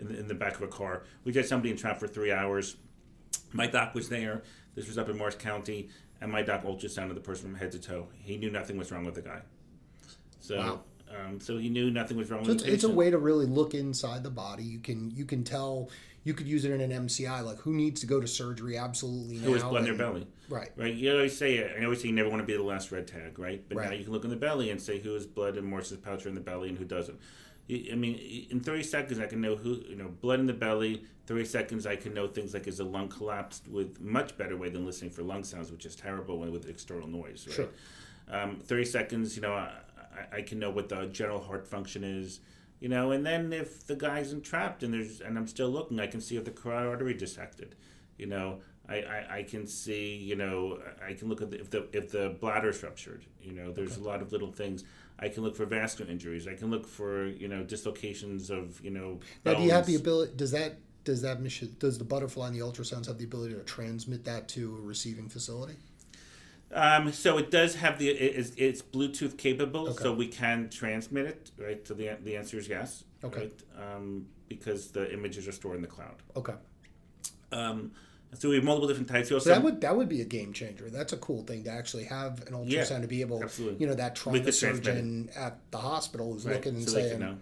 in, 0.00 0.08
the, 0.08 0.18
in 0.20 0.28
the 0.28 0.34
back 0.34 0.54
of 0.56 0.62
a 0.62 0.68
car. 0.68 1.02
We 1.24 1.32
had 1.32 1.46
somebody 1.46 1.70
in 1.70 1.76
trap 1.76 1.98
for 1.98 2.06
three 2.08 2.32
hours. 2.32 2.76
My 3.52 3.66
doc 3.66 3.94
was 3.94 4.08
there. 4.08 4.42
This 4.74 4.86
was 4.88 4.98
up 4.98 5.08
in 5.08 5.16
Morris 5.16 5.36
County, 5.36 5.88
and 6.20 6.30
my 6.30 6.42
doc 6.42 6.62
ultrasounded 6.64 7.14
the 7.14 7.20
person 7.20 7.50
from 7.50 7.54
head 7.56 7.72
to 7.72 7.78
toe. 7.78 8.08
He 8.20 8.36
knew 8.36 8.50
nothing 8.50 8.76
was 8.76 8.90
wrong 8.92 9.04
with 9.04 9.14
the 9.14 9.22
guy. 9.22 9.40
So, 10.40 10.56
Wow. 10.58 10.80
Um, 11.10 11.40
so 11.40 11.56
he 11.58 11.68
knew 11.68 11.90
nothing 11.90 12.16
was 12.16 12.30
wrong 12.30 12.44
So 12.44 12.48
with 12.52 12.56
it's, 12.58 12.64
the 12.64 12.72
it's 12.72 12.84
a 12.84 12.90
way 12.90 13.10
to 13.10 13.18
really 13.18 13.46
look 13.46 13.74
inside 13.74 14.22
the 14.22 14.30
body. 14.30 14.64
You 14.64 14.80
can 14.80 15.10
you 15.10 15.24
can 15.24 15.44
tell 15.44 15.90
you 16.24 16.34
could 16.34 16.48
use 16.48 16.64
it 16.64 16.72
in 16.72 16.80
an 16.80 17.06
MCI. 17.06 17.44
Like 17.44 17.58
who 17.58 17.72
needs 17.72 18.00
to 18.00 18.06
go 18.06 18.20
to 18.20 18.26
surgery? 18.26 18.76
Absolutely 18.76 19.36
Who 19.36 19.52
has 19.52 19.62
now. 19.62 19.70
blood 19.70 19.88
in 19.88 19.96
their 19.96 20.06
belly? 20.06 20.26
Right. 20.48 20.70
Right. 20.76 20.94
You 20.94 21.12
always 21.12 21.36
say, 21.36 21.72
I 21.78 21.84
always 21.84 22.02
say, 22.02 22.08
you 22.08 22.14
never 22.14 22.28
want 22.28 22.42
to 22.42 22.46
be 22.46 22.56
the 22.56 22.62
last 22.62 22.90
red 22.90 23.06
tag, 23.06 23.38
right? 23.38 23.62
But 23.68 23.76
now 23.78 23.92
you 23.92 24.04
can 24.04 24.12
look 24.12 24.24
in 24.24 24.30
the 24.30 24.36
belly 24.36 24.70
and 24.70 24.80
say 24.80 24.98
who 24.98 25.14
has 25.14 25.26
blood 25.26 25.56
and 25.56 25.66
Morison's 25.66 26.00
pouch 26.00 26.26
in 26.26 26.34
the 26.34 26.40
belly 26.40 26.68
and 26.68 26.78
who 26.78 26.84
doesn't. 26.84 27.18
I 27.68 27.94
mean, 27.96 28.46
in 28.50 28.60
30 28.60 28.82
seconds, 28.84 29.18
I 29.20 29.26
can 29.26 29.40
know 29.40 29.56
who, 29.56 29.80
you 29.88 29.96
know, 29.96 30.08
blood 30.08 30.38
in 30.40 30.46
the 30.46 30.52
belly. 30.52 31.04
30 31.26 31.44
seconds, 31.44 31.86
I 31.86 31.96
can 31.96 32.14
know 32.14 32.28
things 32.28 32.54
like 32.54 32.68
is 32.68 32.78
the 32.78 32.84
lung 32.84 33.08
collapsed 33.08 33.66
with 33.66 34.00
much 34.00 34.36
better 34.38 34.56
way 34.56 34.68
than 34.68 34.86
listening 34.86 35.10
for 35.10 35.22
lung 35.22 35.42
sounds, 35.42 35.72
which 35.72 35.84
is 35.84 35.96
terrible 35.96 36.38
with 36.38 36.68
external 36.68 37.08
noise, 37.08 37.44
right? 37.48 37.56
Sure. 37.56 37.68
Um, 38.28 38.58
30 38.60 38.84
seconds, 38.84 39.36
you 39.36 39.42
know, 39.42 39.68
I, 40.16 40.38
I, 40.38 40.42
can 40.42 40.58
know 40.58 40.70
what 40.70 40.88
the 40.88 41.06
general 41.06 41.40
heart 41.40 41.66
function 41.66 42.04
is, 42.04 42.40
you 42.80 42.88
know, 42.88 43.12
and 43.12 43.24
then 43.24 43.52
if 43.52 43.86
the 43.86 43.96
guy's 43.96 44.32
entrapped 44.32 44.82
and 44.82 44.92
there's, 44.92 45.20
and 45.20 45.36
I'm 45.38 45.46
still 45.46 45.68
looking, 45.68 46.00
I 46.00 46.06
can 46.06 46.20
see 46.20 46.36
if 46.36 46.44
the 46.44 46.50
carotid 46.50 46.88
artery 46.88 47.14
dissected, 47.14 47.74
you 48.18 48.26
know, 48.26 48.60
I, 48.88 48.96
I, 48.96 49.26
I 49.38 49.42
can 49.42 49.66
see, 49.66 50.16
you 50.16 50.36
know, 50.36 50.78
I 51.04 51.14
can 51.14 51.28
look 51.28 51.42
at 51.42 51.50
the, 51.50 51.60
if 51.60 51.70
the 51.70 51.88
if 51.92 52.10
the 52.12 52.36
bladder's 52.40 52.82
ruptured. 52.82 53.24
You 53.42 53.52
know, 53.52 53.72
there's 53.72 53.96
a 53.96 54.02
lot 54.02 54.22
of 54.22 54.32
little 54.32 54.52
things. 54.52 54.84
I 55.18 55.28
can 55.28 55.42
look 55.42 55.56
for 55.56 55.64
vascular 55.64 56.10
injuries. 56.10 56.46
I 56.46 56.54
can 56.54 56.70
look 56.70 56.86
for 56.86 57.26
you 57.26 57.48
know 57.48 57.62
dislocations 57.62 58.50
of 58.50 58.80
you 58.80 58.90
know. 58.90 59.20
Now, 59.44 59.54
do 59.54 59.62
you 59.62 59.72
have 59.72 59.86
the 59.86 59.96
ability? 59.96 60.32
Does 60.36 60.52
that 60.52 60.76
does 61.04 61.22
that 61.22 61.40
mission? 61.40 61.74
Does 61.78 61.98
the 61.98 62.04
butterfly 62.04 62.48
and 62.48 62.56
the 62.56 62.60
ultrasounds 62.60 63.06
have 63.06 63.18
the 63.18 63.24
ability 63.24 63.54
to 63.54 63.60
transmit 63.60 64.24
that 64.24 64.48
to 64.50 64.76
a 64.76 64.86
receiving 64.86 65.28
facility? 65.28 65.76
Um, 66.72 67.12
so 67.12 67.38
it 67.38 67.50
does 67.50 67.76
have 67.76 67.98
the 67.98 68.08
it's, 68.08 68.52
it's 68.56 68.82
Bluetooth 68.82 69.38
capable, 69.38 69.88
Okay. 69.90 70.02
so 70.02 70.12
we 70.12 70.26
can 70.26 70.68
transmit 70.68 71.26
it. 71.26 71.50
Right. 71.58 71.86
So 71.86 71.94
the 71.94 72.16
the 72.22 72.36
answer 72.36 72.58
is 72.58 72.68
yes. 72.68 73.04
Okay. 73.24 73.50
Right? 73.78 73.94
Um, 73.94 74.26
because 74.48 74.90
the 74.90 75.12
images 75.12 75.46
are 75.48 75.52
stored 75.52 75.76
in 75.76 75.82
the 75.82 75.88
cloud. 75.88 76.16
Okay. 76.36 76.54
Um, 77.52 77.92
so 78.34 78.48
we 78.48 78.56
have 78.56 78.64
multiple 78.64 78.88
different 78.88 79.08
types. 79.08 79.30
Also 79.30 79.44
So 79.44 79.54
that 79.54 79.62
would 79.62 79.80
that 79.80 79.96
would 79.96 80.08
be 80.08 80.20
a 80.20 80.24
game 80.24 80.52
changer. 80.52 80.90
That's 80.90 81.12
a 81.12 81.16
cool 81.16 81.42
thing 81.44 81.64
to 81.64 81.70
actually 81.70 82.04
have 82.04 82.46
an 82.48 82.54
ultrasound 82.54 82.90
Yeah, 82.90 83.00
to 83.00 83.06
be 83.06 83.20
able, 83.20 83.42
absolutely. 83.42 83.80
you 83.80 83.86
know, 83.86 83.94
that 83.94 84.16
trauma 84.16 84.52
surgeon 84.52 85.30
at 85.36 85.58
the 85.70 85.78
hospital 85.78 86.32
who's 86.32 86.44
right, 86.44 86.56
looking 86.56 86.74
and 86.74 86.84
so 86.88 86.92
saying, 86.92 87.40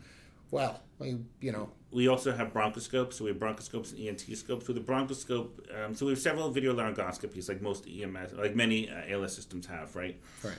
"Well, 0.51 0.81
you 1.01 1.53
know, 1.53 1.71
We 1.94 2.09
also 2.09 2.33
have 2.35 2.52
bronchoscopes. 2.52 3.12
So 3.14 3.24
we 3.24 3.30
have 3.30 3.38
bronchoscopes 3.38 3.92
and 3.92 4.00
ENT 4.09 4.37
scopes. 4.37 4.66
With 4.66 4.76
the 4.76 4.92
bronchoscope, 4.92 5.50
um, 5.78 5.94
so 5.94 6.07
we 6.07 6.12
have 6.12 6.18
several 6.18 6.50
video 6.50 6.74
laryngoscopies, 6.74 7.48
like 7.48 7.62
most 7.62 7.87
EMS, 7.87 8.33
like 8.33 8.57
many 8.57 8.90
uh, 8.90 9.02
ALS 9.12 9.35
systems 9.35 9.66
have, 9.66 9.94
right? 9.94 10.20
right, 10.42 10.59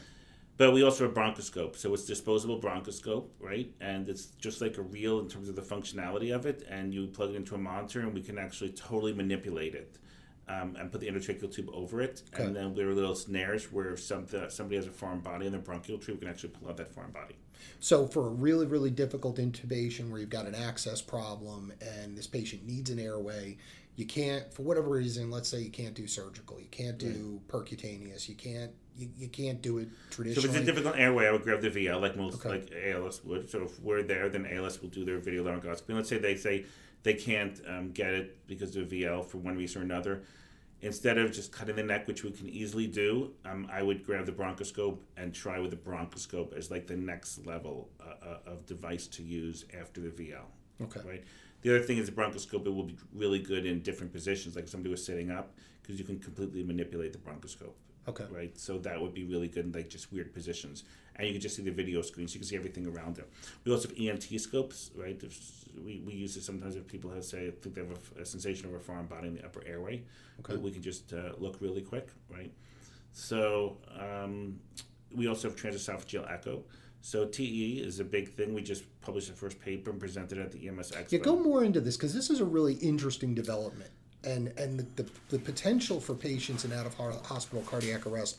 But 0.55 0.71
we 0.71 0.81
also 0.83 1.05
have 1.05 1.13
bronchoscope. 1.13 1.75
So 1.75 1.93
it's 1.93 2.05
disposable 2.05 2.61
bronchoscope, 2.61 3.27
right? 3.41 3.69
And 3.81 4.07
it's 4.07 4.27
just 4.45 4.61
like 4.61 4.77
a 4.77 4.81
reel 4.81 5.19
in 5.19 5.27
terms 5.27 5.49
of 5.49 5.57
the 5.57 5.61
functionality 5.61 6.33
of 6.33 6.45
it. 6.45 6.65
And 6.69 6.93
you 6.93 7.07
plug 7.07 7.31
it 7.31 7.35
into 7.35 7.53
a 7.53 7.57
monitor, 7.57 7.99
and 7.99 8.13
we 8.13 8.21
can 8.21 8.37
actually 8.37 8.69
totally 8.71 9.11
manipulate 9.13 9.75
it. 9.75 9.97
Um, 10.47 10.75
and 10.79 10.91
put 10.91 11.01
the 11.01 11.07
endotracheal 11.07 11.51
tube 11.51 11.69
over 11.73 12.01
it, 12.03 12.21
Okay. 12.31 12.43
and 12.43 12.55
then 12.55 12.75
there 12.75 12.87
are 12.87 12.93
little 12.93 13.15
snares 13.15 13.71
where 13.73 13.93
if 13.93 13.99
some, 13.99 14.27
somebody 14.49 14.75
has 14.75 14.85
a 14.85 14.91
foreign 14.91 15.21
body 15.21 15.47
in 15.47 15.51
their 15.51 15.59
bronchial 15.59 15.97
tube, 15.97 16.17
we 16.17 16.19
can 16.19 16.27
actually 16.29 16.49
pull 16.49 16.69
out 16.69 16.77
that 16.77 16.93
foreign 16.93 17.09
body. 17.09 17.33
So 17.79 18.07
for 18.07 18.27
a 18.27 18.29
really, 18.29 18.65
really 18.65 18.89
difficult 18.89 19.37
intubation 19.37 20.09
where 20.09 20.19
you've 20.19 20.29
got 20.29 20.45
an 20.45 20.55
access 20.55 21.01
problem 21.01 21.71
and 21.81 22.17
this 22.17 22.27
patient 22.27 22.65
needs 22.65 22.89
an 22.89 22.99
airway, 22.99 23.57
you 23.95 24.05
can't, 24.05 24.51
for 24.53 24.63
whatever 24.63 24.89
reason, 24.89 25.31
let's 25.31 25.47
say 25.47 25.59
you 25.59 25.69
can't 25.69 25.93
do 25.93 26.07
surgical, 26.07 26.59
you 26.59 26.67
can't 26.71 26.97
do 26.97 27.39
percutaneous, 27.47 28.27
you 28.27 28.35
can't, 28.35 28.71
you, 28.97 29.09
you 29.17 29.27
can't 29.27 29.61
do 29.61 29.77
it 29.77 29.87
traditionally. 30.09 30.49
So 30.49 30.49
if 30.49 30.55
it's 30.55 30.69
a 30.69 30.71
difficult 30.71 30.97
airway, 30.97 31.27
I 31.27 31.31
would 31.31 31.43
grab 31.43 31.61
the 31.61 31.69
VL 31.69 32.01
like 32.01 32.17
most 32.17 32.45
Okay. 32.45 32.49
like 32.49 32.73
ALS 32.87 33.23
would. 33.23 33.49
So 33.49 33.63
if 33.63 33.79
we're 33.81 34.03
there, 34.03 34.29
then 34.29 34.45
ALS 34.45 34.81
will 34.81 34.89
do 34.89 35.05
their 35.05 35.19
video 35.19 35.43
laryngoscopy. 35.43 35.93
Let's 35.93 36.09
say 36.09 36.17
they 36.17 36.35
say 36.35 36.65
they 37.03 37.13
can't 37.13 37.61
um, 37.67 37.91
get 37.91 38.13
it 38.13 38.47
because 38.47 38.75
of 38.75 38.87
VL 38.87 39.25
for 39.25 39.37
one 39.37 39.55
reason 39.55 39.81
or 39.81 39.85
another. 39.85 40.23
Instead 40.85 41.17
of 41.17 41.31
just 41.31 41.51
cutting 41.51 41.75
the 41.75 41.81
neck, 41.81 42.07
which 42.07 42.23
we 42.23 42.29
can 42.29 42.47
easily 42.47 42.85
do, 42.85 43.31
um, 43.43 43.67
I 43.71 43.81
would 43.81 44.05
grab 44.05 44.27
the 44.27 44.31
bronchoscope 44.31 44.99
and 45.17 45.33
try 45.33 45.57
with 45.57 45.71
the 45.71 45.77
bronchoscope 45.77 46.55
as 46.55 46.69
like 46.69 46.85
the 46.85 46.95
next 46.95 47.43
level 47.43 47.89
uh, 47.99 48.23
uh, 48.23 48.51
of 48.51 48.67
device 48.67 49.07
to 49.07 49.23
use 49.23 49.65
after 49.81 49.99
the 49.99 50.09
VL. 50.09 50.45
okay. 50.83 50.99
Right. 51.03 51.23
The 51.63 51.75
other 51.75 51.83
thing 51.83 51.97
is 51.97 52.05
the 52.05 52.11
bronchoscope. 52.11 52.67
It 52.67 52.69
will 52.69 52.83
be 52.83 52.97
really 53.15 53.39
good 53.39 53.65
in 53.65 53.81
different 53.81 54.13
positions, 54.13 54.55
like 54.55 54.65
if 54.65 54.69
somebody 54.69 54.91
was 54.91 55.03
sitting 55.03 55.31
up, 55.31 55.55
because 55.81 55.97
you 55.97 56.05
can 56.05 56.19
completely 56.19 56.61
manipulate 56.61 57.13
the 57.13 57.19
bronchoscope. 57.19 57.73
Okay. 58.07 58.25
Right. 58.29 58.57
So 58.57 58.77
that 58.79 59.01
would 59.01 59.13
be 59.13 59.23
really 59.23 59.47
good 59.47 59.65
in 59.65 59.71
like 59.71 59.89
just 59.89 60.11
weird 60.11 60.33
positions, 60.33 60.83
and 61.15 61.27
you 61.27 61.33
can 61.33 61.41
just 61.41 61.55
see 61.55 61.63
the 61.63 61.71
video 61.71 62.01
screen, 62.01 62.27
so 62.27 62.33
you 62.33 62.39
can 62.39 62.47
see 62.47 62.55
everything 62.55 62.87
around 62.87 63.17
it. 63.17 63.27
We 63.63 63.71
also 63.71 63.89
have 63.89 63.97
ENT 63.97 64.39
scopes, 64.39 64.91
right? 64.95 65.19
If, 65.23 65.65
we, 65.83 66.01
we 66.05 66.13
use 66.13 66.37
it 66.37 66.43
sometimes 66.43 66.75
if 66.75 66.87
people 66.87 67.11
have 67.11 67.25
say 67.25 67.51
think 67.51 67.75
they 67.75 67.81
have 67.81 67.97
a, 68.17 68.21
a 68.21 68.25
sensation 68.25 68.67
of 68.67 68.75
a 68.75 68.79
foreign 68.79 69.07
body 69.07 69.27
in 69.27 69.35
the 69.35 69.45
upper 69.45 69.63
airway. 69.65 70.03
Okay. 70.39 70.55
We, 70.55 70.71
can 70.71 70.81
just 70.81 71.13
uh, 71.13 71.31
look 71.37 71.57
really 71.61 71.81
quick, 71.81 72.09
right? 72.29 72.51
So 73.11 73.77
um, 73.99 74.59
we 75.13 75.27
also 75.27 75.49
have 75.49 75.57
transesophageal 75.57 76.31
echo. 76.31 76.63
So 77.01 77.25
TE 77.25 77.83
is 77.85 77.99
a 77.99 78.03
big 78.03 78.29
thing. 78.29 78.53
We 78.53 78.61
just 78.61 78.83
published 79.01 79.27
the 79.27 79.35
first 79.35 79.59
paper 79.59 79.91
and 79.91 79.99
presented 79.99 80.39
it 80.39 80.41
at 80.41 80.51
the 80.51 80.67
EMS 80.67 80.91
Expo. 80.91 81.11
Yeah, 81.11 81.19
go 81.19 81.37
more 81.37 81.63
into 81.63 81.79
this 81.79 81.95
because 81.95 82.13
this 82.13 82.29
is 82.29 82.41
a 82.41 82.45
really 82.45 82.73
interesting 82.75 83.35
development, 83.35 83.91
and 84.25 84.47
and 84.57 84.79
the, 84.79 85.03
the, 85.03 85.09
the 85.29 85.39
potential 85.39 85.99
for 85.99 86.13
patients 86.13 86.65
in 86.65 86.73
out 86.73 86.85
of 86.85 86.95
hospital 86.95 87.63
cardiac 87.65 88.05
arrest 88.05 88.37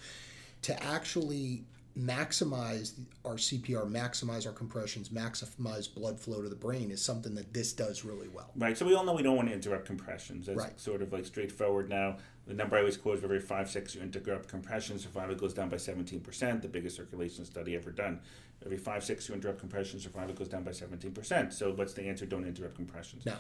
to 0.63 0.83
actually 0.83 1.63
maximize 1.99 2.93
our 3.25 3.35
CPR, 3.37 3.91
maximize 3.91 4.47
our 4.47 4.53
compressions, 4.53 5.09
maximize 5.09 5.93
blood 5.93 6.21
flow 6.21 6.43
to 6.43 6.49
the 6.49 6.55
brain 6.55 6.91
is 6.91 7.01
something 7.01 7.35
that 7.35 7.55
this 7.55 7.73
does 7.73 8.05
really 8.05 8.29
well. 8.29 8.51
Right. 8.55 8.77
So 8.77 8.85
we 8.85 8.95
all 8.95 9.05
know 9.05 9.15
we 9.15 9.23
don't 9.23 9.37
want 9.37 9.49
to 9.49 9.55
interrupt 9.55 9.87
compressions. 9.87 10.47
That's 10.47 10.59
Right. 10.59 10.79
sort 10.79 11.01
of 11.01 11.13
like 11.13 11.25
straightforward 11.25 11.89
now. 11.89 12.19
The 12.47 12.55
number 12.55 12.77
I 12.77 12.81
always 12.81 12.99
quote 12.99 13.19
is 13.19 13.25
every 13.25 13.41
five, 13.41 13.71
six, 13.71 13.95
you 13.95 14.03
interrupt 14.03 14.47
compression, 14.47 14.99
survival 14.99 15.35
goes 15.35 15.55
down 15.55 15.69
by 15.69 15.79
17%, 15.79 16.61
the 16.63 16.69
biggest 16.69 16.97
circulation 16.97 17.45
study 17.45 17.75
ever 17.75 17.91
done. 17.91 18.21
Every 18.65 18.77
five, 18.79 19.03
six, 19.03 19.29
you 19.29 19.35
interrupt 19.35 19.59
compression, 19.59 19.99
survival 19.99 20.35
goes 20.35 20.49
down 20.49 20.63
by 20.63 20.71
17%. 20.73 21.53
So 21.53 21.73
what's 21.73 21.95
the 21.95 22.03
answer? 22.03 22.27
Don't 22.27 22.45
interrupt 22.45 22.77
compressions. 22.77 23.25
No, 23.27 23.35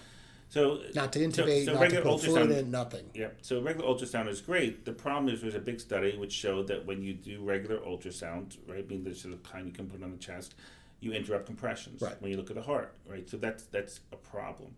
So 0.48 0.80
not 0.94 1.12
to 1.12 1.18
so- 1.18 1.42
intubate, 1.42 1.64
so 1.64 1.74
not 1.74 1.90
to 1.90 2.00
put 2.02 2.20
fluid 2.20 2.50
in, 2.52 2.70
nothing. 2.70 3.04
Yep. 3.14 3.38
So 3.42 3.61
regular 3.61 3.88
ultrasound 3.88 4.28
is 4.28 4.40
great. 4.40 4.85
The 4.85 4.92
problem 4.92 5.32
is 5.32 5.40
there's 5.42 5.54
a 5.54 5.61
big 5.61 5.80
study 5.80 6.16
which 6.16 6.32
showed 6.32 6.68
that 6.68 6.87
when 6.87 7.02
you 7.02 7.14
do 7.14 7.42
regular 7.42 7.78
ultrasound, 7.80 8.56
right, 8.68 8.87
being 8.87 9.04
the 9.04 9.14
sort 9.14 9.35
of 9.35 9.42
kind 9.42 9.66
you 9.66 9.72
can 9.72 9.88
put 9.88 10.02
on 10.02 10.12
the 10.12 10.18
chest, 10.18 10.54
you 11.00 11.12
interrupt 11.12 11.46
compressions 11.46 12.00
Right. 12.00 12.20
when 12.22 12.30
you 12.30 12.37
look 12.37 12.48
at 12.50 12.56
the 12.56 12.62
heart, 12.62 12.94
right? 13.09 13.28
So 13.28 13.37
that's 13.37 13.64
that's 13.64 14.00
a 14.12 14.16
problem. 14.16 14.74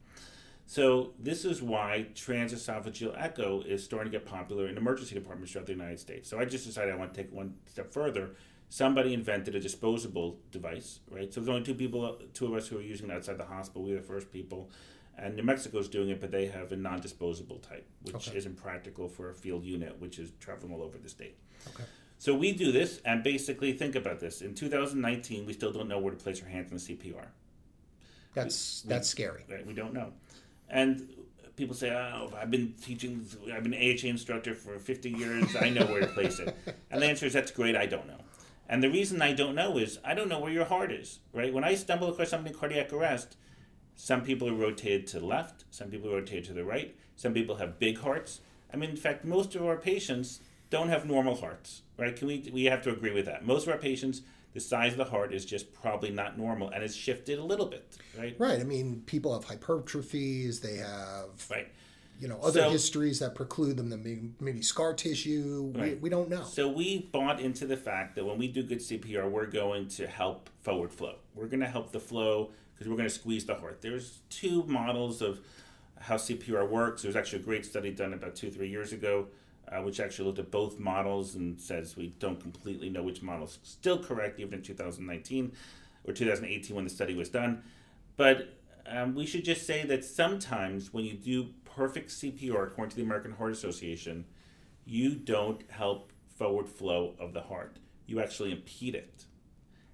So 0.66 1.12
this 1.18 1.44
is 1.46 1.62
why 1.62 2.08
transesophageal 2.14 3.14
echo 3.16 3.62
is 3.62 3.82
starting 3.82 4.12
to 4.12 4.18
get 4.18 4.26
popular 4.26 4.68
in 4.68 4.76
emergency 4.76 5.14
departments 5.14 5.52
throughout 5.52 5.66
the 5.66 5.72
United 5.72 5.98
States. 5.98 6.28
So 6.28 6.38
I 6.38 6.44
just 6.44 6.66
decided 6.66 6.92
I 6.92 6.96
want 6.96 7.14
to 7.14 7.22
take 7.22 7.32
one 7.32 7.54
step 7.66 7.92
further. 7.92 8.30
Somebody 8.68 9.14
invented 9.14 9.54
a 9.54 9.60
disposable 9.60 10.38
device, 10.50 11.00
right? 11.10 11.32
So 11.32 11.40
there's 11.40 11.48
only 11.48 11.62
two 11.62 11.74
people, 11.74 12.18
two 12.34 12.46
of 12.46 12.52
us 12.52 12.68
who 12.68 12.76
are 12.78 12.82
using 12.82 13.08
it 13.08 13.14
outside 13.14 13.38
the 13.38 13.46
hospital. 13.46 13.82
We 13.82 13.92
were 13.92 14.00
the 14.00 14.06
first 14.06 14.30
people, 14.30 14.68
and 15.18 15.36
New 15.36 15.42
Mexico's 15.42 15.88
doing 15.88 16.08
it, 16.10 16.20
but 16.20 16.30
they 16.30 16.46
have 16.46 16.72
a 16.72 16.76
non-disposable 16.76 17.58
type, 17.58 17.86
which 18.02 18.14
Okay. 18.28 18.36
isn't 18.36 18.56
practical 18.56 19.08
for 19.08 19.30
a 19.30 19.34
field 19.34 19.64
unit, 19.64 19.98
which 20.00 20.18
is 20.18 20.30
traveling 20.40 20.72
all 20.72 20.82
over 20.82 20.96
the 20.98 21.08
state. 21.08 21.36
Okay. 21.68 21.84
So 22.18 22.34
we 22.34 22.52
do 22.52 22.72
this, 22.72 23.00
and 23.04 23.22
basically 23.22 23.72
think 23.72 23.94
about 23.94 24.20
this. 24.20 24.42
In 24.42 24.54
2019, 24.54 25.46
we 25.46 25.52
still 25.52 25.72
don't 25.72 25.88
know 25.88 25.98
where 25.98 26.12
to 26.12 26.18
place 26.18 26.42
our 26.42 26.48
hands 26.48 26.70
in 26.70 26.76
the 26.76 26.80
CPR. 26.82 27.28
That's 28.34 28.84
We- 28.84 28.88
that's 28.90 29.08
scary. 29.08 29.44
Right? 29.48 29.66
We 29.66 29.72
don't 29.72 29.92
know. 29.94 30.12
And 30.68 31.08
people 31.56 31.74
say, 31.74 31.90
"Oh, 31.90 32.32
I've 32.36 32.50
been 32.50 32.74
teaching. 32.74 33.26
I've 33.52 33.62
been 33.62 33.74
an 33.74 33.80
AHA 33.82 34.08
instructor 34.08 34.54
for 34.54 34.78
50 34.78 35.10
years. 35.10 35.56
I 35.56 35.70
know 35.70 35.86
where 35.86 36.00
to 36.00 36.06
place 36.08 36.38
it." 36.38 36.54
And 36.90 37.02
the 37.02 37.06
answer 37.06 37.26
is, 37.26 37.32
"That's 37.32 37.50
great. 37.50 37.74
I 37.76 37.86
don't 37.86 38.06
know." 38.06 38.20
And 38.68 38.82
the 38.82 38.90
reason 38.90 39.22
I 39.22 39.32
don't 39.32 39.54
know 39.54 39.78
is 39.78 39.98
I 40.04 40.14
don't 40.14 40.28
know 40.28 40.38
where 40.40 40.52
your 40.52 40.66
heart 40.66 40.92
is. 40.92 41.20
Right? 41.32 41.52
When 41.52 41.64
I 41.64 41.74
stumble 41.74 42.08
across 42.10 42.28
something 42.30 42.52
in 42.52 42.58
cardiac 42.58 42.92
arrest, 42.92 43.36
some 44.00 44.22
people 44.22 44.48
are 44.48 44.54
rotated 44.54 45.08
to 45.08 45.18
the 45.18 45.26
left. 45.26 45.64
Some 45.70 45.88
people 45.90 46.08
are 46.10 46.14
rotated 46.20 46.44
to 46.44 46.52
the 46.52 46.64
right. 46.64 46.96
Some 47.16 47.34
people 47.34 47.56
have 47.56 47.80
big 47.80 47.98
hearts. 47.98 48.40
I 48.72 48.76
mean, 48.76 48.90
in 48.90 48.96
fact, 48.96 49.24
most 49.24 49.54
of 49.56 49.66
our 49.66 49.76
patients 49.76 50.38
don't 50.70 50.88
have 50.88 51.04
normal 51.04 51.34
hearts. 51.34 51.82
Right? 51.98 52.14
Can 52.14 52.28
we? 52.28 52.48
We 52.52 52.64
have 52.66 52.80
to 52.82 52.90
agree 52.92 53.12
with 53.12 53.26
that. 53.26 53.44
Most 53.44 53.66
of 53.66 53.72
our 53.72 53.78
patients. 53.78 54.22
The 54.54 54.60
size 54.60 54.92
of 54.92 54.98
the 54.98 55.04
heart 55.04 55.34
is 55.34 55.44
just 55.44 55.72
probably 55.74 56.10
not 56.10 56.38
normal, 56.38 56.70
and 56.70 56.82
it's 56.82 56.94
shifted 56.94 57.38
a 57.38 57.44
little 57.44 57.66
bit, 57.66 57.96
right? 58.18 58.34
Right. 58.38 58.58
I 58.58 58.64
mean, 58.64 59.02
people 59.04 59.34
have 59.38 59.44
hypertrophies. 59.44 60.60
They 60.60 60.76
have 60.76 61.28
Right. 61.50 61.68
you 62.18 62.28
know 62.28 62.38
other 62.40 62.62
So- 62.62 62.70
histories 62.70 63.18
that 63.18 63.34
preclude 63.34 63.76
them 63.76 63.90
to 63.90 63.96
maybe, 64.40 64.62
scar 64.62 64.94
tissue. 64.94 65.70
We, 65.74 65.80
Right. 65.80 66.00
we 66.00 66.08
don't 66.08 66.30
know. 66.30 66.44
So 66.44 66.66
we 66.66 66.98
bought 67.12 67.40
into 67.40 67.66
the 67.66 67.76
fact 67.76 68.16
that 68.16 68.24
when 68.24 68.38
we 68.38 68.48
do 68.48 68.62
good 68.62 68.80
CPR, 68.80 69.28
we're 69.28 69.46
going 69.46 69.86
to 69.88 70.06
help 70.06 70.48
forward 70.62 70.92
flow. 70.94 71.16
We're 71.34 71.46
going 71.48 71.60
to 71.60 71.66
help 71.68 71.92
the 71.92 72.00
flow 72.00 72.50
because 72.78 72.88
we're 72.88 72.96
going 72.96 73.08
to 73.08 73.14
squeeze 73.14 73.44
the 73.44 73.56
heart. 73.56 73.80
There's 73.82 74.20
two 74.30 74.62
models 74.64 75.20
of 75.20 75.40
how 75.98 76.14
CPR 76.14 76.68
works. 76.68 77.02
There's 77.02 77.16
actually 77.16 77.40
a 77.40 77.44
great 77.44 77.66
study 77.66 77.90
done 77.90 78.12
about 78.12 78.36
two, 78.36 78.50
three 78.50 78.68
years 78.68 78.92
ago, 78.92 79.26
uh, 79.66 79.82
which 79.82 79.98
actually 79.98 80.26
looked 80.26 80.38
at 80.38 80.52
both 80.52 80.78
models 80.78 81.34
and 81.34 81.60
says 81.60 81.96
we 81.96 82.14
don't 82.20 82.40
completely 82.40 82.88
know 82.88 83.02
which 83.02 83.20
model 83.20 83.46
is 83.46 83.58
still 83.64 83.98
correct, 83.98 84.38
even 84.38 84.54
in 84.54 84.62
2019 84.62 85.52
or 86.04 86.12
2018 86.12 86.76
when 86.76 86.84
the 86.84 86.90
study 86.90 87.14
was 87.14 87.28
done. 87.28 87.62
But 88.16 88.54
um, 88.86 89.14
we 89.14 89.26
should 89.26 89.44
just 89.44 89.66
say 89.66 89.84
that 89.84 90.04
sometimes 90.04 90.92
when 90.92 91.04
you 91.04 91.14
do 91.14 91.48
perfect 91.64 92.10
CPR, 92.10 92.68
according 92.68 92.90
to 92.90 92.96
the 92.96 93.02
American 93.02 93.32
Heart 93.32 93.52
Association, 93.52 94.24
you 94.84 95.16
don't 95.16 95.62
help 95.68 96.12
forward 96.36 96.68
flow 96.68 97.14
of 97.18 97.32
the 97.34 97.42
heart. 97.42 97.76
You 98.06 98.20
actually 98.20 98.52
impede 98.52 98.94
it. 98.94 99.24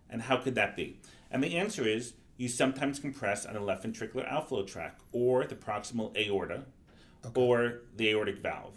And 0.08 0.22
how 0.22 0.36
could 0.36 0.54
that 0.54 0.76
be? 0.76 1.00
And 1.30 1.42
the 1.42 1.56
answer 1.56 1.88
is 1.88 2.12
you 2.36 2.48
sometimes 2.48 2.98
compress 2.98 3.46
on 3.46 3.54
the 3.54 3.60
left 3.60 3.84
ventricular 3.84 4.26
outflow 4.30 4.64
tract 4.64 5.00
or 5.12 5.44
the 5.46 5.54
proximal 5.54 6.16
aorta 6.16 6.64
or 7.34 7.82
the 7.96 8.08
aortic 8.10 8.38
valve. 8.38 8.74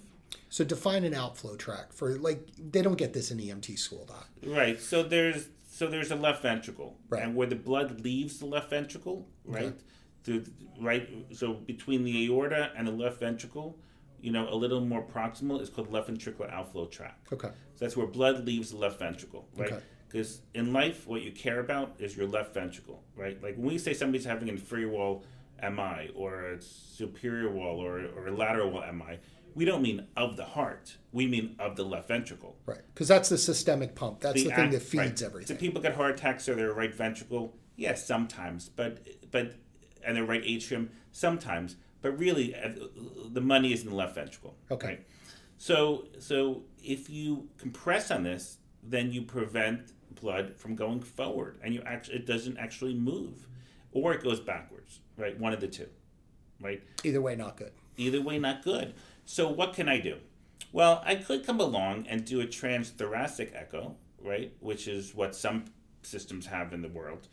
So 0.49 0.63
define 0.63 1.03
an 1.03 1.13
outflow 1.13 1.55
tract 1.55 1.93
for 1.93 2.17
like 2.17 2.47
they 2.57 2.81
don't 2.81 2.97
get 2.97 3.13
this 3.13 3.31
in 3.31 3.37
EMT 3.39 3.77
school, 3.77 4.05
doc. 4.05 4.27
Right. 4.45 4.79
So 4.79 5.03
there's 5.03 5.49
so 5.69 5.87
there's 5.87 6.11
a 6.11 6.15
left 6.15 6.41
ventricle, 6.41 6.97
Right. 7.09 7.21
and 7.23 7.35
where 7.35 7.45
the 7.47 7.55
blood 7.55 8.01
leaves 8.01 8.39
the 8.39 8.45
left 8.47 8.69
ventricle, 8.71 9.27
right, 9.45 9.65
Okay. 9.65 9.75
through 10.23 10.45
right. 10.81 11.07
So 11.33 11.53
between 11.53 12.03
the 12.03 12.25
aorta 12.25 12.71
and 12.75 12.87
the 12.87 12.91
left 12.91 13.19
ventricle, 13.19 13.77
you 14.21 14.31
know, 14.31 14.51
a 14.51 14.55
little 14.55 14.81
more 14.81 15.03
proximal 15.05 15.61
is 15.61 15.69
called 15.69 15.91
left 15.91 16.09
ventricular 16.09 16.51
outflow 16.51 16.85
tract. 16.87 17.31
Okay. 17.33 17.49
So 17.75 17.85
that's 17.85 17.95
where 17.97 18.07
blood 18.07 18.45
leaves 18.45 18.71
the 18.71 18.77
left 18.77 18.97
ventricle, 18.99 19.47
right? 19.55 19.71
Okay. 19.73 19.83
Because 20.07 20.41
in 20.53 20.71
life, 20.71 21.05
what 21.05 21.21
you 21.21 21.31
care 21.31 21.59
about 21.59 21.95
is 21.99 22.15
your 22.15 22.27
left 22.27 22.53
ventricle, 22.53 23.03
right? 23.15 23.41
Like 23.43 23.55
when 23.55 23.67
we 23.67 23.77
say 23.77 23.93
somebody's 23.93 24.25
having 24.25 24.49
an 24.49 24.55
inferior 24.55 24.89
wall 24.89 25.23
MI 25.61 26.11
or 26.15 26.51
a 26.51 26.61
superior 26.61 27.51
wall 27.51 27.79
or, 27.79 28.05
or 28.15 28.27
a 28.27 28.31
lateral 28.35 28.71
wall 28.71 28.83
MI, 28.91 29.19
we 29.53 29.65
don't 29.65 29.81
mean 29.81 30.05
of 30.15 30.37
the 30.37 30.45
heart. 30.45 30.97
We 31.11 31.27
mean 31.27 31.55
of 31.59 31.75
the 31.75 31.83
left 31.83 32.07
ventricle. 32.07 32.55
Right. 32.65 32.81
Because 32.93 33.07
that's 33.07 33.29
the 33.29 33.37
systemic 33.37 33.95
pump. 33.95 34.21
That's 34.21 34.43
the, 34.43 34.49
thing 34.49 34.53
act- 34.53 34.71
that 34.73 34.81
feeds 34.81 35.21
right. 35.21 35.23
everything. 35.23 35.57
Do 35.57 35.59
people 35.59 35.81
get 35.81 35.95
heart 35.95 36.11
attacks 36.11 36.47
or 36.47 36.55
their 36.55 36.73
right 36.73 36.93
ventricle? 36.93 37.55
Yes, 37.75 38.05
sometimes, 38.05 38.69
but 38.69 39.05
but 39.31 39.55
and 40.03 40.15
their 40.15 40.25
right 40.25 40.41
atrium 40.43 40.89
sometimes, 41.11 41.75
but 42.01 42.17
really 42.17 42.55
uh, 42.55 42.69
the 43.29 43.41
money 43.41 43.73
is 43.73 43.83
in 43.83 43.89
the 43.89 43.95
left 43.95 44.15
ventricle. 44.15 44.55
Okay. 44.71 44.87
right? 44.87 45.05
So 45.57 46.07
so 46.19 46.63
if 46.83 47.09
you 47.09 47.49
compress 47.57 48.11
on 48.11 48.23
this, 48.23 48.57
then 48.83 49.11
you 49.11 49.23
prevent 49.23 49.91
blood 50.19 50.55
from 50.55 50.75
going 50.75 51.01
forward, 51.01 51.59
and 51.63 51.73
you 51.73 51.81
actually 51.85 52.15
it 52.15 52.25
doesn't 52.25 52.57
actually 52.57 52.93
move, 52.93 53.47
or 53.91 54.13
it 54.13 54.23
goes 54.23 54.39
backwards. 54.39 54.99
Right, 55.17 55.37
one 55.39 55.53
of 55.53 55.59
the 55.59 55.67
two. 55.67 55.87
Right. 56.59 56.83
Either 57.03 57.21
way, 57.21 57.35
not 57.35 57.57
good. 57.57 57.71
Either 57.97 58.21
way, 58.21 58.39
not 58.39 58.63
good. 58.63 58.93
So 59.25 59.47
what 59.49 59.73
can 59.73 59.89
I 59.89 59.99
do? 59.99 60.17
Well, 60.71 61.01
I 61.05 61.15
could 61.15 61.45
come 61.45 61.59
along 61.59 62.07
and 62.07 62.25
do 62.25 62.41
a 62.41 62.45
transthoracic 62.45 63.55
echo, 63.55 63.95
right, 64.23 64.53
which 64.59 64.87
is 64.87 65.15
what 65.15 65.35
some 65.35 65.65
systems 66.01 66.47
have 66.47 66.73
in 66.73 66.81
the 66.81 66.89
world. 66.89 67.27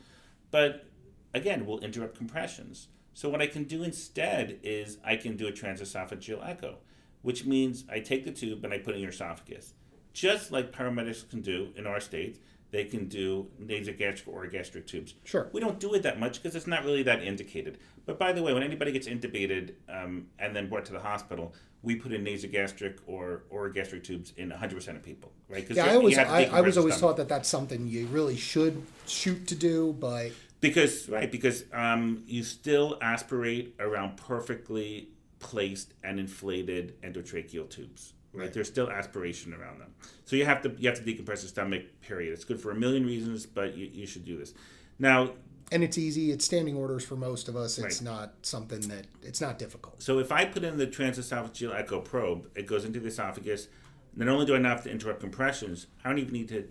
But 0.51 0.85
again, 1.33 1.65
we'll 1.65 1.79
interrupt 1.79 2.17
compressions. 2.17 2.87
So 3.13 3.29
what 3.29 3.41
I 3.41 3.47
can 3.47 3.63
do 3.63 3.83
instead 3.83 4.59
is 4.63 4.97
I 5.03 5.15
can 5.15 5.37
do 5.37 5.47
a 5.47 5.51
transesophageal 5.51 6.47
echo, 6.47 6.77
which 7.21 7.45
means 7.45 7.85
I 7.89 7.99
take 7.99 8.25
the 8.25 8.31
tube 8.31 8.63
and 8.63 8.73
I 8.73 8.77
put 8.77 8.93
it 8.93 8.97
in 8.97 9.01
your 9.03 9.11
esophagus. 9.11 9.73
Just 10.13 10.51
like 10.51 10.71
paramedics 10.71 11.29
can 11.29 11.41
do 11.41 11.69
in 11.75 11.87
our 11.87 11.99
state, 11.99 12.41
they 12.75 12.83
can 12.83 13.07
do 13.07 13.47
nasogastric 13.63 14.27
or 14.27 14.45
gastric 14.47 14.85
tubes. 14.85 15.13
Sure. 15.23 15.49
We 15.53 15.61
don't 15.61 15.79
do 15.79 15.93
it 15.93 16.03
that 16.03 16.19
much 16.19 16.43
because 16.43 16.57
it's 16.57 16.67
not 16.67 16.83
really 16.83 17.03
that 17.03 17.23
indicated. 17.23 17.77
But 18.05 18.19
by 18.19 18.33
the 18.33 18.43
way, 18.43 18.53
when 18.53 18.63
anybody 18.63 18.91
gets 18.91 19.07
intubated 19.07 19.75
um, 19.87 20.27
and 20.37 20.53
then 20.53 20.67
brought 20.67 20.83
to 20.85 20.91
the 20.91 20.99
hospital, 20.99 21.53
we 21.81 21.95
put 21.95 22.11
in 22.11 22.25
nasogastric 22.25 22.97
or 23.07 23.43
or 23.49 23.69
gastric 23.69 24.03
tubes 24.03 24.33
in 24.35 24.49
100% 24.49 24.87
of 24.89 25.03
people, 25.03 25.31
right? 25.47 25.65
Yeah, 25.69 25.85
I 25.85 25.95
always 25.95 26.17
I, 26.17 26.43
I 26.43 26.61
was 26.61 26.77
always 26.77 26.99
taught 26.99 27.15
that 27.17 27.29
that's 27.29 27.47
something 27.47 27.87
you 27.87 28.07
really 28.07 28.35
should 28.35 28.83
shoot 29.07 29.47
to 29.47 29.55
do, 29.55 29.95
but 29.97 30.31
because 30.59 31.07
right 31.07 31.31
because 31.31 31.63
um, 31.71 32.23
you 32.27 32.43
still 32.43 32.97
aspirate 33.01 33.75
around 33.79 34.17
perfectly 34.17 35.09
placed 35.39 35.93
and 36.03 36.19
inflated 36.19 37.01
endotracheal 37.01 37.69
tubes. 37.69 38.13
Right? 38.35 38.53
There's 38.53 38.67
still 38.67 38.89
aspiration 38.89 39.53
around 39.53 39.79
them, 39.79 39.93
so 40.25 40.35
you 40.35 40.45
have 40.45 40.61
to 40.63 40.75
you 40.77 40.89
have 40.89 41.03
to 41.03 41.03
decompress 41.03 41.41
the 41.41 41.47
stomach. 41.47 41.83
Period. 42.01 42.33
It's 42.33 42.43
good 42.43 42.59
for 42.59 42.71
a 42.71 42.75
million 42.75 43.05
reasons, 43.05 43.45
but 43.45 43.75
you, 43.75 43.89
you 43.91 44.05
should 44.05 44.25
do 44.25 44.37
this. 44.37 44.53
Now, 44.99 45.31
and 45.71 45.83
it's 45.83 45.97
easy. 45.97 46.31
It's 46.31 46.45
standing 46.45 46.75
orders 46.75 47.03
for 47.05 47.15
most 47.15 47.47
of 47.47 47.55
us. 47.55 47.77
It's 47.77 48.01
Right. 48.01 48.11
not 48.11 48.33
something 48.43 48.81
that 48.81 49.07
it's 49.23 49.41
not 49.41 49.57
difficult. 49.57 50.01
So 50.01 50.19
if 50.19 50.31
I 50.31 50.45
put 50.45 50.63
in 50.63 50.77
the 50.77 50.87
transesophageal 50.87 51.73
echo 51.73 51.99
probe, 52.01 52.49
it 52.55 52.67
goes 52.67 52.85
into 52.85 52.99
the 52.99 53.07
esophagus. 53.07 53.67
not 54.15 54.29
only 54.29 54.45
do 54.45 54.55
I 54.55 54.59
not 54.59 54.69
have 54.77 54.83
to 54.83 54.91
interrupt 54.91 55.19
compressions, 55.19 55.87
I 56.03 56.09
don't 56.09 56.19
even 56.19 56.33
need 56.33 56.47
to, 56.49 56.69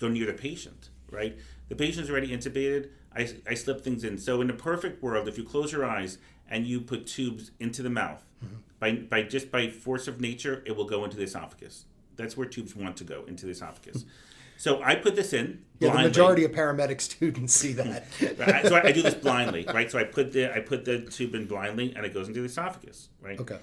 go 0.00 0.08
near 0.08 0.26
the 0.26 0.32
patient, 0.32 0.88
right? 1.10 1.38
The 1.68 1.76
patient's 1.76 2.10
already 2.10 2.28
intubated. 2.28 2.88
I, 3.14 3.32
I 3.48 3.54
slip 3.54 3.82
things 3.82 4.02
in. 4.02 4.18
So 4.18 4.40
in 4.40 4.50
a 4.50 4.54
perfect 4.54 5.00
world, 5.02 5.28
if 5.28 5.38
you 5.38 5.44
close 5.44 5.70
your 5.70 5.84
eyes 5.84 6.18
and 6.48 6.66
you 6.66 6.80
put 6.80 7.06
tubes 7.06 7.52
into 7.60 7.82
the 7.82 7.90
mouth. 7.90 8.24
By, 8.78 8.92
by 8.92 9.22
just 9.22 9.50
by 9.50 9.68
force 9.68 10.08
of 10.08 10.20
nature, 10.20 10.62
it 10.66 10.76
will 10.76 10.86
go 10.86 11.04
into 11.04 11.16
the 11.16 11.24
esophagus. 11.24 11.84
That's 12.16 12.36
where 12.36 12.46
tubes 12.46 12.76
want 12.76 12.96
to 12.98 13.04
go 13.04 13.24
into 13.26 13.46
the 13.46 13.52
esophagus. 13.52 14.04
So 14.56 14.82
I 14.82 14.94
put 14.94 15.16
this 15.16 15.32
in. 15.32 15.64
Yeah, 15.80 15.92
the 15.92 16.02
majority 16.04 16.44
of 16.44 16.52
paramedic 16.52 17.00
students 17.00 17.52
see 17.60 17.72
that. 17.72 18.06
so 18.66 18.76
I, 18.76 18.86
I, 18.86 18.92
do 18.92 19.02
this 19.02 19.14
blindly, 19.14 19.66
right? 19.66 19.90
So 19.90 19.98
I 19.98 20.04
put 20.04 20.32
the 20.32 20.54
I 20.54 20.60
put 20.60 20.84
the 20.84 21.00
tube 21.00 21.34
in 21.34 21.46
blindly, 21.46 21.92
and 21.94 22.06
it 22.06 22.14
goes 22.14 22.28
into 22.28 22.40
the 22.40 22.46
esophagus, 22.46 23.08
right? 23.20 23.38
Okay. 23.40 23.58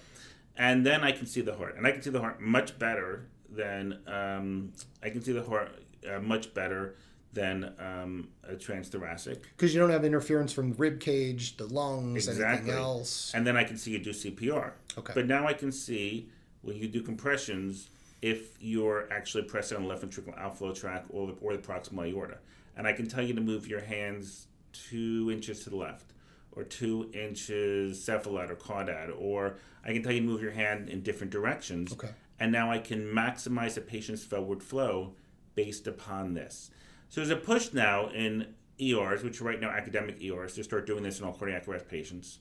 And 0.57 0.86
then 0.86 1.03
I 1.03 1.12
can 1.12 1.26
see 1.26 1.41
the 1.41 1.55
heart, 1.55 1.78
and 1.78 1.88
I 1.88 1.91
can 1.91 2.01
see 2.01 2.09
the 2.09 2.20
heart 2.20 2.41
much 2.41 2.78
better 2.78 3.28
than 3.49 3.99
um, 4.05 4.74
I 5.01 5.09
can 5.09 5.22
see 5.22 5.32
the 5.32 5.43
heart 5.43 5.72
uh, 6.09 6.20
much 6.20 6.53
better 6.53 6.95
than 7.34 7.73
um, 7.79 8.29
a 8.47 8.53
transthoracic. 8.53 9.43
Because 9.55 9.73
you 9.73 9.79
don't 9.79 9.89
have 9.89 10.03
interference 10.03 10.51
from 10.51 10.71
the 10.71 10.75
rib 10.75 10.99
cage, 10.99 11.57
the 11.57 11.65
lungs, 11.65 12.27
exactly. 12.27 12.45
anything 12.45 12.73
else. 12.73 13.32
And 13.34 13.47
then 13.47 13.55
I 13.55 13.63
can 13.63 13.77
see 13.77 13.91
you 13.91 13.99
do 13.99 14.11
CPR. 14.11 14.71
Okay. 14.97 15.13
But 15.15 15.27
now 15.27 15.47
I 15.47 15.53
can 15.53 15.71
see 15.71 16.29
when 16.61 16.75
you 16.75 16.88
do 16.88 17.01
compressions 17.01 17.89
if 18.21 18.61
you're 18.61 19.07
actually 19.11 19.43
pressing 19.43 19.77
on 19.77 19.84
the 19.84 19.89
left 19.89 20.03
ventricular 20.03 20.38
outflow 20.38 20.73
tract 20.73 21.07
or 21.09 21.27
the, 21.27 21.34
or 21.41 21.53
the 21.53 21.61
proximal 21.61 22.07
aorta. 22.11 22.38
And 22.77 22.86
I 22.88 22.93
can 22.93 23.07
tell 23.07 23.23
you 23.23 23.34
to 23.34 23.41
move 23.41 23.67
your 23.67 23.82
hands 23.82 24.47
two 24.73 25.29
inches 25.32 25.63
to 25.63 25.69
the 25.69 25.75
left 25.75 26.13
or 26.53 26.63
two 26.63 27.09
inches 27.13 27.97
cephalad 27.99 28.49
or 28.49 28.55
caudad, 28.55 29.11
or 29.17 29.55
I 29.86 29.93
can 29.93 30.03
tell 30.03 30.11
you 30.11 30.19
to 30.19 30.25
move 30.25 30.41
your 30.41 30.51
hand 30.51 30.89
in 30.89 31.01
different 31.01 31.32
directions. 31.32 31.93
Okay. 31.93 32.09
And 32.39 32.51
now 32.51 32.71
I 32.71 32.79
can 32.79 33.05
maximize 33.05 33.75
the 33.75 33.82
patient's 33.82 34.23
forward 34.23 34.61
flow 34.61 35.13
based 35.55 35.88
upon 35.88 36.34
this. 36.34 36.71
So 37.12 37.20
there's 37.20 37.30
a 37.30 37.36
push 37.36 37.74
now 37.74 38.07
in 38.07 38.55
ERs, 38.80 39.22
which 39.22 39.41
are 39.41 39.43
right 39.43 39.59
now 39.59 39.70
academic 39.70 40.24
ERs, 40.24 40.55
to 40.55 40.64
start 40.64 40.88
doing 40.88 41.03
this 41.03 41.20
in 41.20 41.26
all 41.26 41.34
cardiac 41.34 41.68
arrest 41.68 41.89
patients. 41.89 42.39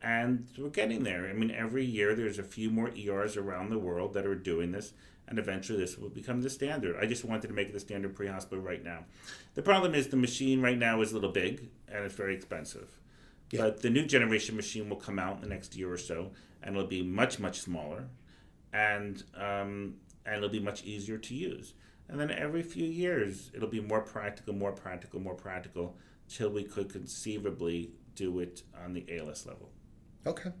And 0.00 0.46
we're 0.56 0.68
getting 0.68 1.02
there. 1.02 1.28
I 1.28 1.32
mean, 1.32 1.50
every 1.50 1.84
year 1.84 2.14
there's 2.14 2.38
a 2.38 2.44
few 2.44 2.70
more 2.70 2.92
ERs 2.96 3.36
around 3.36 3.70
the 3.70 3.78
world 3.78 4.14
that 4.14 4.24
are 4.24 4.36
doing 4.36 4.70
this 4.70 4.92
and 5.26 5.36
eventually 5.36 5.80
this 5.80 5.98
will 5.98 6.10
become 6.10 6.42
the 6.42 6.50
standard. 6.50 6.94
I 7.00 7.06
just 7.06 7.24
wanted 7.24 7.48
to 7.48 7.54
make 7.54 7.70
it 7.70 7.72
the 7.72 7.80
standard 7.80 8.14
pre 8.14 8.28
hospital 8.28 8.62
right 8.62 8.84
now. 8.84 9.00
The 9.54 9.62
problem 9.62 9.96
is 9.96 10.06
the 10.06 10.16
machine 10.16 10.62
right 10.62 10.78
now 10.78 11.00
is 11.00 11.10
a 11.10 11.14
little 11.14 11.32
big 11.32 11.70
and 11.88 12.04
it's 12.04 12.14
very 12.14 12.36
expensive. 12.36 13.00
Yeah. 13.50 13.62
But 13.62 13.82
the 13.82 13.90
new 13.90 14.06
generation 14.06 14.54
machine 14.54 14.88
will 14.88 14.96
come 14.96 15.18
out 15.18 15.36
in 15.36 15.40
the 15.40 15.48
next 15.48 15.74
year 15.74 15.92
or 15.92 15.98
so 15.98 16.30
and 16.62 16.76
it'll 16.76 16.86
be 16.86 17.02
much, 17.02 17.40
much 17.40 17.62
smaller 17.62 18.04
and, 18.72 19.24
um, 19.34 19.94
and 20.24 20.36
it'll 20.36 20.48
be 20.50 20.60
much 20.60 20.84
easier 20.84 21.18
to 21.18 21.34
use. 21.34 21.74
And 22.14 22.30
then 22.30 22.30
every 22.30 22.62
few 22.62 22.86
years, 22.86 23.50
it'll 23.54 23.68
be 23.68 23.80
more 23.80 24.00
practical, 24.00 24.54
more 24.54 24.70
practical, 24.70 25.18
more 25.18 25.34
practical, 25.34 25.96
till 26.28 26.48
we 26.48 26.62
could 26.62 26.88
conceivably 26.88 27.90
do 28.14 28.38
it 28.38 28.62
on 28.84 28.92
the 28.92 29.04
ALS 29.18 29.46
level. 29.46 29.72
Okay, 30.24 30.52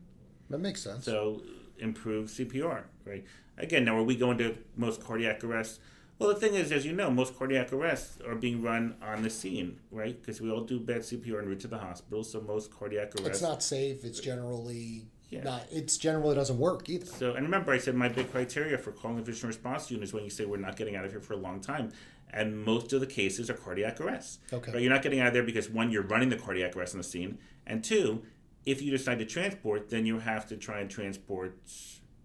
that 0.50 0.58
makes 0.58 0.82
sense. 0.82 1.04
So 1.04 1.42
improve 1.78 2.28
CPR, 2.28 2.82
right? 3.04 3.24
Again, 3.56 3.84
now 3.84 3.96
are 3.96 4.02
we 4.02 4.16
going 4.16 4.36
to 4.38 4.58
most 4.76 5.04
cardiac 5.04 5.44
arrests? 5.44 5.78
Well, 6.18 6.28
the 6.28 6.34
thing 6.34 6.54
is, 6.54 6.72
as 6.72 6.84
you 6.84 6.92
know, 6.92 7.08
most 7.08 7.38
cardiac 7.38 7.72
arrests 7.72 8.20
are 8.26 8.34
being 8.34 8.60
run 8.60 8.96
on 9.00 9.22
the 9.22 9.30
scene, 9.30 9.78
right? 9.92 10.20
Because 10.20 10.40
we 10.40 10.50
all 10.50 10.62
do 10.62 10.80
bad 10.80 11.02
CPR 11.02 11.38
en 11.38 11.46
route 11.46 11.60
to 11.60 11.68
the 11.68 11.78
hospital, 11.78 12.24
so 12.24 12.40
most 12.40 12.76
cardiac 12.76 13.14
arrests. 13.14 13.28
It's 13.28 13.42
not 13.42 13.62
safe. 13.62 14.04
It's 14.04 14.18
generally 14.18 15.06
yeah. 15.36 15.44
not. 15.44 15.66
It's 15.70 15.96
generally 15.96 16.34
doesn't 16.34 16.58
work 16.58 16.88
either. 16.88 17.06
So, 17.06 17.34
and 17.34 17.44
remember, 17.44 17.72
I 17.72 17.78
said 17.78 17.94
my 17.94 18.08
big 18.08 18.30
criteria 18.30 18.78
for 18.78 18.92
calling 18.92 19.18
a 19.18 19.24
physician 19.24 19.48
response 19.48 19.90
unit 19.90 20.04
is 20.04 20.12
when 20.12 20.24
you 20.24 20.30
say 20.30 20.44
we're 20.44 20.56
not 20.56 20.76
getting 20.76 20.96
out 20.96 21.04
of 21.04 21.10
here 21.10 21.20
for 21.20 21.34
a 21.34 21.38
long 21.38 21.60
time, 21.60 21.92
and 22.30 22.64
most 22.64 22.92
of 22.92 23.00
the 23.00 23.06
cases 23.06 23.50
are 23.50 23.54
cardiac 23.54 24.00
arrests. 24.00 24.38
Okay. 24.52 24.72
Right? 24.72 24.82
You're 24.82 24.92
not 24.92 25.02
getting 25.02 25.20
out 25.20 25.28
of 25.28 25.34
there 25.34 25.42
because 25.42 25.68
one, 25.68 25.90
you're 25.90 26.02
running 26.02 26.28
the 26.28 26.36
cardiac 26.36 26.76
arrest 26.76 26.94
on 26.94 26.98
the 26.98 27.04
scene, 27.04 27.38
and 27.66 27.82
two, 27.84 28.22
if 28.66 28.80
you 28.80 28.90
decide 28.90 29.18
to 29.18 29.26
transport, 29.26 29.90
then 29.90 30.06
you 30.06 30.18
have 30.18 30.46
to 30.48 30.56
try 30.56 30.80
and 30.80 30.90
transport 30.90 31.58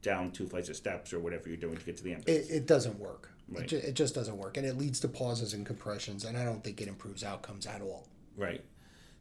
down 0.01 0.31
two 0.31 0.47
flights 0.47 0.69
of 0.69 0.75
steps 0.75 1.11
or 1.11 1.19
whatever 1.19 1.49
you're 1.49 1.57
doing 1.57 1.75
to 1.75 1.85
get 1.85 1.97
to 1.97 2.03
the 2.03 2.13
ambulance. 2.13 2.49
It, 2.49 2.55
it 2.55 2.65
doesn't 2.65 2.97
work. 2.99 3.31
Right. 3.49 3.63
It, 3.63 3.67
ju- 3.67 3.81
it 3.83 3.93
just 3.95 4.15
doesn't 4.15 4.37
work, 4.37 4.57
and 4.57 4.65
it 4.65 4.77
leads 4.77 4.99
to 5.01 5.07
pauses 5.07 5.53
and 5.53 5.65
compressions, 5.65 6.23
and 6.23 6.37
I 6.37 6.45
don't 6.45 6.63
think 6.63 6.81
it 6.81 6.87
improves 6.87 7.23
outcomes 7.23 7.65
at 7.65 7.81
all. 7.81 8.07
Right. 8.37 8.63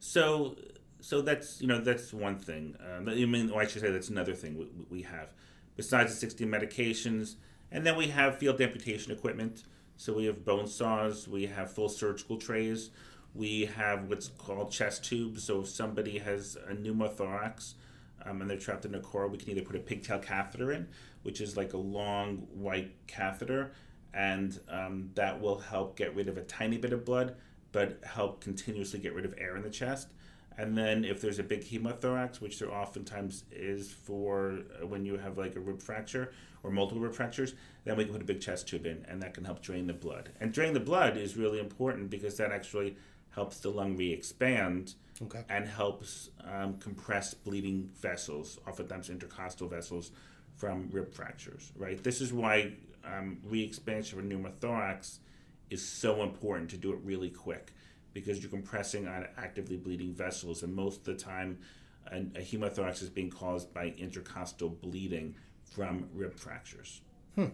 So, 0.01 0.57
so 1.01 1.21
that's 1.23 1.61
you 1.61 1.67
know 1.67 1.81
that's 1.81 2.13
one 2.13 2.39
thing. 2.39 2.77
Um, 2.81 3.09
I 3.09 3.15
mean, 3.15 3.51
well, 3.51 3.61
I 3.61 3.67
should 3.67 3.83
say 3.83 3.91
that's 3.91 4.09
another 4.09 4.35
thing 4.35 4.59
we, 4.59 4.67
we 4.91 5.03
have. 5.03 5.33
Besides 5.77 6.13
the 6.13 6.19
60 6.19 6.45
medications, 6.45 7.37
and 7.71 7.87
then 7.87 7.97
we 7.97 8.09
have 8.09 8.39
field 8.39 8.61
amputation 8.61 9.13
equipment. 9.13 9.63
So 9.97 10.13
we 10.13 10.27
have 10.27 10.45
bone 10.45 10.69
saws, 10.69 11.27
we 11.27 11.47
have 11.47 11.73
full 11.73 11.89
surgical 11.89 12.37
trays, 12.37 12.91
we 13.35 13.67
have 13.67 14.09
what's 14.09 14.29
called 14.29 14.71
chest 14.71 15.05
tubes. 15.05 15.43
So 15.45 15.63
if 15.63 15.69
somebody 15.69 16.19
has 16.19 16.57
a 16.69 16.73
pneumothorax, 16.73 17.75
um, 18.25 18.41
and 18.41 18.49
they're 18.49 18.59
trapped 18.59 18.85
in 18.85 18.95
a 18.95 19.01
core, 19.01 19.27
we 19.29 19.39
can 19.39 19.51
either 19.51 19.63
put 19.63 19.77
a 19.77 19.81
pigtail 19.81 20.19
catheter 20.21 20.73
in, 20.73 20.89
which 21.23 21.41
is 21.41 21.57
like 21.57 21.73
a 21.73 21.79
long 21.79 22.47
white 22.55 22.93
catheter, 23.07 23.73
and 24.15 24.61
um, 24.69 25.11
that 25.15 25.41
will 25.41 25.59
help 25.59 25.97
get 25.97 26.15
rid 26.15 26.29
of 26.29 26.37
a 26.37 26.43
tiny 26.43 26.79
bit 26.79 26.93
of 26.93 27.05
blood, 27.05 27.35
but 27.73 28.01
help 28.05 28.41
continuously 28.41 29.01
get 29.01 29.15
rid 29.15 29.25
of 29.25 29.35
air 29.37 29.57
in 29.57 29.63
the 29.63 29.71
chest. 29.71 30.09
And 30.59 30.77
then 30.77 31.05
if 31.05 31.21
there's 31.21 31.39
a 31.39 31.45
big 31.45 31.65
hemothorax, 31.65 32.41
which 32.41 32.59
there 32.59 32.71
oftentimes 32.71 33.45
is 33.53 33.93
for 33.93 34.59
uh, 34.83 34.87
when 34.87 35.07
you 35.07 35.17
have 35.17 35.39
like 35.39 35.55
a 35.55 35.61
rib 35.61 35.81
fracture 35.81 36.33
or 36.65 36.73
multiple 36.73 37.01
rib 37.01 37.15
fractures, 37.15 37.55
then 37.85 37.97
we 37.97 38.05
can 38.05 38.13
put 38.13 38.23
a 38.23 38.25
big 38.25 38.41
chest 38.41 38.69
tube 38.69 38.85
in, 38.85 39.07
and 39.09 39.23
that 39.23 39.35
can 39.35 39.45
help 39.45 39.63
drain 39.63 39.87
the 39.87 39.93
blood. 39.93 40.31
And 40.41 40.53
drain 40.53 40.75
the 40.75 40.81
blood 40.81 41.17
is 41.17 41.37
really 41.37 41.61
important 41.61 42.11
because 42.11 42.37
that 42.39 42.51
actually 42.51 42.97
helps 43.31 43.61
the 43.61 43.71
lung 43.71 43.97
re-expand 43.97 44.95
okay. 45.23 45.45
and 45.49 45.69
helps 45.69 46.31
um, 46.53 46.75
compress 46.79 47.35
bleeding 47.35 47.89
vessels, 48.01 48.59
oftentimes 48.67 49.11
intercostal 49.11 49.69
vessels, 49.69 50.11
from 50.57 50.89
rib 50.91 51.15
fractures. 51.15 51.71
Right. 51.77 52.03
This 52.03 52.21
is 52.21 52.33
why 52.33 52.73
um, 53.05 53.39
re-expansion 53.45 54.19
of 54.19 54.25
a 54.25 54.29
pneumothorax 54.29 55.19
is 55.71 55.87
so 55.87 56.25
important 56.25 56.69
to 56.71 56.77
do 56.77 56.93
it 56.93 56.99
really 57.05 57.31
quick 57.31 57.73
because 58.13 58.41
you're 58.41 58.51
compressing 58.51 59.07
on 59.07 59.27
actively 59.37 59.77
bleeding 59.77 60.13
vessels, 60.13 60.63
and 60.63 60.75
most 60.75 61.01
of 61.01 61.05
the 61.05 61.15
time, 61.15 61.59
a, 62.11 62.17
a 62.17 62.43
hemothorax 62.43 63.03
is 63.03 63.09
being 63.09 63.31
caused 63.31 63.73
by 63.73 63.95
intercostal 63.99 64.71
bleeding 64.71 65.35
from 65.65 66.09
rib 66.15 66.35
fractures. 66.35 67.03
Hmm. 67.35 67.47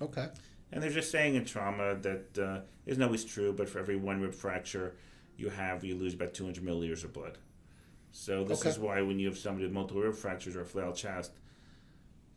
Okay. 0.00 0.28
And 0.72 0.82
they're 0.82 0.90
just 0.90 1.10
saying 1.10 1.36
in 1.36 1.44
trauma 1.44 1.94
that 1.96 2.38
uh, 2.38 2.60
isn't 2.86 3.02
always 3.02 3.24
true, 3.24 3.52
but 3.52 3.68
for 3.68 3.78
every 3.78 3.96
one 3.96 4.20
rib 4.20 4.34
fracture 4.34 4.94
you 5.36 5.48
have, 5.48 5.84
you 5.84 5.94
lose 5.94 6.14
about 6.14 6.34
200 6.34 6.64
milliliters 6.64 7.04
of 7.04 7.12
blood. 7.12 7.38
So 8.12 8.44
this 8.44 8.60
okay. 8.60 8.70
is 8.70 8.78
why 8.78 9.02
when 9.02 9.18
you 9.18 9.28
have 9.28 9.38
somebody 9.38 9.66
with 9.66 9.74
multiple 9.74 10.02
rib 10.02 10.14
fractures 10.14 10.56
or 10.56 10.62
a 10.62 10.66
flail 10.66 10.92
chest, 10.92 11.32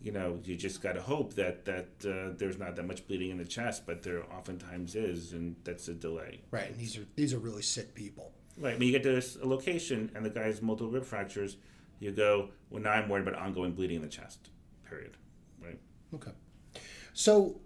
you 0.01 0.11
know, 0.11 0.39
you 0.43 0.55
just 0.55 0.81
got 0.81 0.93
to 0.93 1.01
hope 1.01 1.33
that 1.35 1.65
that 1.65 1.87
uh, 2.05 2.33
there's 2.37 2.57
not 2.57 2.75
that 2.75 2.87
much 2.87 3.07
bleeding 3.07 3.31
in 3.31 3.37
the 3.37 3.45
chest, 3.45 3.85
but 3.85 4.03
there 4.03 4.23
oftentimes 4.31 4.95
is, 4.95 5.33
and 5.33 5.55
that's 5.63 5.87
a 5.87 5.93
delay. 5.93 6.41
Right, 6.51 6.69
and 6.69 6.77
these 6.77 6.97
are 6.97 7.05
these 7.15 7.33
are 7.33 7.39
really 7.39 7.61
sick 7.61 7.93
people. 7.93 8.31
Right. 8.57 8.77
When 8.77 8.87
you 8.87 8.91
get 8.91 9.03
to 9.03 9.21
a 9.41 9.47
location 9.47 10.11
and 10.15 10.25
the 10.25 10.29
guy 10.29 10.43
has 10.43 10.61
multiple 10.61 10.91
rib 10.91 11.05
fractures, 11.05 11.57
you 11.99 12.11
go, 12.11 12.49
well, 12.69 12.81
now 12.81 12.91
I'm 12.91 13.07
worried 13.07 13.27
about 13.27 13.39
ongoing 13.39 13.71
bleeding 13.71 13.97
in 13.97 14.01
the 14.01 14.09
chest. 14.09 14.49
Period. 14.87 15.15
Right. 15.63 15.79
Okay. 16.13 16.31
So 17.13 17.61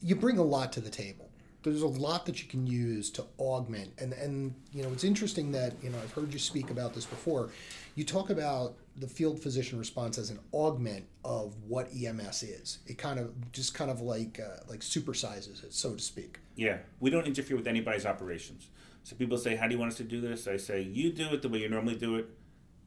you 0.00 0.14
bring 0.14 0.38
a 0.38 0.42
lot 0.42 0.72
to 0.74 0.80
the 0.80 0.90
table. 0.90 1.23
There's 1.64 1.82
a 1.82 1.88
lot 1.88 2.26
that 2.26 2.42
you 2.42 2.48
can 2.48 2.66
use 2.66 3.10
to 3.12 3.24
augment, 3.38 3.92
and 3.98 4.12
and 4.12 4.54
you 4.72 4.82
know 4.82 4.90
it's 4.92 5.04
interesting 5.04 5.50
that 5.52 5.72
you 5.82 5.90
know 5.90 5.98
I've 5.98 6.12
heard 6.12 6.32
you 6.32 6.38
speak 6.38 6.70
about 6.70 6.94
this 6.94 7.06
before. 7.06 7.50
You 7.96 8.04
talk 8.04 8.30
about 8.30 8.76
the 8.96 9.08
field 9.08 9.40
physician 9.40 9.78
response 9.78 10.18
as 10.18 10.30
an 10.30 10.38
augment 10.52 11.04
of 11.24 11.54
what 11.66 11.88
EMS 11.92 12.42
is. 12.42 12.78
It 12.86 12.98
kind 12.98 13.18
of 13.18 13.32
just 13.52 13.74
kind 13.74 13.90
of 13.90 14.00
like 14.00 14.38
uh, 14.40 14.60
like 14.68 14.80
supersizes 14.80 15.64
it, 15.64 15.72
so 15.72 15.94
to 15.94 16.02
speak. 16.02 16.38
Yeah, 16.54 16.78
we 17.00 17.10
don't 17.10 17.26
interfere 17.26 17.56
with 17.56 17.66
anybody's 17.66 18.06
operations. 18.06 18.68
So 19.02 19.16
people 19.16 19.38
say, 19.38 19.56
"How 19.56 19.66
do 19.66 19.74
you 19.74 19.78
want 19.78 19.92
us 19.92 19.98
to 19.98 20.04
do 20.04 20.20
this?" 20.20 20.46
I 20.46 20.56
say, 20.56 20.82
"You 20.82 21.12
do 21.12 21.28
it 21.32 21.42
the 21.42 21.48
way 21.48 21.58
you 21.60 21.68
normally 21.68 21.96
do 21.96 22.16
it, 22.16 22.28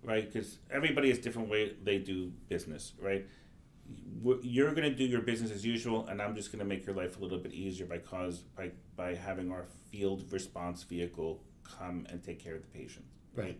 right? 0.04 0.32
Because 0.32 0.60
everybody 0.72 1.10
has 1.10 1.20
different 1.20 1.50
way 1.50 1.74
they 1.84 1.98
do 1.98 2.32
business, 2.48 2.94
right? 3.02 3.26
You're 4.42 4.74
going 4.74 4.90
to 4.90 4.96
do 4.96 5.04
your 5.04 5.22
business 5.22 5.52
as 5.52 5.66
usual, 5.66 6.08
and 6.08 6.22
I'm 6.22 6.36
just 6.36 6.52
going 6.52 6.60
to 6.60 6.66
make 6.66 6.86
your 6.86 6.96
life 6.96 7.18
a 7.18 7.22
little 7.22 7.38
bit 7.38 7.54
easier 7.54 7.86
by 7.86 8.00
cause 8.00 8.40
by 8.56 8.72
by 8.96 9.16
having 9.16 9.52
our 9.52 9.66
field 9.92 10.32
response 10.32 10.84
vehicle 10.84 11.44
come 11.64 12.06
and 12.10 12.24
take 12.24 12.40
care 12.40 12.56
of 12.56 12.62
the 12.62 12.68
patient. 12.68 13.06
Right. 13.36 13.60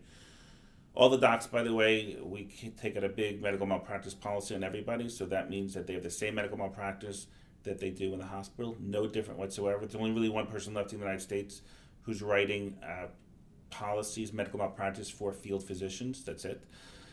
All 0.94 1.08
the 1.08 1.18
docs, 1.18 1.46
by 1.46 1.62
the 1.62 1.72
way, 1.72 2.18
we 2.20 2.50
take 2.76 2.96
out 2.96 3.04
a 3.04 3.08
big 3.08 3.40
medical 3.40 3.66
malpractice 3.66 4.14
policy 4.14 4.54
on 4.54 4.64
everybody, 4.64 5.08
so 5.08 5.26
that 5.26 5.48
means 5.48 5.74
that 5.74 5.86
they 5.86 5.92
have 5.92 6.02
the 6.02 6.10
same 6.10 6.34
medical 6.34 6.58
malpractice 6.58 7.28
that 7.62 7.78
they 7.78 7.90
do 7.90 8.12
in 8.12 8.18
the 8.18 8.26
hospital, 8.26 8.76
no 8.80 9.06
different 9.06 9.38
whatsoever. 9.38 9.80
There's 9.80 9.94
only 9.94 10.10
really 10.10 10.28
one 10.28 10.46
person 10.46 10.74
left 10.74 10.92
in 10.92 10.98
the 10.98 11.04
United 11.04 11.22
States 11.22 11.62
who's 12.02 12.22
writing 12.22 12.78
uh, 12.82 13.06
policies, 13.70 14.32
medical 14.32 14.58
malpractice 14.58 15.10
for 15.10 15.32
field 15.32 15.62
physicians. 15.62 16.24
That's 16.24 16.44
it. 16.44 16.64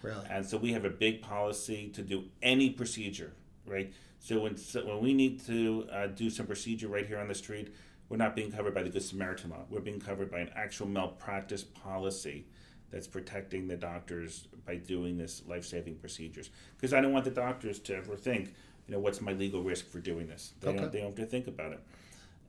Really? 0.06 0.26
And 0.30 0.46
so 0.46 0.58
we 0.58 0.74
have 0.74 0.86
a 0.86 0.90
big 0.90 1.22
policy 1.22 1.90
to 1.90 2.02
do 2.02 2.26
any 2.42 2.70
procedure, 2.70 3.34
right? 3.66 3.92
So 4.20 4.40
when 4.42 4.58
so 4.58 4.86
when 4.86 5.00
we 5.02 5.14
need 5.14 5.46
to 5.46 5.88
uh, 5.92 6.08
do 6.08 6.30
some 6.30 6.46
procedure 6.48 6.88
right 6.88 7.06
here 7.06 7.20
on 7.20 7.28
the 7.28 7.36
street, 7.36 7.74
we're 8.10 8.18
not 8.18 8.36
being 8.36 8.52
covered 8.52 8.74
by 8.74 8.84
the 8.84 8.90
Good 8.90 9.04
Samaritan 9.04 9.50
law. 9.50 9.66
We're 9.70 9.80
being 9.82 10.00
covered 10.00 10.30
by 10.32 10.40
an 10.40 10.52
actual 10.56 10.88
malpractice 10.88 11.64
policy 11.64 12.46
that's 12.92 13.08
protecting 13.08 13.68
the 13.68 13.76
doctors 13.76 14.48
by 14.66 14.76
doing 14.76 15.18
this 15.18 15.42
life-saving 15.48 15.96
procedures. 15.96 16.50
Because 16.78 16.94
I 16.94 17.02
don't 17.02 17.12
want 17.12 17.26
the 17.26 17.32
doctors 17.32 17.80
to 17.80 17.96
ever 17.96 18.16
think, 18.16 18.54
you 18.88 18.94
know, 18.94 19.00
what's 19.00 19.22
my 19.22 19.34
legal 19.34 19.64
risk 19.64 19.90
for 19.90 20.00
doing 20.00 20.28
this? 20.28 20.54
They 20.62 20.70
Okay. 20.70 20.78
don't. 20.78 20.92
They 20.92 21.00
don't 21.00 21.08
have 21.08 21.16
to 21.16 21.26
think 21.26 21.48
about 21.48 21.72
it. 21.74 21.80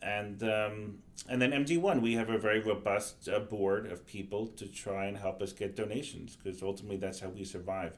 And 0.03 0.42
um, 0.42 0.99
and 1.28 1.40
then 1.42 1.51
MD1, 1.53 2.01
we 2.03 2.14
have 2.14 2.28
a 2.30 2.38
very 2.38 2.61
robust 2.61 3.28
uh, 3.28 3.40
board 3.40 3.86
of 3.90 4.07
people 4.07 4.47
to 4.49 4.66
try 4.66 5.07
and 5.07 5.16
help 5.16 5.40
us 5.42 5.53
get 5.53 5.74
donations 5.74 6.36
because 6.36 6.62
ultimately 6.62 6.97
that's 6.99 7.20
how 7.20 7.28
we 7.28 7.44
survive 7.44 7.97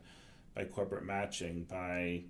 by 0.54 0.64
corporate 0.64 1.04
matching 1.04 1.64
by 1.64 2.22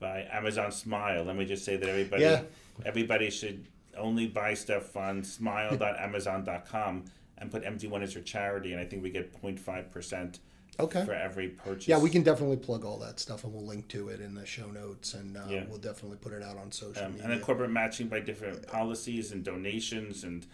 by 0.00 0.26
Amazon 0.32 0.70
Smile. 0.72 1.24
Let 1.24 1.36
me 1.36 1.44
just 1.44 1.64
say 1.64 1.76
that 1.76 1.88
everybody 1.88 2.22
Yeah. 2.22 2.42
everybody 2.86 3.30
should 3.30 3.66
only 3.96 4.26
buy 4.26 4.54
stuff 4.54 4.96
on 4.96 5.22
smile.amazon.com 5.22 7.04
and 7.38 7.50
put 7.50 7.64
MD1 7.64 8.02
as 8.02 8.14
your 8.14 8.22
charity, 8.22 8.72
and 8.72 8.80
I 8.80 8.84
think 8.84 9.02
we 9.02 9.10
get 9.10 9.32
0.5 9.42 9.90
percent 9.90 10.38
Okay. 10.80 11.04
for 11.04 11.12
every 11.12 11.48
purchase. 11.48 11.86
Yeah, 11.88 11.98
we 11.98 12.08
can 12.10 12.22
definitely 12.22 12.56
plug 12.56 12.84
all 12.84 12.98
that 12.98 13.20
stuff, 13.20 13.44
and 13.44 13.52
we'll 13.52 13.66
link 13.66 13.88
to 13.88 14.08
it 14.08 14.20
in 14.20 14.34
the 14.34 14.46
show 14.46 14.70
notes, 14.70 15.14
and 15.14 15.36
uh, 15.36 15.42
Yeah. 15.48 15.64
we'll 15.68 15.78
definitely 15.78 16.16
put 16.18 16.32
it 16.32 16.42
out 16.42 16.56
on 16.56 16.72
social 16.72 17.04
um, 17.04 17.12
media. 17.12 17.24
and 17.24 17.32
then 17.32 17.40
corporate 17.40 17.70
matching 17.70 18.08
by 18.08 18.20
different 18.20 18.66
policies 18.66 19.32
and 19.32 19.44
donations 19.44 20.24
and 20.24 20.46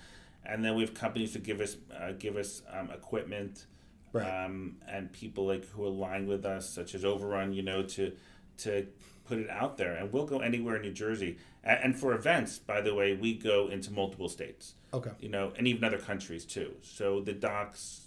and 0.44 0.64
then 0.64 0.74
we 0.76 0.82
have 0.82 0.94
companies 0.94 1.32
that 1.34 1.42
give 1.42 1.60
us 1.60 1.76
uh, 2.00 2.12
give 2.18 2.36
us 2.36 2.62
um, 2.72 2.90
equipment 2.90 3.66
Right. 4.12 4.44
um, 4.44 4.76
and 4.88 5.12
people 5.12 5.46
like 5.46 5.66
who 5.70 5.86
align 5.86 6.26
with 6.26 6.46
us 6.46 6.66
such 6.68 6.94
as 6.94 7.04
overrun 7.04 7.52
you 7.52 7.62
know 7.62 7.82
to 7.82 8.12
to 8.58 8.86
put 9.26 9.38
it 9.38 9.50
out 9.50 9.76
there 9.76 9.94
and 9.96 10.10
we'll 10.12 10.24
go 10.24 10.38
anywhere 10.40 10.76
in 10.76 10.82
new 10.82 10.92
jersey 10.92 11.36
and, 11.62 11.78
and 11.84 11.98
for 12.00 12.14
events 12.14 12.58
by 12.58 12.80
the 12.80 12.94
way 12.94 13.12
we 13.14 13.34
go 13.34 13.68
into 13.68 13.92
multiple 13.92 14.28
states 14.30 14.72
okay. 14.94 15.10
you 15.20 15.28
know 15.28 15.52
and 15.58 15.68
even 15.68 15.84
other 15.84 15.98
countries 15.98 16.46
too 16.46 16.74
so 16.80 17.20
the 17.20 17.34
docs 17.34 18.00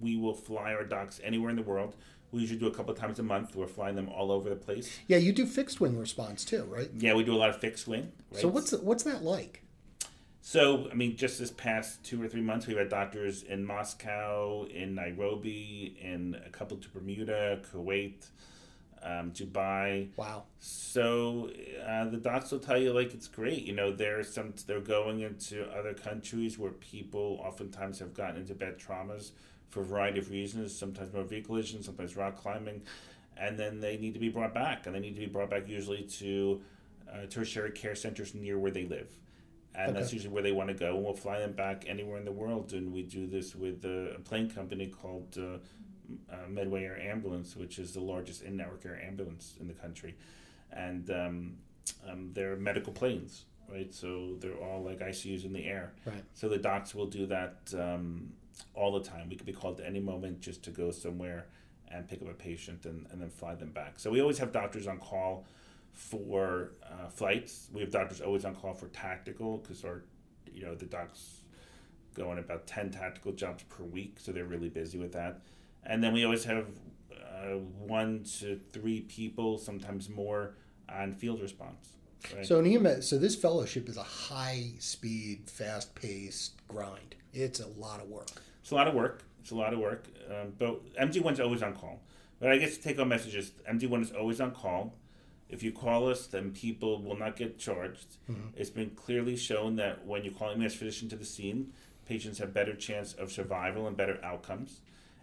we 0.00 0.16
will 0.16 0.34
fly 0.34 0.72
our 0.72 0.84
docs 0.84 1.20
anywhere 1.24 1.50
in 1.50 1.56
the 1.56 1.62
world 1.62 1.94
we 2.32 2.40
usually 2.40 2.58
do 2.58 2.66
a 2.66 2.72
couple 2.72 2.92
of 2.92 2.98
times 2.98 3.18
a 3.18 3.22
month 3.22 3.54
we're 3.54 3.66
flying 3.66 3.94
them 3.94 4.08
all 4.08 4.32
over 4.32 4.48
the 4.50 4.56
place 4.56 4.98
Yeah, 5.06 5.18
you 5.18 5.32
do 5.32 5.46
fixed 5.46 5.80
wing 5.80 5.98
response 5.98 6.44
too, 6.44 6.64
right? 6.64 6.90
yeah 6.96 7.14
we 7.14 7.24
do 7.24 7.34
a 7.34 7.38
lot 7.38 7.50
of 7.50 7.56
fixed 7.58 7.86
wing 7.86 8.10
right? 8.32 8.40
So 8.40 8.48
what's 8.48 8.72
what's 8.72 9.04
that 9.04 9.22
like? 9.22 9.60
So, 10.46 10.88
I 10.90 10.94
mean, 10.94 11.16
just 11.16 11.38
this 11.38 11.50
past 11.50 12.04
two 12.04 12.22
or 12.22 12.28
three 12.28 12.42
months, 12.42 12.66
we've 12.66 12.76
had 12.76 12.90
doctors 12.90 13.44
in 13.44 13.64
Moscow, 13.64 14.64
in 14.64 14.94
Nairobi, 14.94 15.96
in 15.98 16.36
a 16.44 16.50
couple 16.50 16.76
to 16.76 16.88
Bermuda, 16.90 17.60
Kuwait, 17.72 18.26
um, 19.02 19.30
Dubai. 19.30 20.08
Wow. 20.16 20.42
So 20.58 21.50
uh, 21.88 22.04
the 22.10 22.18
docs 22.18 22.50
will 22.50 22.58
tell 22.58 22.76
you 22.76 22.92
like 22.92 23.14
it's 23.14 23.26
great. 23.26 23.62
You 23.64 23.74
know, 23.74 23.90
there's 23.90 24.34
some 24.34 24.52
they're 24.66 24.80
going 24.80 25.20
into 25.20 25.64
other 25.70 25.94
countries 25.94 26.58
where 26.58 26.72
people 26.72 27.40
oftentimes 27.42 27.98
have 28.00 28.12
gotten 28.12 28.36
into 28.36 28.54
bad 28.54 28.78
traumas 28.78 29.30
for 29.74 29.80
a 29.80 29.84
variety 29.84 30.20
of 30.20 30.30
reasons. 30.30 30.74
Sometimes 30.74 31.12
motor 31.12 31.26
vehicle 31.26 31.48
collisions, 31.48 31.86
sometimes 31.86 32.16
rock 32.16 32.36
climbing, 32.36 32.82
and 33.36 33.58
then 33.58 33.80
they 33.80 33.96
need 33.96 34.14
to 34.14 34.20
be 34.20 34.28
brought 34.28 34.54
back, 34.54 34.86
and 34.86 34.94
they 34.94 35.00
need 35.00 35.16
to 35.16 35.20
be 35.20 35.26
brought 35.26 35.50
back 35.50 35.68
usually 35.68 36.02
to 36.02 36.62
uh, 37.12 37.26
tertiary 37.28 37.72
care 37.72 37.96
centers 37.96 38.34
near 38.34 38.58
where 38.58 38.70
they 38.70 38.84
live. 38.84 39.10
And 39.76 39.96
that's 39.96 40.12
usually 40.12 40.32
where 40.32 40.42
they 40.44 40.52
want 40.52 40.68
to 40.68 40.74
go, 40.74 40.94
and 40.94 41.04
we'll 41.04 41.14
fly 41.14 41.40
them 41.40 41.52
back 41.52 41.84
anywhere 41.88 42.16
in 42.16 42.24
the 42.24 42.32
world. 42.32 42.72
And 42.72 42.92
we 42.92 43.02
do 43.02 43.26
this 43.26 43.56
with 43.56 43.84
uh, 43.84 44.14
a 44.14 44.20
plane 44.20 44.48
company 44.48 44.86
called 44.86 45.36
uh, 45.36 45.58
uh, 46.32 46.48
Medway 46.48 46.84
Air 46.84 46.96
Ambulance, 47.00 47.56
which 47.56 47.80
is 47.80 47.92
the 47.92 48.00
largest 48.00 48.42
in-network 48.42 48.86
air 48.86 49.02
ambulance 49.04 49.54
in 49.58 49.66
the 49.66 49.74
country, 49.74 50.14
and 50.70 51.10
um, 51.10 51.54
um, 52.08 52.30
they're 52.34 52.54
medical 52.54 52.92
planes, 52.92 53.46
right? 53.68 53.92
So 53.92 54.36
they're 54.38 54.54
all 54.54 54.84
like 54.84 55.00
ICUs 55.00 55.44
in 55.44 55.52
the 55.52 55.64
air. 55.64 55.92
Right. 56.06 56.22
So 56.34 56.48
the 56.48 56.58
docs 56.58 56.94
will 56.94 57.06
do 57.06 57.26
that 57.26 57.56
um, 57.76 58.32
all 58.74 58.92
the 58.92 59.00
time. 59.00 59.28
We 59.28 59.36
could 59.36 59.46
be 59.46 59.52
called 59.52 59.80
at 59.80 59.86
any 59.86 60.00
moment 60.00 60.40
just 60.40 60.62
to 60.64 60.70
go 60.70 60.90
somewhere 60.90 61.46
and 61.90 62.08
pick 62.08 62.22
up 62.22 62.28
a 62.28 62.34
patient 62.34 62.86
and, 62.86 63.06
and 63.10 63.20
then 63.20 63.30
fly 63.30 63.54
them 63.54 63.70
back. 63.70 63.98
So 63.98 64.10
we 64.10 64.20
always 64.20 64.38
have 64.38 64.52
doctors 64.52 64.86
on 64.86 64.98
call 64.98 65.46
for 65.92 66.72
uh, 66.82 67.08
flights. 67.08 67.68
We 67.72 67.80
have 67.80 67.90
doctors 67.90 68.20
always 68.20 68.44
on 68.44 68.54
call 68.54 68.74
for 68.74 68.88
tactical 68.88 69.58
because 69.58 69.84
our, 69.84 70.02
you 70.52 70.64
know, 70.64 70.74
the 70.74 70.86
docs 70.86 71.42
go 72.14 72.30
on 72.30 72.38
about 72.38 72.66
10 72.66 72.90
tactical 72.90 73.32
jobs 73.32 73.62
per 73.64 73.84
week. 73.84 74.16
So 74.18 74.32
they're 74.32 74.44
really 74.44 74.68
busy 74.68 74.98
with 74.98 75.12
that. 75.12 75.40
And 75.84 76.02
then 76.02 76.12
we 76.12 76.24
always 76.24 76.44
have 76.44 76.66
uh, 77.12 77.58
one 77.78 78.24
to 78.40 78.60
three 78.72 79.02
people, 79.02 79.58
sometimes 79.58 80.08
more, 80.08 80.54
on 80.88 81.14
field 81.14 81.40
response. 81.40 81.96
Right? 82.34 82.46
So 82.46 82.58
an 82.58 83.02
so 83.02 83.18
this 83.18 83.36
fellowship 83.36 83.88
is 83.88 83.96
a 83.96 84.02
high 84.02 84.72
speed, 84.78 85.50
fast 85.50 85.94
paced 85.94 86.66
grind. 86.68 87.16
It's 87.34 87.60
a 87.60 87.68
lot 87.68 88.00
of 88.00 88.08
work. 88.08 88.30
It's 88.62 88.70
a 88.70 88.74
lot 88.74 88.88
of 88.88 88.94
work. 88.94 89.22
It's 89.40 89.50
a 89.50 89.54
lot 89.56 89.72
of 89.74 89.78
work. 89.80 90.06
Um, 90.30 90.52
but 90.58 90.94
MD1's 90.94 91.40
always 91.40 91.62
on 91.62 91.74
call. 91.74 92.00
But 92.40 92.50
I 92.50 92.58
guess 92.58 92.76
the 92.76 92.82
take 92.82 92.98
home 92.98 93.08
message 93.08 93.34
is 93.34 93.52
MD1 93.70 94.02
is 94.02 94.12
always 94.12 94.40
on 94.40 94.52
call. 94.52 94.94
If 95.48 95.62
you 95.62 95.72
call 95.72 96.08
us, 96.08 96.26
then 96.26 96.52
people 96.52 97.02
will 97.02 97.16
not 97.16 97.36
get 97.36 97.58
charged. 97.58 98.16
It's 98.56 98.70
been 98.70 98.90
clearly 98.90 99.36
shown 99.36 99.76
that 99.76 100.06
when 100.06 100.24
you 100.24 100.30
call 100.30 100.50
an 100.50 100.62
EMS 100.62 100.74
physician 100.76 101.08
to 101.10 101.16
the 101.16 101.24
scene, 101.24 101.72
patients 102.06 102.38
have 102.38 102.54
better 102.54 102.74
chance 102.74 103.12
of 103.12 103.30
survival 103.30 103.86
and 103.86 103.96
better 103.96 104.18
outcomes. 104.24 104.80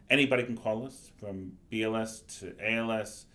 Anybody 0.10 0.44
can 0.44 0.58
call 0.58 0.86
us, 0.86 1.10
from 1.20 1.54
BLS 1.72 2.40
to 2.40 2.54
ALS 2.64 3.26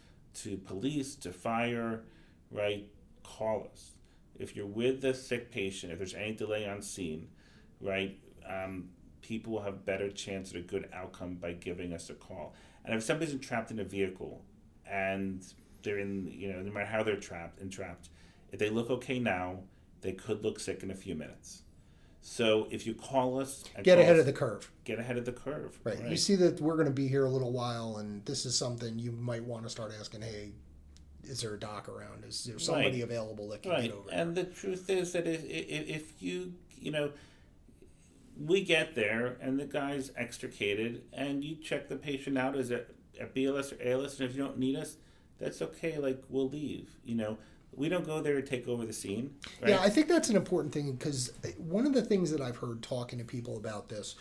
to 0.42 0.56
police 0.58 1.14
to 1.16 1.32
fire, 1.32 2.02
right? 2.50 2.88
Call 3.22 3.68
us. 3.72 3.92
If 4.38 4.54
you're 4.54 4.66
with 4.66 5.04
a 5.04 5.14
sick 5.14 5.50
patient, 5.50 5.92
if 5.92 5.98
there's 5.98 6.14
any 6.14 6.34
delay 6.34 6.68
on 6.68 6.82
scene, 6.82 7.28
right? 7.80 8.18
Um, 8.48 8.88
people 9.22 9.52
will 9.54 9.62
have 9.62 9.84
better 9.84 10.10
chance 10.10 10.50
at 10.50 10.56
a 10.56 10.60
good 10.60 10.88
outcome 10.92 11.34
by 11.34 11.52
giving 11.52 11.92
us 11.92 12.10
a 12.10 12.14
call. 12.14 12.54
And 12.84 12.94
if 12.94 13.02
somebody's 13.02 13.34
trapped 13.40 13.70
in 13.70 13.80
a 13.80 13.84
vehicle 13.84 14.42
and 14.88 15.44
they're 15.82 15.98
in, 15.98 16.30
you 16.32 16.52
know, 16.52 16.60
no 16.60 16.70
matter 16.72 16.86
how 16.86 17.02
they're 17.02 17.16
trapped 17.16 17.60
and 17.60 17.70
trapped, 17.72 18.08
if 18.52 18.58
they 18.58 18.70
look 18.70 18.88
okay 18.90 19.18
now, 19.18 19.60
they 20.02 20.12
could 20.12 20.44
look 20.44 20.60
sick 20.60 20.82
in 20.82 20.90
a 20.90 20.94
few 20.94 21.14
minutes. 21.16 21.62
So 22.20 22.66
if 22.70 22.86
you 22.86 22.94
call 22.94 23.40
us, 23.40 23.64
Get 23.82 23.94
call 23.96 24.02
ahead 24.02 24.14
us- 24.16 24.20
of 24.20 24.26
the 24.26 24.32
curve. 24.32 24.70
get 24.84 24.98
ahead 24.98 25.16
of 25.16 25.24
the 25.24 25.32
curve. 25.32 25.78
Right. 25.84 26.08
You 26.08 26.16
see 26.16 26.34
that 26.36 26.60
we're 26.60 26.74
going 26.74 26.86
to 26.86 26.92
be 26.92 27.08
here 27.08 27.24
a 27.24 27.30
little 27.30 27.52
while, 27.52 27.96
and 27.98 28.24
this 28.24 28.44
is 28.46 28.56
something 28.58 28.98
you 28.98 29.12
might 29.12 29.44
want 29.44 29.62
to 29.64 29.70
start 29.70 29.92
asking. 29.98 30.22
Hey, 30.22 30.50
is 31.24 31.40
there 31.40 31.54
a 31.54 31.58
doc 31.58 31.88
around? 31.88 32.24
Is 32.24 32.44
there 32.44 32.58
somebody 32.58 32.96
Right. 32.96 33.02
available 33.04 33.48
that 33.50 33.62
can 33.62 33.72
right 33.72 33.82
get 33.82 33.92
over? 33.92 34.10
here? 34.10 34.20
and 34.20 34.34
the 34.36 34.44
truth 34.44 34.88
is 34.90 35.12
that 35.12 35.26
if, 35.26 35.44
if, 35.44 35.88
if 35.88 36.22
you 36.22 36.52
you 36.78 36.90
know 36.92 37.10
we 38.38 38.62
get 38.62 38.94
there 38.94 39.36
and 39.40 39.58
the 39.58 39.64
guy's 39.64 40.10
extricated 40.16 41.02
and 41.12 41.44
you 41.44 41.56
check 41.56 41.88
the 41.88 41.96
patient 41.96 42.36
out 42.36 42.56
as 42.56 42.70
a, 42.70 42.82
a 43.20 43.24
bls 43.26 43.72
or 43.72 43.82
als 43.82 44.20
and 44.20 44.28
if 44.28 44.36
you 44.36 44.42
don't 44.42 44.58
need 44.58 44.76
us 44.76 44.96
that's 45.38 45.62
okay 45.62 45.98
like 45.98 46.22
we'll 46.28 46.48
leave 46.48 46.96
you 47.04 47.14
know 47.14 47.38
we 47.76 47.88
don't 47.88 48.06
go 48.06 48.20
there 48.20 48.34
to 48.40 48.42
take 48.42 48.66
over 48.68 48.84
the 48.86 48.92
scene 48.92 49.34
right? 49.60 49.70
Yeah, 49.70 49.80
I 49.80 49.88
think 49.90 50.08
that's 50.08 50.28
an 50.30 50.36
important 50.36 50.72
thing 50.72 50.92
because 50.92 51.32
one 51.58 51.86
of 51.86 51.92
the 51.92 52.02
things 52.02 52.30
that 52.30 52.40
I've 52.40 52.56
heard 52.56 52.82
talking 52.82 53.18
to 53.18 53.24
people 53.24 53.56
about 53.56 53.88
this 53.88 54.16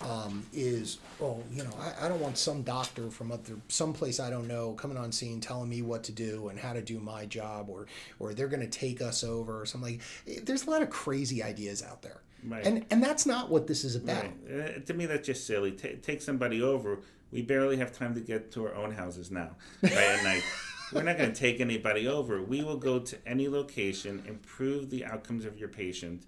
um, 0.00 0.46
is, 0.52 0.98
oh, 1.20 1.42
you 1.52 1.64
know, 1.64 1.70
I, 1.80 2.06
I 2.06 2.08
don't 2.08 2.20
want 2.20 2.38
some 2.38 2.62
doctor 2.62 3.10
from 3.10 3.32
other 3.32 3.56
someplace 3.68 4.20
I 4.20 4.30
don't 4.30 4.46
know 4.46 4.74
coming 4.74 4.96
on 4.96 5.10
scene 5.10 5.40
telling 5.40 5.68
me 5.68 5.82
what 5.82 6.04
to 6.04 6.12
do 6.12 6.48
and 6.50 6.58
how 6.58 6.72
to 6.72 6.80
do 6.80 7.00
my 7.00 7.26
job, 7.26 7.68
or 7.68 7.86
or 8.20 8.32
they're 8.32 8.46
going 8.46 8.60
to 8.60 8.68
take 8.68 9.02
us 9.02 9.24
over 9.24 9.60
or 9.60 9.66
something. 9.66 10.00
Like, 10.26 10.44
there's 10.44 10.66
a 10.66 10.70
lot 10.70 10.82
of 10.82 10.90
crazy 10.90 11.42
ideas 11.42 11.82
out 11.82 12.02
there, 12.02 12.20
Right. 12.46 12.64
and 12.64 12.84
and 12.92 13.02
that's 13.02 13.26
not 13.26 13.50
what 13.50 13.66
this 13.66 13.82
is 13.82 13.96
about. 13.96 14.22
Right. 14.48 14.76
Uh, 14.76 14.80
to 14.86 14.94
me, 14.94 15.06
that's 15.06 15.26
just 15.26 15.46
silly. 15.48 15.72
Ta 15.72 15.88
take 16.00 16.22
somebody 16.22 16.62
over. 16.62 16.98
We 17.32 17.42
barely 17.42 17.76
have 17.78 17.92
time 17.92 18.14
to 18.14 18.20
get 18.20 18.52
to 18.52 18.66
our 18.66 18.74
own 18.76 18.92
houses 18.92 19.32
now, 19.32 19.50
right 19.82 19.92
at 19.92 20.22
night. 20.22 20.44
We're 20.92 21.02
not 21.02 21.18
going 21.18 21.32
to 21.32 21.38
take 21.38 21.60
anybody 21.60 22.06
over. 22.06 22.42
We 22.42 22.62
will 22.62 22.76
go 22.76 22.98
to 22.98 23.16
any 23.26 23.48
location, 23.48 24.22
improve 24.26 24.90
the 24.90 25.04
outcomes 25.04 25.44
of 25.44 25.58
your 25.58 25.68
patient, 25.68 26.24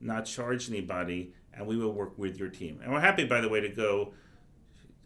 not 0.00 0.24
charge 0.24 0.68
anybody, 0.68 1.32
and 1.52 1.66
we 1.66 1.76
will 1.76 1.92
work 1.92 2.16
with 2.18 2.38
your 2.38 2.48
team. 2.48 2.80
And 2.82 2.92
we're 2.92 3.00
happy, 3.00 3.24
by 3.24 3.40
the 3.40 3.48
way, 3.48 3.60
to 3.60 3.68
go 3.68 4.12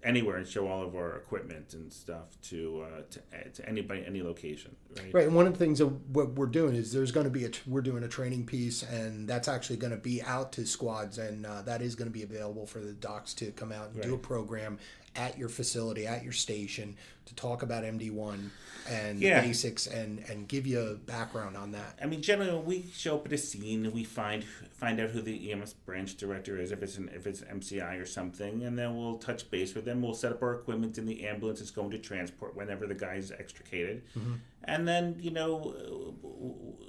anywhere 0.02 0.36
and 0.36 0.46
show 0.46 0.68
all 0.68 0.82
of 0.82 0.94
our 0.94 1.16
equipment 1.16 1.74
and 1.74 1.92
stuff 1.92 2.40
to 2.40 2.84
uh, 2.86 3.02
to, 3.10 3.50
to 3.50 3.68
anybody, 3.68 4.04
any 4.06 4.22
location. 4.22 4.76
Right. 4.96 5.14
Right, 5.14 5.26
and 5.26 5.34
one 5.34 5.46
of 5.46 5.52
the 5.54 5.58
things 5.58 5.78
that 5.78 5.86
what 5.86 6.34
we're 6.34 6.46
doing 6.46 6.76
is 6.76 6.92
there's 6.92 7.10
going 7.10 7.24
to 7.24 7.30
be 7.30 7.44
a 7.44 7.50
we're 7.66 7.80
doing 7.80 8.04
a 8.04 8.08
training 8.08 8.46
piece, 8.46 8.82
and 8.82 9.28
that's 9.28 9.48
actually 9.48 9.76
going 9.76 9.90
to 9.90 9.98
be 9.98 10.22
out 10.22 10.52
to 10.52 10.66
squads, 10.66 11.18
and 11.18 11.44
uh, 11.44 11.62
that 11.62 11.82
is 11.82 11.94
going 11.94 12.08
to 12.08 12.14
be 12.14 12.22
available 12.22 12.66
for 12.66 12.80
the 12.80 12.92
docs 12.92 13.34
to 13.34 13.50
come 13.52 13.72
out 13.72 13.90
and 13.90 14.02
do 14.02 14.14
a 14.14 14.18
program 14.18 14.78
at 15.16 15.38
your 15.38 15.48
facility, 15.48 16.06
at 16.06 16.22
your 16.22 16.32
station, 16.32 16.96
to 17.26 17.34
talk 17.34 17.62
about 17.62 17.84
MD1 17.84 18.50
and 18.88 19.20
Yeah. 19.20 19.40
the 19.42 19.48
basics 19.48 19.86
and 19.86 20.20
and 20.30 20.48
give 20.48 20.66
you 20.66 20.80
a 20.80 20.94
background 20.94 21.56
on 21.58 21.72
that. 21.72 21.98
I 22.02 22.06
mean, 22.06 22.22
generally, 22.22 22.52
when 22.56 22.64
we 22.64 22.84
show 22.94 23.16
up 23.16 23.26
at 23.26 23.32
a 23.32 23.38
scene, 23.38 23.92
we 23.92 24.02
find 24.04 24.44
find 24.44 24.98
out 25.00 25.10
who 25.10 25.20
the 25.20 25.50
EMS 25.52 25.74
branch 25.74 26.16
director 26.16 26.58
is, 26.58 26.72
if 26.72 26.82
it's 26.82 26.96
an 26.96 27.10
if 27.14 27.26
it's 27.26 27.42
MCI 27.42 28.00
or 28.00 28.06
something, 28.06 28.64
and 28.64 28.78
then 28.78 28.96
we'll 28.96 29.18
touch 29.18 29.50
base 29.50 29.74
with 29.74 29.84
them. 29.84 30.00
We'll 30.00 30.14
set 30.14 30.32
up 30.32 30.42
our 30.42 30.54
equipment 30.54 30.96
in 30.96 31.04
the 31.04 31.26
ambulance 31.26 31.58
that's 31.58 31.70
going 31.70 31.90
to 31.90 31.98
transport 31.98 32.56
whenever 32.56 32.86
the 32.86 32.94
guy's 32.94 33.30
extricated, 33.30 34.04
mm-hmm. 34.16 34.34
and 34.64 34.88
then 34.88 35.16
you 35.20 35.30
know, 35.30 36.14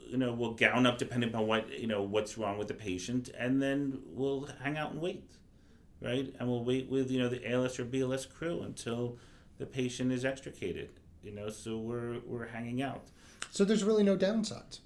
you 0.07 0.17
know, 0.17 0.32
we'll 0.32 0.53
gown 0.53 0.86
up 0.86 0.97
depending 0.97 1.32
upon 1.32 1.47
what 1.47 1.78
you 1.78 1.88
know 1.88 2.01
what's 2.03 2.38
wrong 2.38 2.57
with 2.57 2.70
the 2.70 2.74
patient, 2.74 3.30
and 3.38 3.61
then 3.61 3.99
we'll 4.05 4.47
hang 4.63 4.78
out 4.78 4.91
and 4.91 5.01
wait, 5.01 5.24
right? 6.02 6.34
And 6.39 6.50
we'll 6.50 6.64
wait 6.64 6.89
with 6.89 7.10
you 7.12 7.20
know 7.20 7.30
the 7.30 7.50
ALS 7.52 7.80
or 7.80 7.86
BLS 7.86 8.28
crew 8.32 8.62
until 8.62 9.18
the 9.58 9.66
patient 9.66 10.12
is 10.12 10.24
extricated. 10.26 10.89
You 11.24 11.32
know, 11.32 11.50
so 11.50 11.78
we're 11.78 12.20
we're 12.26 12.47
hanging 12.47 12.82
out. 12.82 13.04
So 13.52 13.66
there's 13.66 13.84
really 13.84 14.04
no 14.04 14.16
downsides. 14.18 14.80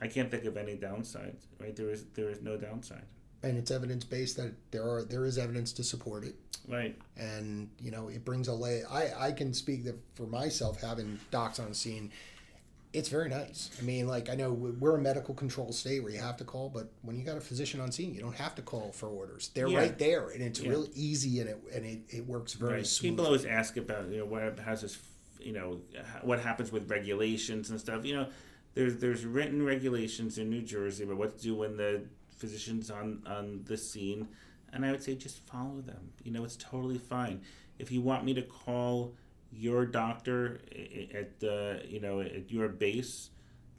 I 0.00 0.08
can't 0.08 0.30
think 0.30 0.44
of 0.44 0.56
any 0.56 0.76
downsides, 0.76 1.46
Right? 1.58 1.74
There 1.74 1.90
is 1.90 2.04
there 2.14 2.28
is 2.28 2.42
no 2.42 2.56
downside. 2.56 3.04
And 3.42 3.56
it's 3.56 3.70
evidence 3.70 4.04
based 4.04 4.36
that 4.36 4.52
there 4.72 4.82
are 4.82 5.02
there 5.02 5.24
is 5.24 5.38
evidence 5.38 5.72
to 5.74 5.84
support 5.84 6.24
it. 6.24 6.34
Right. 6.68 6.96
and 7.16 7.70
you 7.80 7.92
know 7.92 8.08
it 8.08 8.24
brings 8.24 8.48
a 8.48 8.52
lay 8.52 8.82
i 8.90 9.28
i 9.28 9.30
can 9.30 9.54
speak 9.54 9.84
that 9.84 9.94
for 10.16 10.26
myself 10.26 10.80
having 10.80 11.20
docs 11.30 11.60
on 11.60 11.72
scene 11.74 12.10
it's 12.92 13.08
very 13.08 13.28
nice 13.28 13.70
i 13.78 13.82
mean 13.82 14.06
like 14.06 14.30
i 14.30 14.34
know 14.34 14.52
we're 14.52 14.94
a 14.96 15.00
medical 15.00 15.34
control 15.34 15.72
state 15.72 16.02
where 16.02 16.12
you 16.12 16.18
have 16.18 16.36
to 16.36 16.44
call 16.44 16.68
but 16.68 16.90
when 17.02 17.16
you 17.18 17.24
got 17.24 17.36
a 17.36 17.40
physician 17.40 17.80
on 17.80 17.90
scene 17.92 18.14
you 18.14 18.20
don't 18.20 18.36
have 18.36 18.54
to 18.54 18.62
call 18.62 18.92
for 18.92 19.08
orders 19.08 19.50
they're 19.54 19.68
Yeah. 19.68 19.78
right 19.78 19.98
there 19.98 20.30
and 20.30 20.42
it's 20.42 20.60
Yeah. 20.60 20.70
real 20.70 20.86
easy 20.94 21.40
and 21.40 21.50
it 21.50 21.58
and 21.74 21.84
it, 21.84 22.00
it 22.08 22.26
works 22.26 22.54
very 22.54 22.74
Right. 22.74 22.86
smooth 22.86 23.12
People 23.12 23.26
always 23.26 23.44
ask 23.44 23.76
about 23.76 24.08
you 24.10 24.18
know 24.18 24.24
what 24.26 24.58
how's 24.60 24.82
this 24.82 24.98
you 25.40 25.52
know 25.52 25.80
what 26.22 26.40
happens 26.40 26.72
with 26.72 26.90
regulations 26.90 27.70
and 27.70 27.78
stuff. 27.78 28.04
You 28.04 28.14
know, 28.14 28.28
there's 28.74 28.96
there's 28.96 29.24
written 29.24 29.64
regulations 29.64 30.38
in 30.38 30.48
New 30.50 30.62
Jersey 30.62 31.04
about 31.04 31.18
what 31.18 31.36
to 31.38 31.42
do 31.42 31.54
when 31.54 31.76
the 31.76 32.02
physician's 32.36 32.90
on 32.90 33.22
on 33.26 33.60
the 33.64 33.76
scene, 33.76 34.26
and 34.72 34.84
I 34.84 34.90
would 34.90 35.02
say 35.02 35.14
just 35.14 35.38
follow 35.46 35.80
them. 35.82 36.10
You 36.24 36.32
know, 36.32 36.42
it's 36.42 36.56
totally 36.56 36.98
fine. 36.98 37.42
If 37.78 37.92
you 37.92 38.00
want 38.00 38.24
me 38.24 38.34
to 38.34 38.42
call 38.42 39.14
your 39.52 39.86
doctor 39.86 40.60
at 41.14 41.40
the 41.40 41.82
you 41.88 42.00
know 42.00 42.20
at 42.20 42.50
your 42.50 42.68
base. 42.68 43.30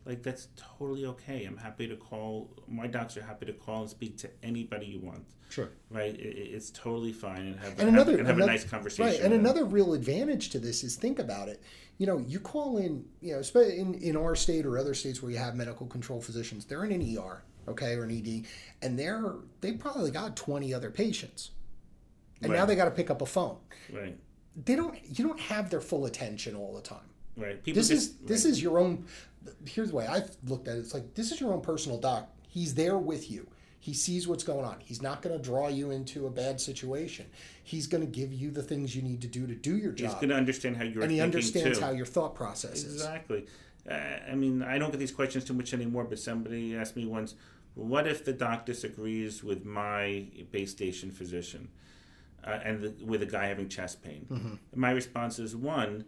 Like 0.06 0.24
that's 0.24 0.48
totally 0.56 1.06
okay. 1.06 1.44
I'm 1.44 1.58
happy 1.58 1.88
to 1.88 1.96
call. 1.98 2.50
My 2.68 2.88
docs 2.88 3.18
are 3.18 3.24
happy 3.24 3.46
to 3.48 3.54
call 3.54 3.82
and 3.82 3.90
speak 3.90 4.18
to 4.20 4.30
anybody 4.42 4.86
you 4.86 5.00
want. 5.00 5.26
sure 5.50 5.70
Right? 5.90 6.16
It, 6.16 6.20
it- 6.38 6.54
it's 6.56 6.72
totally 6.72 7.12
fine 7.12 7.40
and 7.48 7.56
have, 7.60 7.72
and 7.72 7.80
have- 7.82 7.88
another, 7.90 8.18
and 8.18 8.28
have 8.28 8.38
another 8.38 8.52
a 8.52 8.56
nice 8.56 8.64
conversation. 8.64 9.06
right 9.06 9.16
and 9.20 9.32
with 9.34 9.42
them. 9.44 9.46
another 9.46 9.66
real 9.66 9.94
advantage 9.94 10.50
to 10.52 10.60
this 10.60 10.84
is 10.86 10.96
think 10.96 11.20
about 11.20 11.50
it 11.50 11.62
you 11.98 12.06
know 12.08 12.20
you 12.20 12.40
call 12.40 12.78
in 12.78 13.04
you 13.22 13.34
know 13.34 13.42
in, 13.62 13.94
in 13.96 14.16
our 14.16 14.34
state 14.36 14.66
or 14.66 14.78
other 14.78 14.94
states 14.94 15.22
where 15.22 15.30
you 15.32 15.38
have 15.38 15.56
medical 15.56 15.86
control 15.88 16.22
physicians 16.22 16.64
they're 16.66 16.86
in 16.86 16.92
an 16.94 17.18
er 17.18 17.44
okay 17.68 17.94
or 17.96 18.04
an 18.04 18.12
ed 18.12 18.46
and 18.82 18.98
they're 18.98 19.36
they 19.62 19.74
probably 19.74 20.10
got 20.12 20.36
20 20.38 20.74
other 20.74 20.90
patients 20.90 21.52
and 22.42 22.52
now 22.54 22.66
they 22.66 22.76
got 22.76 22.86
to 22.86 22.92
pick 22.92 23.10
up 23.10 23.22
a 23.22 23.26
phone 23.26 23.58
Right. 23.94 24.18
They 24.66 24.76
don't 24.76 24.98
you 25.18 25.26
don't 25.28 25.40
have 25.40 25.70
their 25.70 25.82
full 25.82 26.06
attention 26.06 26.56
all 26.56 26.74
the 26.74 26.82
time 26.82 27.00
Right. 27.36 27.64
People 27.64 27.80
this 27.80 27.92
is 27.92 28.08
just, 28.08 28.28
this 28.28 28.46
right. 28.46 28.52
is 28.52 28.64
your 28.64 28.80
own 28.80 29.06
here's 29.66 29.90
the 29.90 29.96
way 29.96 30.08
i've 30.08 30.36
looked 30.46 30.68
at 30.68 30.76
it 30.76 30.80
it's 30.80 30.94
like 30.94 31.14
this 31.14 31.32
is 31.32 31.40
your 31.40 31.54
own 31.54 31.62
personal 31.62 32.00
doc 32.00 32.28
he's 32.48 32.74
there 32.74 32.98
with 32.98 33.30
you 33.30 33.48
he 33.80 33.94
sees 33.94 34.28
what's 34.28 34.44
going 34.44 34.66
on 34.66 34.78
he's 34.80 35.02
not 35.02 35.22
going 35.22 35.38
to 35.38 35.42
draw 35.42 35.68
you 35.68 35.92
into 35.92 36.26
a 36.26 36.30
bad 36.30 36.60
situation 36.60 37.28
he's 37.68 37.86
going 37.86 38.02
to 38.02 38.08
give 38.08 38.32
you 38.32 38.50
the 38.50 38.64
things 38.64 38.96
you 38.96 39.02
need 39.02 39.22
to 39.22 39.28
do 39.28 39.46
to 39.46 39.54
do 39.54 39.76
your 39.76 39.92
job. 39.92 40.08
He's 40.08 40.16
going 40.16 40.30
to 40.30 40.36
understand 40.36 40.78
how 40.78 40.84
you're 40.84 41.04
and 41.04 41.12
he 41.12 41.20
understands 41.20 41.80
too. 41.80 41.84
how 41.84 41.92
your 41.92 42.06
thought 42.06 42.34
process 42.34 42.84
is 42.84 42.94
Exactly. 42.96 43.46
Uh, 43.90 44.00
I 44.32 44.36
mean, 44.36 44.64
I 44.64 44.78
don't 44.78 44.92
get 44.92 45.00
these 45.00 45.12
questions 45.12 45.44
too 45.44 45.54
much 45.54 45.74
anymore, 45.74 46.06
but 46.06 46.18
somebody 46.18 46.76
asked 46.76 46.96
me 46.96 47.06
once, 47.06 47.36
what 47.76 48.08
if 48.08 48.24
the 48.24 48.34
doc 48.34 48.66
disagrees 48.66 49.44
with 49.44 49.66
my 49.66 50.26
base 50.52 50.72
station 50.72 51.12
physician 51.12 51.70
uh, 52.48 52.60
and 52.64 52.82
the, 52.82 53.06
with 53.06 53.22
a 53.22 53.26
guy 53.26 53.48
having 53.48 53.70
chest 53.70 54.02
pain? 54.04 54.26
Mm-hmm. 54.30 54.80
My 54.80 54.92
response 54.92 55.40
is 55.40 55.56
one, 55.56 56.06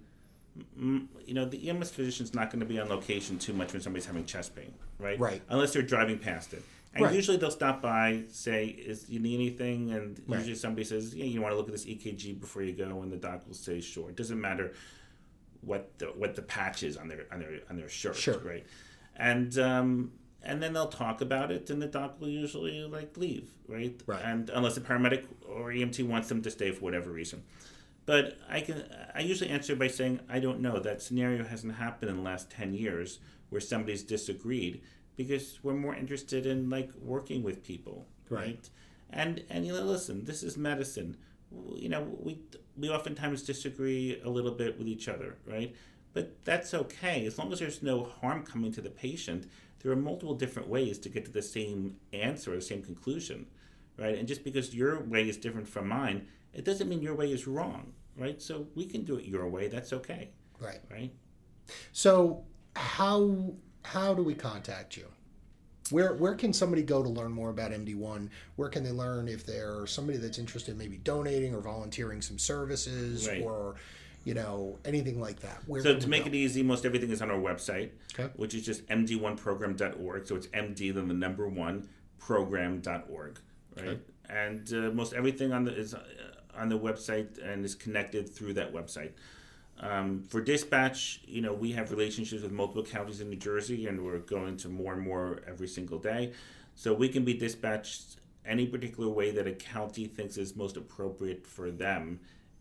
m- 0.78 1.10
you 1.26 1.34
know, 1.34 1.46
the 1.46 1.70
EMS 1.70 1.92
physician's 1.92 2.34
not 2.34 2.50
going 2.50 2.60
to 2.62 2.66
be 2.66 2.80
on 2.80 2.90
location 2.90 3.38
too 3.38 3.54
much 3.54 3.74
when 3.74 3.82
somebody's 3.82 4.06
having 4.06 4.26
chest 4.26 4.56
pain, 4.56 4.74
right? 4.98 5.20
Right. 5.20 5.42
Unless 5.50 5.74
they're 5.74 5.82
driving 5.82 6.18
past 6.20 6.54
it. 6.54 6.64
And 6.96 7.06
Right. 7.06 7.14
usually 7.14 7.38
they'll 7.38 7.52
stop 7.52 7.84
by, 7.84 8.24
say, 8.32 8.66
"Is 8.66 9.08
you 9.10 9.20
need 9.20 9.36
anything?" 9.36 9.92
And 9.92 10.20
Right. 10.26 10.40
usually 10.40 10.56
somebody 10.56 10.84
says, 10.86 11.14
"Yeah, 11.14 11.26
you 11.26 11.40
want 11.40 11.52
to 11.54 11.56
look 11.58 11.68
at 11.68 11.72
this 11.72 11.86
EKG 11.86 12.34
before 12.40 12.64
you 12.64 12.74
go," 12.74 13.04
and 13.04 13.12
the 13.12 13.18
doc 13.18 13.46
will 13.46 13.54
say, 13.54 13.80
"Sure." 13.80 14.10
It 14.10 14.16
doesn't 14.16 14.42
matter 14.42 14.74
what 15.62 16.00
the 16.00 16.08
what 16.08 16.36
the 16.36 16.42
patch 16.42 16.82
is 16.82 16.98
on 16.98 17.08
their 17.08 17.26
on 17.32 17.40
their 17.42 17.60
on 17.70 17.76
their 17.78 17.90
shirt, 17.90 18.16
Sure. 18.16 18.40
right? 18.40 18.66
And 19.16 19.56
um, 19.60 20.14
and 20.44 20.62
then 20.64 20.74
they'll 20.74 20.88
talk 20.88 21.22
about 21.22 21.52
it, 21.52 21.70
and 21.70 21.82
the 21.82 21.88
doc 21.88 22.20
will 22.20 22.30
usually 22.30 22.82
like 22.86 23.18
leave, 23.18 23.50
right? 23.68 24.00
Right. 24.06 24.22
And 24.24 24.50
unless 24.50 24.76
the 24.76 24.82
paramedic 24.82 25.26
or 25.48 25.70
EMT 25.72 26.08
wants 26.08 26.30
them 26.30 26.42
to 26.44 26.52
stay 26.52 26.72
for 26.72 26.82
whatever 26.82 27.12
reason. 27.12 27.44
But 28.06 28.38
I 28.50 28.62
can 28.62 28.84
I 29.14 29.22
usually 29.22 29.50
answer 29.52 29.76
by 29.76 29.88
saying 29.88 30.20
I 30.30 30.40
don't 30.40 30.62
know. 30.62 30.80
That 30.80 31.02
scenario 31.02 31.44
hasn't 31.44 31.76
happened 31.76 32.10
in 32.12 32.18
the 32.18 32.24
last 32.24 32.50
ten 32.50 32.74
years 32.74 33.20
where 33.50 33.62
somebody's 33.62 34.04
disagreed 34.04 34.82
because 35.16 35.60
we're 35.64 35.74
more 35.74 35.96
interested 35.96 36.46
in 36.46 36.70
like 36.70 36.92
working 37.02 37.44
with 37.44 37.64
people, 37.64 38.08
Right. 38.30 38.42
right? 38.46 38.70
And 39.12 39.44
and 39.50 39.66
you 39.66 39.74
know, 39.74 39.84
listen, 39.84 40.26
this 40.26 40.44
is 40.44 40.58
medicine. 40.58 41.18
You 41.76 41.90
know, 41.90 42.08
we 42.20 42.40
we 42.78 42.90
oftentimes 42.90 43.44
disagree 43.44 44.22
a 44.24 44.30
little 44.30 44.52
bit 44.52 44.78
with 44.78 44.88
each 44.88 45.08
other, 45.08 45.38
right? 45.46 45.76
But 46.14 46.44
that's 46.44 46.74
okay 46.74 47.26
as 47.26 47.38
long 47.38 47.52
as 47.52 47.60
there's 47.60 47.84
no 47.84 48.04
harm 48.06 48.44
coming 48.44 48.72
to 48.74 48.82
the 48.82 48.90
patient. 48.90 49.48
There 49.82 49.91
are 49.91 49.95
multiple 49.95 50.36
different 50.36 50.67
ways 50.67 50.99
to 50.99 51.09
get 51.09 51.25
to 51.25 51.32
the 51.32 51.41
same 51.41 51.97
answer, 52.13 52.53
the 52.55 52.61
same 52.61 52.82
conclusion, 52.84 53.47
right? 53.97 54.17
And 54.17 54.27
just 54.27 54.43
because 54.43 54.75
your 54.75 55.01
way 55.03 55.30
is 55.30 55.38
different 55.38 55.67
from 55.67 55.88
mine, 55.88 56.27
it 56.53 56.65
doesn't 56.65 56.89
mean 56.89 57.01
your 57.01 57.15
way 57.15 57.32
is 57.32 57.47
wrong, 57.47 57.93
right? 58.17 58.41
So 58.41 58.67
we 58.75 58.86
can 58.86 59.03
do 59.03 59.15
it 59.15 59.25
your 59.25 59.47
way. 59.47 59.67
That's 59.67 59.93
okay, 59.93 60.30
right 60.59 60.80
right? 60.91 61.11
so 61.91 62.43
how 62.75 63.53
how 63.84 64.13
do 64.15 64.23
we 64.23 64.34
contact 64.34 64.97
you 64.97 65.05
where 65.91 66.13
where 66.15 66.36
can 66.36 66.51
somebody 66.53 66.84
go 66.84 67.01
to 67.03 67.09
learn 67.09 67.32
more 67.32 67.49
about 67.49 67.71
MD1? 67.71 68.30
Where 68.57 68.69
can 68.69 68.84
they 68.84 68.91
learn 68.91 69.27
if 69.27 69.45
they're 69.45 69.88
somebody 69.88 70.17
that's 70.19 70.38
interested 70.38 70.71
in 70.73 70.77
maybe 70.77 70.97
donating 70.97 71.53
or 71.55 71.61
volunteering 71.61 72.21
some 72.21 72.38
services 72.38 73.27
Right. 73.27 73.41
or 73.41 73.75
you 74.26 74.34
know 74.34 74.78
anything 74.86 75.20
like 75.20 75.39
that? 75.41 75.61
Where 75.67 75.82
So 75.82 75.97
to 75.99 76.09
make 76.09 76.24
go? 76.24 76.28
it 76.30 76.36
easy, 76.36 76.61
most 76.63 76.86
everything 76.86 77.09
is 77.09 77.22
on 77.22 77.32
our 77.32 77.38
website, 77.39 77.91
Okay. 78.17 78.30
which 78.36 78.53
is 78.53 78.65
just 78.65 78.86
md1program.org. 78.88 80.28
So 80.28 80.36
it's 80.36 80.47
md 80.47 80.93
then 80.93 81.07
the 81.07 81.13
number 81.13 81.47
one 81.47 81.88
program.org, 82.20 83.39
right? 83.78 83.88
Okay. 83.88 83.99
And 84.30 84.72
uh, 84.74 84.91
most 84.93 85.13
everything 85.13 85.51
on 85.53 85.63
the 85.63 85.76
is 85.76 85.93
uh, 85.93 86.03
on 86.55 86.70
the 86.70 86.78
website 86.78 87.41
and 87.43 87.65
is 87.65 87.76
connected 87.76 88.30
through 88.30 88.53
that 88.53 88.74
website. 88.74 89.11
Um, 89.80 90.24
for 90.28 90.41
dispatch, 90.41 91.22
you 91.26 91.41
know, 91.41 91.53
we 91.53 91.72
have 91.72 91.89
relationships 91.89 92.41
with 92.43 92.51
multiple 92.51 92.84
counties 92.84 93.22
in 93.22 93.30
New 93.30 93.38
Jersey, 93.38 93.88
and 93.88 94.03
we're 94.03 94.20
going 94.20 94.57
to 94.57 94.67
more 94.67 94.93
and 94.93 95.01
more 95.01 95.39
every 95.47 95.67
single 95.70 95.97
day. 95.97 96.34
So 96.76 96.93
we 96.93 97.07
can 97.09 97.24
be 97.24 97.34
dispatched 97.34 98.17
any 98.45 98.67
particular 98.67 99.09
way 99.09 99.32
that 99.32 99.47
a 99.47 99.53
county 99.53 100.05
thinks 100.05 100.38
is 100.38 100.55
most 100.55 100.76
appropriate 100.76 101.47
for 101.47 101.72
them 101.72 102.20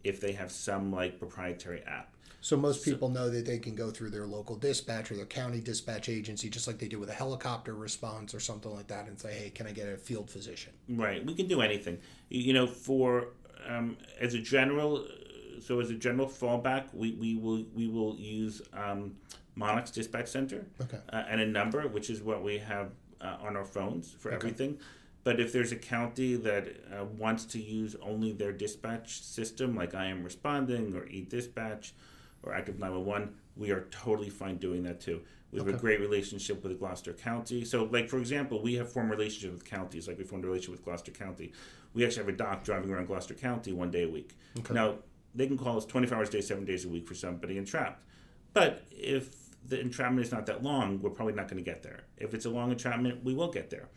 if 0.09 0.21
they 0.21 0.33
have 0.33 0.51
some 0.51 0.93
like 0.93 1.19
proprietary 1.19 1.83
app. 1.87 2.15
So 2.41 2.57
most 2.57 2.85
people 2.85 3.09
know 3.09 3.29
that 3.31 3.45
they 3.47 3.59
can 3.59 3.75
go 3.75 3.91
through 3.91 4.11
their 4.11 4.27
local 4.27 4.55
dispatch 4.57 5.11
or 5.11 5.17
their 5.17 5.27
county 5.27 5.61
dispatch 5.61 6.09
agency, 6.09 6.49
just 6.49 6.67
like 6.69 6.79
they 6.79 6.87
do 6.87 6.99
with 7.01 7.11
a 7.11 7.15
helicopter 7.15 7.75
response 7.75 8.33
or 8.33 8.41
something 8.41 8.73
like 8.73 8.87
that, 8.89 9.07
and 9.09 9.19
say, 9.19 9.33
"Hey, 9.35 9.51
can 9.51 9.67
I 9.67 9.73
get 9.73 9.89
a 9.89 9.97
field 9.97 10.31
physician?" 10.31 10.73
Right. 10.89 11.25
We 11.25 11.35
can 11.35 11.49
do 11.49 11.61
anything. 11.61 11.99
You 12.29 12.53
know, 12.55 12.67
for 12.67 13.29
um, 13.67 13.97
as 14.21 14.35
a 14.35 14.39
general, 14.39 15.05
so 15.61 15.81
as 15.81 15.91
a 15.91 15.95
general 15.95 16.29
fallback, 16.29 16.85
we, 16.95 17.13
we 17.15 17.35
will 17.37 17.65
we 17.75 17.89
will 17.89 18.15
use 18.17 18.63
um, 18.73 19.17
MONOC's 19.57 19.91
Dispatch 19.91 20.29
Center 20.29 20.65
Okay. 20.81 20.99
uh, 21.13 21.25
and 21.29 21.41
a 21.41 21.47
number, 21.47 21.89
which 21.89 22.09
is 22.09 22.23
what 22.23 22.43
we 22.45 22.59
have 22.59 22.93
uh, 23.21 23.37
on 23.41 23.57
our 23.57 23.65
phones 23.65 24.13
for 24.13 24.31
everything. 24.31 24.79
But 25.29 25.41
if 25.41 25.53
there's 25.53 25.73
a 25.73 25.77
county 25.77 26.37
that 26.37 26.69
uh, 26.91 27.05
wants 27.05 27.45
to 27.45 27.61
use 27.61 27.95
only 28.01 28.33
their 28.33 28.51
dispatch 28.51 29.21
system, 29.21 29.77
like 29.77 29.95
I 29.95 30.07
am 30.07 30.25
responding 30.25 30.97
or 30.97 31.05
e-dispatch 31.07 31.93
or 32.43 32.55
Active 32.55 32.79
911, 32.79 33.35
we 33.55 33.71
are 33.71 33.83
totally 33.91 34.31
fine 34.31 34.57
doing 34.57 34.85
that 34.85 35.03
too. 35.03 35.21
We 35.53 35.59
have 35.59 35.69
a 35.69 35.75
great 35.75 36.01
relationship 36.01 36.65
with 36.65 36.79
Gloucester 36.79 37.13
County. 37.13 37.67
So, 37.67 37.85
like 37.85 38.09
for 38.09 38.17
example, 38.17 38.63
we 38.63 38.77
have 38.77 38.91
formed 38.91 39.11
relationships 39.11 39.53
with 39.53 39.67
counties. 39.67 40.09
Like 40.09 40.17
we 40.17 40.25
formed 40.25 40.45
a 40.45 40.47
relationship 40.47 40.77
with 40.77 40.85
Gloucester 40.87 41.13
County. 41.13 41.53
We 41.93 42.07
actually 42.07 42.25
have 42.25 42.35
a 42.35 42.39
doc 42.39 42.65
driving 42.65 42.91
around 42.91 43.09
Gloucester 43.09 43.35
County 43.35 43.75
one 43.75 43.91
day 43.91 44.05
a 44.05 44.09
week. 44.09 44.35
Okay. 44.59 44.73
Now 44.73 44.95
they 45.35 45.47
can 45.47 45.59
call 45.59 45.77
us 45.77 45.85
24 45.85 46.17
hours 46.17 46.29
a 46.31 46.33
day, 46.33 46.41
seven 46.41 46.65
days 46.65 46.87
a 46.87 46.89
week 46.89 47.07
for 47.07 47.15
somebody 47.15 47.59
entrapped. 47.59 48.03
But 48.55 48.83
if 48.91 49.29
the 49.69 49.81
entrapment 49.81 50.25
is 50.25 50.33
not 50.33 50.47
that 50.47 50.63
long, 50.63 51.01
we're 51.01 51.11
probably 51.11 51.35
not 51.35 51.47
going 51.49 51.63
to 51.63 51.71
get 51.71 51.83
there. 51.83 52.01
If 52.17 52.33
it's 52.35 52.47
a 52.47 52.51
long 52.51 52.71
entrapment, 52.71 53.23
we 53.23 53.35
will 53.35 53.51
get 53.53 53.69
there. 53.71 53.89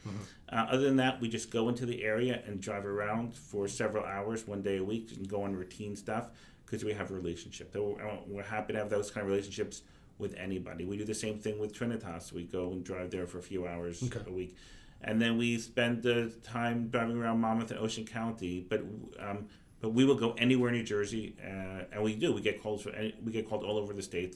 Uh, 0.51 0.55
other 0.69 0.84
than 0.84 0.97
that, 0.97 1.22
we 1.22 1.30
just 1.30 1.49
go 1.49 1.69
into 1.69 1.86
the 1.86 2.03
area 2.03 2.41
and 2.45 2.59
drive 2.59 2.86
around 2.86 3.34
for 3.34 3.67
several 3.67 4.03
hours, 4.05 4.45
one 4.47 4.61
day 4.61 4.78
a 4.78 4.84
week, 4.84 5.11
and 5.15 5.28
go 5.28 5.43
on 5.43 5.55
routine 5.55 5.95
stuff 5.95 6.30
because 6.65 6.84
we 6.84 6.93
have 6.93 7.09
a 7.11 7.13
relationship. 7.13 7.74
We're, 7.76 7.95
we're 8.28 8.43
happy 8.43 8.74
to 8.74 8.80
have 8.80 8.89
those 8.89 9.09
kind 9.11 9.24
of 9.26 9.32
relationships 9.32 9.84
with 10.17 10.36
anybody. 10.36 10.86
We 10.86 10.97
do 10.97 11.05
the 11.05 11.13
same 11.15 11.39
thing 11.39 11.57
with 11.57 11.74
Trinitas. 11.74 12.32
We 12.34 12.43
go 12.43 12.72
and 12.72 12.84
drive 12.84 13.09
there 13.11 13.26
for 13.26 13.39
a 13.39 13.43
few 13.43 13.65
hours 13.65 14.03
Okay. 14.03 14.19
a 14.28 14.32
week, 14.32 14.55
and 15.01 15.22
then 15.22 15.38
we 15.38 15.57
spend 15.57 16.03
the 16.03 16.32
time 16.43 16.89
driving 16.89 17.17
around 17.17 17.39
Monmouth 17.39 17.72
and 17.72 17.80
Ocean 17.80 18.05
County. 18.05 18.65
But 18.69 18.82
um, 19.19 19.47
but 19.80 19.93
we 19.93 20.05
will 20.05 20.15
go 20.15 20.34
anywhere 20.34 20.69
in 20.69 20.76
New 20.76 20.84
Jersey, 20.84 21.36
uh, 21.43 21.86
and 21.93 22.03
we 22.03 22.15
do. 22.15 22.34
We 22.34 22.41
get 22.41 22.61
calls 22.61 22.84
for 22.84 22.89
any, 22.91 23.15
we 23.26 23.32
get 23.32 23.49
called 23.49 23.63
all 23.63 23.78
over 23.78 23.93
the 23.93 24.03
state, 24.03 24.36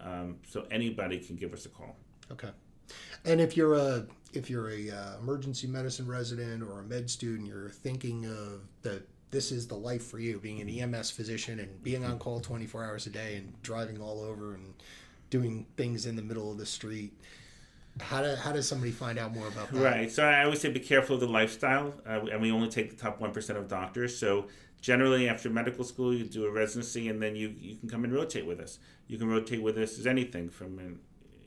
um, 0.00 0.36
so 0.46 0.66
anybody 0.70 1.18
can 1.18 1.36
give 1.36 1.52
us 1.52 1.66
a 1.66 1.68
call. 1.68 1.96
Okay. 2.30 2.50
And 3.24 3.40
if 3.40 3.56
you're 3.56 3.74
a 3.74 4.06
if 4.32 4.50
you're 4.50 4.70
a 4.70 4.90
uh, 4.90 5.18
emergency 5.20 5.66
medicine 5.66 6.06
resident 6.06 6.62
or 6.62 6.80
a 6.80 6.82
med 6.82 7.08
student, 7.10 7.48
you're 7.48 7.70
thinking 7.70 8.26
of 8.26 8.62
that 8.82 9.06
this 9.30 9.52
is 9.52 9.66
the 9.66 9.74
life 9.74 10.06
for 10.06 10.18
you, 10.18 10.38
being 10.38 10.60
an 10.60 10.68
EMS 10.68 11.10
physician 11.10 11.60
and 11.60 11.82
being 11.82 12.04
on 12.04 12.18
call 12.18 12.40
24 12.40 12.84
hours 12.84 13.06
a 13.06 13.10
day 13.10 13.36
and 13.36 13.52
driving 13.62 14.00
all 14.00 14.22
over 14.22 14.54
and 14.54 14.74
doing 15.30 15.66
things 15.76 16.06
in 16.06 16.16
the 16.16 16.22
middle 16.22 16.50
of 16.50 16.58
the 16.58 16.66
street. 16.66 17.12
How 18.00 18.22
do, 18.22 18.34
how 18.36 18.52
does 18.52 18.68
somebody 18.68 18.92
find 18.92 19.18
out 19.18 19.34
more 19.34 19.48
about 19.48 19.70
that? 19.72 19.82
Right. 19.82 20.10
So 20.10 20.24
I 20.24 20.44
always 20.44 20.60
say 20.60 20.70
be 20.70 20.80
careful 20.80 21.16
of 21.16 21.20
the 21.20 21.26
lifestyle, 21.26 21.94
uh, 22.06 22.20
and 22.32 22.40
we 22.40 22.52
only 22.52 22.68
take 22.68 22.90
the 22.90 22.96
top 22.96 23.20
one 23.20 23.32
percent 23.32 23.58
of 23.58 23.68
doctors. 23.68 24.16
So 24.16 24.46
generally, 24.80 25.28
after 25.28 25.50
medical 25.50 25.84
school, 25.84 26.14
you 26.14 26.24
do 26.24 26.46
a 26.46 26.50
residency, 26.50 27.08
and 27.08 27.22
then 27.22 27.36
you 27.36 27.54
you 27.58 27.76
can 27.76 27.88
come 27.88 28.04
and 28.04 28.12
rotate 28.12 28.46
with 28.46 28.60
us. 28.60 28.78
You 29.06 29.18
can 29.18 29.28
rotate 29.28 29.62
with 29.62 29.78
us 29.78 29.98
as 29.98 30.06
anything 30.06 30.48
from 30.48 30.78
an 30.78 30.98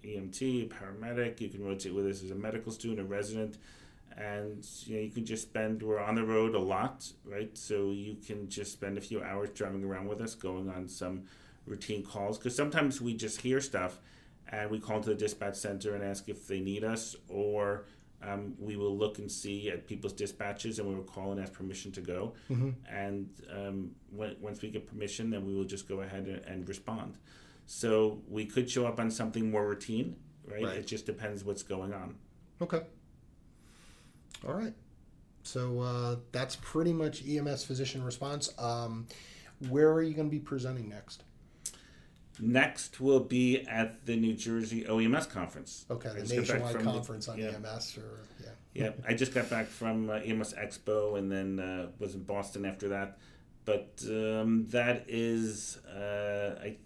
EMT, 0.04 0.70
paramedic. 0.70 1.42
You 1.42 1.50
can 1.50 1.64
rotate 1.64 1.94
with 1.94 2.08
us 2.08 2.24
as 2.24 2.32
a 2.32 2.36
medical 2.36 2.72
student, 2.72 3.00
a 3.00 3.04
resident, 3.04 3.58
and 4.18 4.66
you 4.86 4.96
know 4.96 5.02
you 5.02 5.12
can 5.12 5.26
just 5.26 5.44
spend. 5.44 5.84
We're 5.84 6.00
on 6.00 6.16
the 6.16 6.26
road 6.26 6.56
a 6.56 6.60
lot, 6.60 7.12
right? 7.26 7.56
So 7.58 7.92
you 7.92 8.18
can 8.26 8.50
just 8.50 8.74
spend 8.74 8.98
a 8.98 9.02
few 9.02 9.22
hours 9.22 9.50
driving 9.50 9.84
around 9.84 10.08
with 10.08 10.22
us, 10.22 10.36
going 10.36 10.70
on 10.70 10.88
some 10.88 11.24
routine 11.68 12.04
calls 12.04 12.38
because 12.38 12.56
sometimes 12.56 13.00
we 13.00 13.14
just 13.14 13.42
hear 13.42 13.62
stuff 13.62 14.00
and 14.50 14.70
we 14.70 14.80
call 14.80 14.98
into 14.98 15.10
the 15.10 15.16
dispatch 15.16 15.56
center 15.56 15.96
and 15.96 16.04
ask 16.04 16.28
if 16.28 16.48
they 16.48 16.60
need 16.60 16.84
us, 16.84 17.16
or 17.30 17.86
um, 18.24 18.54
we 18.60 18.76
will 18.76 18.96
look 18.98 19.18
and 19.18 19.32
see 19.32 19.70
at 19.70 19.88
people's 19.88 20.14
dispatches 20.14 20.80
and 20.80 20.88
we 20.88 20.96
will 20.96 21.04
call 21.04 21.32
and 21.32 21.42
ask 21.42 21.54
permission 21.54 21.92
to 21.94 22.02
go. 22.02 22.34
And 22.90 23.30
um, 23.52 23.92
when, 24.16 24.36
once 24.40 24.62
we 24.62 24.70
get 24.70 24.88
permission, 24.88 25.30
then 25.30 25.46
we 25.46 25.56
will 25.56 25.64
just 25.66 25.88
go 25.88 26.02
ahead 26.02 26.26
and, 26.28 26.44
and 26.46 26.68
respond. 26.68 27.18
So 27.66 28.22
we 28.30 28.46
could 28.46 28.70
show 28.70 28.86
up 28.86 29.00
on 29.00 29.10
something 29.10 29.50
more 29.50 29.68
routine, 29.68 30.16
right? 30.46 30.64
Right. 30.64 30.78
It 30.78 30.88
just 30.88 31.06
depends 31.06 31.44
what's 31.44 31.64
going 31.64 31.94
on. 31.94 32.16
Okay. 32.62 32.82
All 34.48 34.54
right. 34.54 34.74
So 35.44 35.80
uh, 35.80 36.16
that's 36.32 36.56
pretty 36.58 36.94
much 36.94 37.24
EMS 37.28 37.64
physician 37.64 38.04
response. 38.04 38.54
Um, 38.60 39.08
where 39.70 39.92
are 39.92 40.02
you 40.02 40.14
going 40.14 40.28
to 40.28 40.32
be 40.32 40.40
presenting 40.40 40.90
next? 40.90 41.24
Next 42.42 43.00
will 43.00 43.20
be 43.20 43.62
at 43.68 44.06
the 44.06 44.16
New 44.16 44.34
Jersey 44.34 44.84
OEMS 44.84 45.30
conference. 45.30 45.86
Okay, 45.92 46.10
I 46.10 46.14
the 46.14 46.22
just 46.22 46.32
got 46.34 46.38
back 46.38 46.48
nationwide 46.48 46.74
from 46.74 46.86
the- 46.86 46.92
conference 46.92 47.28
on 47.28 47.38
yeah. 47.38 47.52
EMS, 47.52 47.98
or 47.98 48.20
yeah. 48.44 48.50
Yeah, 48.74 48.92
I 49.08 49.14
just 49.14 49.34
got 49.34 49.50
back 49.50 49.68
from 49.68 50.10
uh, 50.10 50.14
EMS 50.14 50.54
Expo 50.54 51.18
and 51.20 51.32
then 51.32 51.60
uh, 51.60 51.88
was 52.00 52.16
in 52.16 52.24
Boston 52.24 52.66
after 52.66 52.90
that. 52.90 53.18
But 53.66 54.02
um, 54.08 54.66
that 54.70 55.06
is, 55.08 55.78
uh, 55.86 56.56
I, 56.64 56.78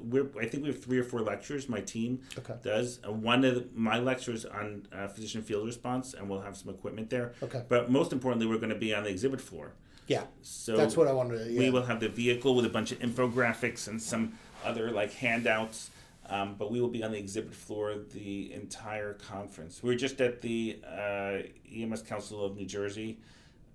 we're, 0.00 0.26
I 0.40 0.46
think 0.46 0.62
we 0.64 0.70
have 0.70 0.82
three 0.82 0.98
or 0.98 1.04
four 1.04 1.20
lectures. 1.20 1.68
My 1.68 1.80
team 1.80 2.22
Okay. 2.38 2.54
does. 2.64 2.98
Uh, 3.06 3.12
one 3.12 3.44
of 3.44 3.54
the, 3.54 3.68
my 3.74 3.98
lectures 3.98 4.44
on 4.46 4.88
uh, 4.92 5.06
physician 5.06 5.42
field 5.42 5.64
response, 5.66 6.14
and 6.14 6.28
we'll 6.28 6.40
have 6.40 6.56
some 6.56 6.70
equipment 6.70 7.08
there. 7.10 7.34
Okay. 7.42 7.62
But 7.68 7.90
most 7.90 8.12
importantly, 8.12 8.48
we're 8.48 8.56
going 8.58 8.70
to 8.70 8.74
be 8.74 8.92
on 8.94 9.04
the 9.04 9.10
exhibit 9.10 9.40
floor. 9.40 9.74
Yeah, 10.06 10.24
So 10.42 10.76
that's 10.76 10.96
what 10.98 11.06
I 11.08 11.12
wanted 11.12 11.44
to. 11.44 11.50
Yeah. 11.52 11.58
we 11.60 11.70
will 11.70 11.84
have 11.84 11.98
the 12.00 12.10
vehicle 12.10 12.54
with 12.54 12.66
a 12.66 12.68
bunch 12.68 12.92
of 12.92 12.98
infographics 12.98 13.88
and 13.88 14.02
some 14.02 14.38
other 14.64 14.90
like 14.90 15.12
handouts. 15.14 15.90
Um, 16.26 16.54
but 16.58 16.70
we 16.70 16.80
will 16.80 16.88
be 16.88 17.02
on 17.04 17.12
the 17.12 17.18
exhibit 17.18 17.54
floor 17.54 17.96
the 18.14 18.52
entire 18.54 19.12
conference. 19.12 19.82
We 19.82 19.94
are 19.94 19.98
just 19.98 20.22
at 20.22 20.40
the 20.40 20.80
uh, 20.82 21.42
EMS 21.70 22.02
Council 22.02 22.42
of 22.42 22.56
New 22.56 22.64
Jersey. 22.64 23.18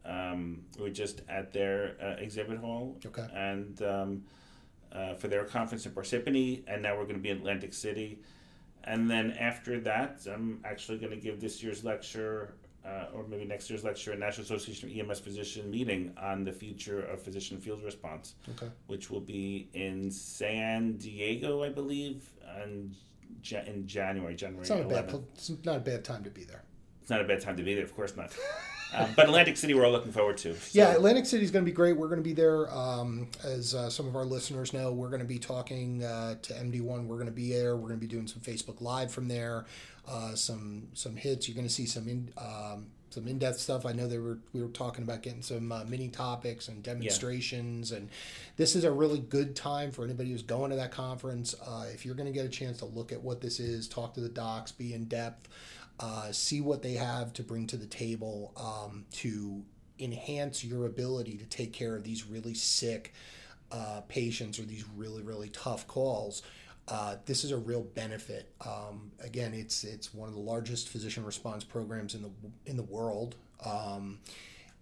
Um, 0.03 0.63
we 0.79 0.87
are 0.87 0.93
just 0.93 1.21
at 1.29 1.53
their 1.53 1.95
uh, 2.01 2.21
exhibit 2.21 2.57
hall. 2.57 2.97
Okay. 3.05 3.27
And 3.33 3.79
um, 3.83 4.23
uh, 4.91 5.13
for 5.13 5.27
their 5.27 5.43
conference 5.43 5.85
in 5.85 5.91
Parsippany, 5.91 6.63
and 6.67 6.81
now 6.81 6.95
we're 6.97 7.03
going 7.03 7.15
to 7.15 7.21
be 7.21 7.29
in 7.29 7.37
Atlantic 7.37 7.73
City. 7.73 8.19
And 8.83 9.09
then 9.09 9.31
after 9.31 9.79
that, 9.81 10.25
I'm 10.25 10.61
actually 10.65 10.97
going 10.97 11.11
to 11.11 11.17
give 11.19 11.39
this 11.39 11.61
year's 11.61 11.83
lecture, 11.83 12.55
uh, 12.85 13.05
or 13.13 13.25
maybe 13.27 13.45
next 13.45 13.69
year's 13.69 13.83
lecture, 13.83 14.13
at 14.13 14.19
National 14.19 14.45
Association 14.45 14.89
of 14.89 15.09
EMS 15.09 15.19
Physician 15.19 15.69
meeting 15.69 16.13
on 16.21 16.43
the 16.43 16.51
future 16.51 17.01
of 17.01 17.21
physician 17.21 17.59
field 17.59 17.83
response, 17.83 18.35
Okay. 18.49 18.71
which 18.87 19.09
will 19.09 19.19
be 19.21 19.69
in 19.73 20.09
San 20.11 20.93
Diego, 20.97 21.63
I 21.63 21.69
believe, 21.69 22.29
on, 22.63 22.95
in 23.67 23.87
January, 23.87 24.35
January 24.35 24.61
It's 24.61 24.69
not 24.69 24.81
a 24.81 24.87
bad. 24.87 25.23
It's 25.33 25.51
not 25.63 25.77
a 25.77 25.79
bad 25.79 26.03
time 26.03 26.23
to 26.23 26.29
be 26.29 26.43
there. 26.43 26.63
It's 27.01 27.09
not 27.09 27.21
a 27.21 27.25
bad 27.25 27.41
time 27.41 27.57
to 27.57 27.63
be 27.63 27.75
there, 27.75 27.83
of 27.83 27.95
course 27.95 28.15
not. 28.15 28.31
um, 28.95 29.09
but 29.15 29.25
Atlantic 29.25 29.57
City, 29.57 29.73
we're 29.73 29.85
all 29.85 29.91
looking 29.91 30.11
forward 30.11 30.37
to. 30.39 30.55
So- 30.55 30.69
Yeah, 30.79 30.93
Atlantic 30.95 31.25
City 31.25 31.43
is 31.43 31.51
going 31.51 31.63
to 31.63 31.69
be 31.69 31.75
great. 31.75 31.95
We're 31.97 32.07
going 32.07 32.19
to 32.19 32.27
be 32.27 32.33
there. 32.33 32.69
Um, 32.73 33.27
as 33.43 33.75
uh, 33.75 33.89
some 33.89 34.07
of 34.07 34.15
our 34.15 34.25
listeners 34.25 34.73
know, 34.73 34.91
we're 34.91 35.09
going 35.09 35.21
to 35.21 35.27
be 35.27 35.39
talking 35.39 36.03
uh, 36.03 36.35
to 36.41 36.53
MD1. 36.53 37.05
We're 37.05 37.15
going 37.17 37.25
to 37.27 37.31
be 37.31 37.51
there. 37.53 37.75
We're 37.75 37.87
going 37.89 37.99
to 37.99 38.05
be 38.05 38.11
doing 38.13 38.27
some 38.27 38.41
Facebook 38.41 38.81
Live 38.81 39.11
from 39.11 39.27
there. 39.27 39.65
Uh, 40.07 40.33
some 40.35 40.87
some 40.93 41.15
hits. 41.15 41.47
You're 41.47 41.55
going 41.55 41.67
to 41.67 41.73
see 41.73 41.85
some 41.85 42.07
in, 42.07 42.33
um, 42.37 42.87
some 43.11 43.27
in 43.27 43.37
depth 43.37 43.59
stuff. 43.59 43.85
I 43.85 43.91
know 43.91 44.07
they 44.07 44.17
were 44.17 44.39
we 44.53 44.61
were 44.61 44.69
talking 44.69 45.03
about 45.03 45.21
getting 45.21 45.43
some 45.43 45.71
uh, 45.71 45.83
mini 45.83 46.07
topics 46.07 46.67
and 46.67 46.81
demonstrations, 46.81 47.91
and 47.91 48.09
this 48.57 48.75
is 48.75 48.85
a 48.85 48.91
really 48.91 49.19
good 49.19 49.55
time 49.55 49.91
for 49.91 50.03
anybody 50.03 50.31
who's 50.31 50.41
going 50.41 50.71
to 50.71 50.77
that 50.77 50.91
conference. 50.91 51.53
Uh, 51.63 51.85
if 51.93 52.05
you're 52.07 52.15
going 52.15 52.25
to 52.25 52.33
get 52.33 52.43
a 52.43 52.49
chance 52.49 52.79
to 52.79 52.85
look 52.85 53.11
at 53.11 53.21
what 53.21 53.39
this 53.39 53.59
is, 53.59 53.87
talk 53.87 54.15
to 54.15 54.19
the 54.21 54.29
docs, 54.29 54.71
be 54.71 54.95
in 54.95 55.05
depth, 55.05 55.47
uh, 55.99 56.31
see 56.31 56.61
what 56.61 56.81
they 56.81 56.93
have 56.93 57.33
to 57.33 57.43
bring 57.43 57.67
to 57.67 57.77
the 57.77 57.85
table 57.85 58.53
um, 58.57 59.05
to 59.11 59.63
enhance 59.99 60.63
your 60.63 60.85
ability 60.85 61.37
to 61.37 61.45
take 61.45 61.73
care 61.73 61.95
of 61.95 62.03
these 62.03 62.25
really 62.25 62.53
sick 62.53 63.13
uh, 63.71 64.01
patients 64.07 64.59
or 64.59 64.63
these 64.63 64.85
really 64.95 65.21
really 65.21 65.49
tough 65.49 65.87
calls. 65.87 66.41
Uh, 66.87 67.17
this 67.25 67.43
is 67.43 67.51
a 67.51 67.57
real 67.57 67.83
benefit. 67.83 68.51
Um, 68.65 69.11
again, 69.19 69.53
it's 69.53 69.83
it's 69.83 70.13
one 70.13 70.27
of 70.27 70.33
the 70.33 70.41
largest 70.41 70.89
physician 70.89 71.23
response 71.23 71.63
programs 71.63 72.15
in 72.15 72.23
the 72.23 72.31
in 72.65 72.77
the 72.77 72.83
world. 72.83 73.35
Um, 73.63 74.19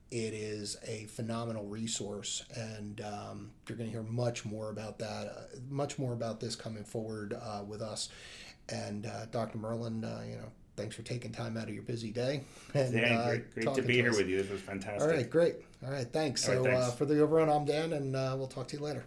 it 0.09 0.33
is 0.33 0.77
a 0.87 1.05
phenomenal 1.05 1.65
resource, 1.65 2.43
and 2.55 3.01
um, 3.01 3.51
you're 3.67 3.77
going 3.77 3.89
to 3.89 3.91
hear 3.93 4.03
much 4.03 4.45
more 4.45 4.69
about 4.69 4.99
that, 4.99 5.27
uh, 5.27 5.59
much 5.69 5.99
more 5.99 6.13
about 6.13 6.39
this 6.39 6.55
coming 6.55 6.85
forward 6.85 7.33
uh, 7.33 7.63
with 7.67 7.81
us. 7.81 8.07
And 8.69 9.05
uh, 9.05 9.25
Dr. 9.31 9.57
Merlin, 9.57 10.05
uh, 10.05 10.23
you 10.25 10.37
know, 10.37 10.51
thanks 10.77 10.95
for 10.95 11.01
taking 11.01 11.31
time 11.31 11.57
out 11.57 11.63
of 11.67 11.73
your 11.73 11.83
busy 11.83 12.11
day. 12.11 12.43
And, 12.73 12.93
Yeah, 12.93 13.19
uh, 13.19 13.27
great, 13.29 13.53
great 13.55 13.73
to 13.75 13.81
be 13.81 13.95
here 13.95 14.11
us. 14.11 14.17
with 14.17 14.29
you. 14.29 14.41
This 14.41 14.51
was 14.51 14.61
fantastic. 14.61 15.01
All 15.01 15.07
right, 15.09 15.29
great. 15.29 15.55
All 15.85 15.91
right, 15.91 16.07
thanks. 16.07 16.47
All 16.47 16.55
right, 16.55 16.63
so 16.63 16.69
thanks. 16.71 16.87
Uh, 16.87 16.91
for 16.91 17.05
the 17.05 17.19
overrun, 17.21 17.49
I'm 17.49 17.65
Dan, 17.65 17.93
and 17.93 18.15
uh, 18.15 18.35
we'll 18.37 18.47
talk 18.47 18.67
to 18.69 18.77
you 18.77 18.83
later. 18.83 19.03